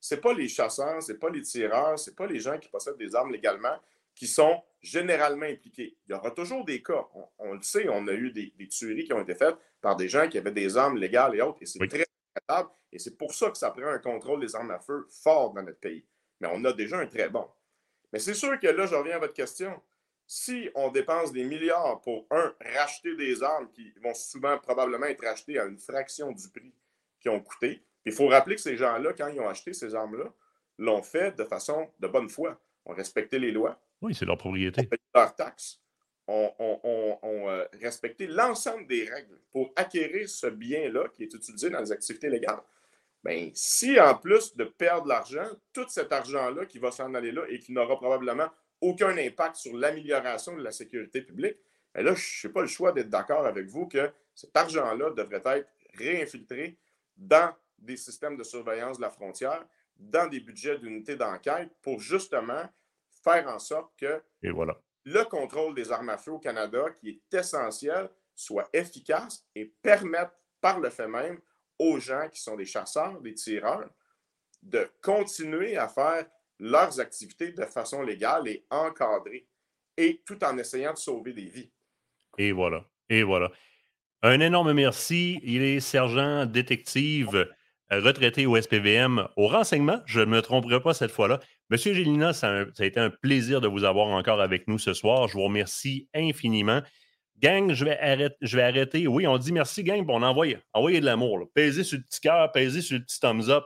c'est 0.00 0.20
pas 0.20 0.34
les 0.34 0.48
chasseurs, 0.48 1.00
c'est 1.00 1.18
pas 1.18 1.30
les 1.30 1.42
tireurs, 1.42 1.96
c'est 1.96 2.16
pas 2.16 2.26
les 2.26 2.40
gens 2.40 2.58
qui 2.58 2.68
possèdent 2.68 2.98
des 2.98 3.14
armes 3.14 3.30
légalement 3.30 3.78
qui 4.16 4.26
sont 4.26 4.60
généralement 4.82 5.46
impliqués. 5.46 5.96
Il 6.08 6.12
y 6.12 6.14
aura 6.14 6.32
toujours 6.32 6.64
des 6.64 6.82
cas. 6.82 7.06
On, 7.38 7.52
le 7.54 7.62
sait, 7.62 7.88
on 7.88 8.08
a 8.08 8.12
eu 8.12 8.32
des, 8.32 8.68
tueries 8.68 9.04
qui 9.04 9.12
ont 9.12 9.22
été 9.22 9.36
faites 9.36 9.54
par 9.80 9.94
des 9.94 10.08
gens 10.08 10.28
qui 10.28 10.38
avaient 10.38 10.50
des 10.50 10.76
armes 10.76 10.96
légales 10.96 11.36
et 11.36 11.40
autres, 11.40 11.62
et 11.62 11.66
c'est 11.66 11.78
très 11.86 12.04
regrettable. 12.34 12.70
Et 12.90 12.98
c'est 12.98 13.16
pour 13.16 13.32
ça 13.32 13.48
que 13.50 13.56
ça 13.56 13.70
prend 13.70 13.86
un 13.86 14.00
contrôle 14.00 14.40
des 14.40 14.56
armes 14.56 14.72
à 14.72 14.80
feu 14.80 15.06
fort 15.22 15.52
dans 15.52 15.62
notre 15.62 15.78
pays. 15.78 16.04
Mais 16.40 16.48
on 16.50 16.64
a 16.64 16.72
déjà 16.72 16.98
un 16.98 17.06
très 17.06 17.28
bon. 17.28 17.48
Mais 18.12 18.18
c'est 18.18 18.34
sûr 18.34 18.58
que 18.58 18.66
là, 18.66 18.86
je 18.86 18.94
reviens 18.96 19.16
à 19.16 19.18
votre 19.20 19.34
question. 19.34 19.80
Si 20.28 20.70
on 20.74 20.90
dépense 20.90 21.32
des 21.32 21.42
milliards 21.42 22.00
pour, 22.02 22.26
un, 22.30 22.54
racheter 22.74 23.16
des 23.16 23.42
armes 23.42 23.68
qui 23.72 23.92
vont 24.00 24.14
souvent 24.14 24.58
probablement 24.58 25.06
être 25.06 25.26
achetées 25.26 25.58
à 25.58 25.64
une 25.64 25.78
fraction 25.78 26.30
du 26.30 26.48
prix 26.50 26.72
qu'ils 27.20 27.32
ont 27.32 27.40
coûté, 27.40 27.82
il 28.04 28.12
faut 28.12 28.28
rappeler 28.28 28.54
que 28.54 28.60
ces 28.60 28.76
gens-là, 28.76 29.12
quand 29.14 29.28
ils 29.28 29.40
ont 29.40 29.48
acheté 29.48 29.72
ces 29.72 29.94
armes-là, 29.94 30.30
l'ont 30.78 31.02
fait 31.02 31.36
de 31.36 31.44
façon 31.44 31.90
de 31.98 32.06
bonne 32.06 32.28
foi. 32.28 32.60
On 32.84 32.92
respecté 32.92 33.38
les 33.38 33.50
lois, 33.50 33.80
oui, 34.00 34.14
c'est 34.14 34.24
leur 34.24 34.38
propriété. 34.38 34.88
On 35.14 35.18
leurs 35.18 35.34
taxes. 35.34 35.80
On, 36.26 36.52
euh, 36.60 37.64
respecté 37.80 38.26
l'ensemble 38.26 38.86
des 38.86 39.08
règles 39.08 39.38
pour 39.50 39.72
acquérir 39.76 40.28
ce 40.28 40.46
bien-là 40.46 41.08
qui 41.14 41.22
est 41.22 41.34
utilisé 41.34 41.70
dans 41.70 41.80
les 41.80 41.90
activités 41.90 42.28
légales. 42.28 42.60
Bien, 43.24 43.50
si 43.54 43.98
en 43.98 44.14
plus 44.14 44.54
de 44.54 44.64
perdre 44.64 45.08
l'argent, 45.08 45.48
tout 45.72 45.86
cet 45.88 46.12
argent-là 46.12 46.66
qui 46.66 46.78
va 46.78 46.90
s'en 46.90 47.14
aller 47.14 47.32
là 47.32 47.42
et 47.48 47.58
qui 47.58 47.72
n'aura 47.72 47.96
probablement 47.96 48.48
aucun 48.80 49.16
impact 49.16 49.56
sur 49.56 49.76
l'amélioration 49.76 50.56
de 50.56 50.62
la 50.62 50.72
sécurité 50.72 51.22
publique, 51.22 51.56
bien 51.94 52.04
là, 52.04 52.14
je 52.14 52.46
n'ai 52.46 52.52
pas 52.52 52.60
le 52.60 52.66
choix 52.66 52.92
d'être 52.92 53.08
d'accord 53.08 53.46
avec 53.46 53.66
vous 53.66 53.86
que 53.86 54.10
cet 54.34 54.56
argent-là 54.56 55.10
devrait 55.10 55.42
être 55.58 55.68
réinfiltré 55.94 56.78
dans 57.16 57.54
des 57.78 57.96
systèmes 57.96 58.36
de 58.36 58.44
surveillance 58.44 58.98
de 58.98 59.02
la 59.02 59.10
frontière, 59.10 59.64
dans 59.96 60.28
des 60.28 60.40
budgets 60.40 60.78
d'unités 60.78 61.16
d'enquête 61.16 61.70
pour 61.82 61.98
justement 62.00 62.68
faire 63.24 63.48
en 63.48 63.58
sorte 63.58 63.92
que 63.96 64.22
Et 64.42 64.50
voilà. 64.50 64.80
le 65.04 65.24
contrôle 65.24 65.74
des 65.74 65.90
armes 65.90 66.10
à 66.10 66.18
feu 66.18 66.32
au 66.32 66.38
Canada, 66.38 66.90
qui 66.98 67.10
est 67.10 67.36
essentiel, 67.36 68.08
soit 68.34 68.68
efficace 68.72 69.44
et 69.54 69.66
permette 69.82 70.30
par 70.60 70.78
le 70.78 70.90
fait 70.90 71.08
même 71.08 71.40
aux 71.78 71.98
gens 71.98 72.28
qui 72.28 72.40
sont 72.40 72.56
des 72.56 72.64
chasseurs, 72.64 73.20
des 73.20 73.34
tireurs, 73.34 73.90
de 74.62 74.88
continuer 75.02 75.76
à 75.76 75.88
faire 75.88 76.26
leurs 76.58 77.00
activités 77.00 77.52
de 77.52 77.64
façon 77.64 78.02
légale 78.02 78.48
et 78.48 78.64
encadrée, 78.70 79.46
et 79.96 80.22
tout 80.24 80.42
en 80.44 80.56
essayant 80.58 80.92
de 80.92 80.98
sauver 80.98 81.32
des 81.32 81.46
vies. 81.46 81.70
Et 82.36 82.52
voilà. 82.52 82.84
Et 83.08 83.22
voilà. 83.22 83.50
Un 84.22 84.40
énorme 84.40 84.72
merci. 84.72 85.40
Il 85.42 85.62
est 85.62 85.80
sergent 85.80 86.46
détective 86.46 87.48
retraité 87.90 88.46
au 88.46 88.60
SPVM 88.60 89.28
au 89.36 89.48
renseignement. 89.48 90.00
Je 90.06 90.20
ne 90.20 90.26
me 90.26 90.42
tromperai 90.42 90.80
pas 90.80 90.94
cette 90.94 91.10
fois-là. 91.10 91.40
Monsieur 91.70 91.94
Gélina, 91.94 92.32
ça 92.32 92.60
a, 92.60 92.84
été 92.84 93.00
un 93.00 93.10
plaisir 93.10 93.60
de 93.60 93.68
vous 93.68 93.84
avoir 93.84 94.08
encore 94.08 94.40
avec 94.40 94.68
nous 94.68 94.78
ce 94.78 94.94
soir. 94.94 95.28
Je 95.28 95.34
vous 95.34 95.44
remercie 95.44 96.08
infiniment. 96.14 96.82
Gang, 97.38 97.72
je 97.72 97.84
vais, 97.84 97.98
arrêter, 97.98 98.36
je 98.40 98.56
vais 98.56 98.62
arrêter. 98.62 99.06
Oui, 99.06 99.26
on 99.26 99.38
dit 99.38 99.52
merci, 99.52 99.84
gang, 99.84 100.04
puis 100.04 100.14
on 100.14 100.22
envoie, 100.22 100.46
envoyer 100.72 101.00
de 101.00 101.04
l'amour. 101.04 101.46
Paiser 101.54 101.84
sur 101.84 101.98
le 101.98 102.04
petit 102.04 102.20
cœur, 102.20 102.50
paiser 102.50 102.82
sur 102.82 102.98
le 102.98 103.04
petit 103.04 103.20
thumbs 103.20 103.48
up. 103.48 103.64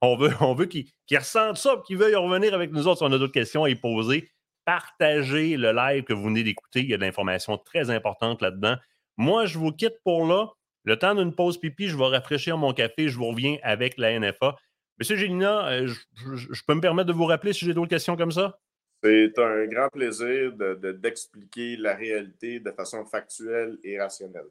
On 0.00 0.16
veut, 0.16 0.30
on 0.40 0.54
veut 0.54 0.66
qu'ils 0.66 0.86
qu 1.06 1.16
ressentent 1.16 1.56
ça, 1.56 1.82
qu'ils 1.86 1.98
veuillent 1.98 2.14
revenir 2.14 2.54
avec 2.54 2.72
nous 2.72 2.86
autres 2.86 2.98
si 2.98 3.04
on 3.04 3.12
a 3.12 3.18
d'autres 3.18 3.32
questions 3.32 3.64
à 3.64 3.70
y 3.70 3.74
poser. 3.74 4.30
Partagez 4.64 5.56
le 5.56 5.72
live 5.72 6.04
que 6.04 6.12
vous 6.12 6.24
venez 6.24 6.42
d'écouter. 6.42 6.80
Il 6.80 6.90
y 6.90 6.94
a 6.94 6.96
de 6.96 7.02
l'information 7.02 7.58
très 7.58 7.90
importante 7.90 8.42
là-dedans. 8.42 8.76
Moi, 9.16 9.46
je 9.46 9.58
vous 9.58 9.72
quitte 9.72 9.96
pour 10.04 10.26
là. 10.26 10.48
Le 10.84 10.98
temps 10.98 11.14
d'une 11.14 11.34
pause 11.34 11.58
pipi, 11.58 11.88
je 11.88 11.96
vais 11.96 12.06
rafraîchir 12.06 12.56
mon 12.56 12.72
café. 12.72 13.08
Je 13.08 13.16
vous 13.16 13.26
reviens 13.26 13.58
avec 13.62 13.98
la 13.98 14.18
NFA. 14.18 14.56
Monsieur 14.98 15.16
Gélina, 15.16 15.86
je, 15.86 15.94
je, 16.14 16.52
je 16.52 16.62
peux 16.66 16.74
me 16.74 16.80
permettre 16.80 17.08
de 17.08 17.12
vous 17.12 17.24
rappeler 17.26 17.52
si 17.52 17.64
j'ai 17.64 17.74
d'autres 17.74 17.90
questions 17.90 18.16
comme 18.16 18.32
ça? 18.32 18.58
C'est 19.02 19.38
un 19.38 19.66
grand 19.66 19.88
plaisir 19.88 20.52
d'expliquer 20.52 21.72
de, 21.72 21.76
de, 21.78 21.82
la 21.82 21.94
réalité 21.94 22.60
de 22.60 22.70
façon 22.70 23.04
factuelle 23.06 23.78
et 23.82 23.98
rationnelle. 23.98 24.48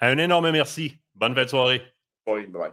Un 0.00 0.16
énorme 0.16 0.50
merci. 0.50 0.96
Bonne 1.14 1.34
fête 1.34 1.44
de 1.44 1.50
soirée. 1.50 1.82
Oui, 2.26 2.46
bye. 2.46 2.72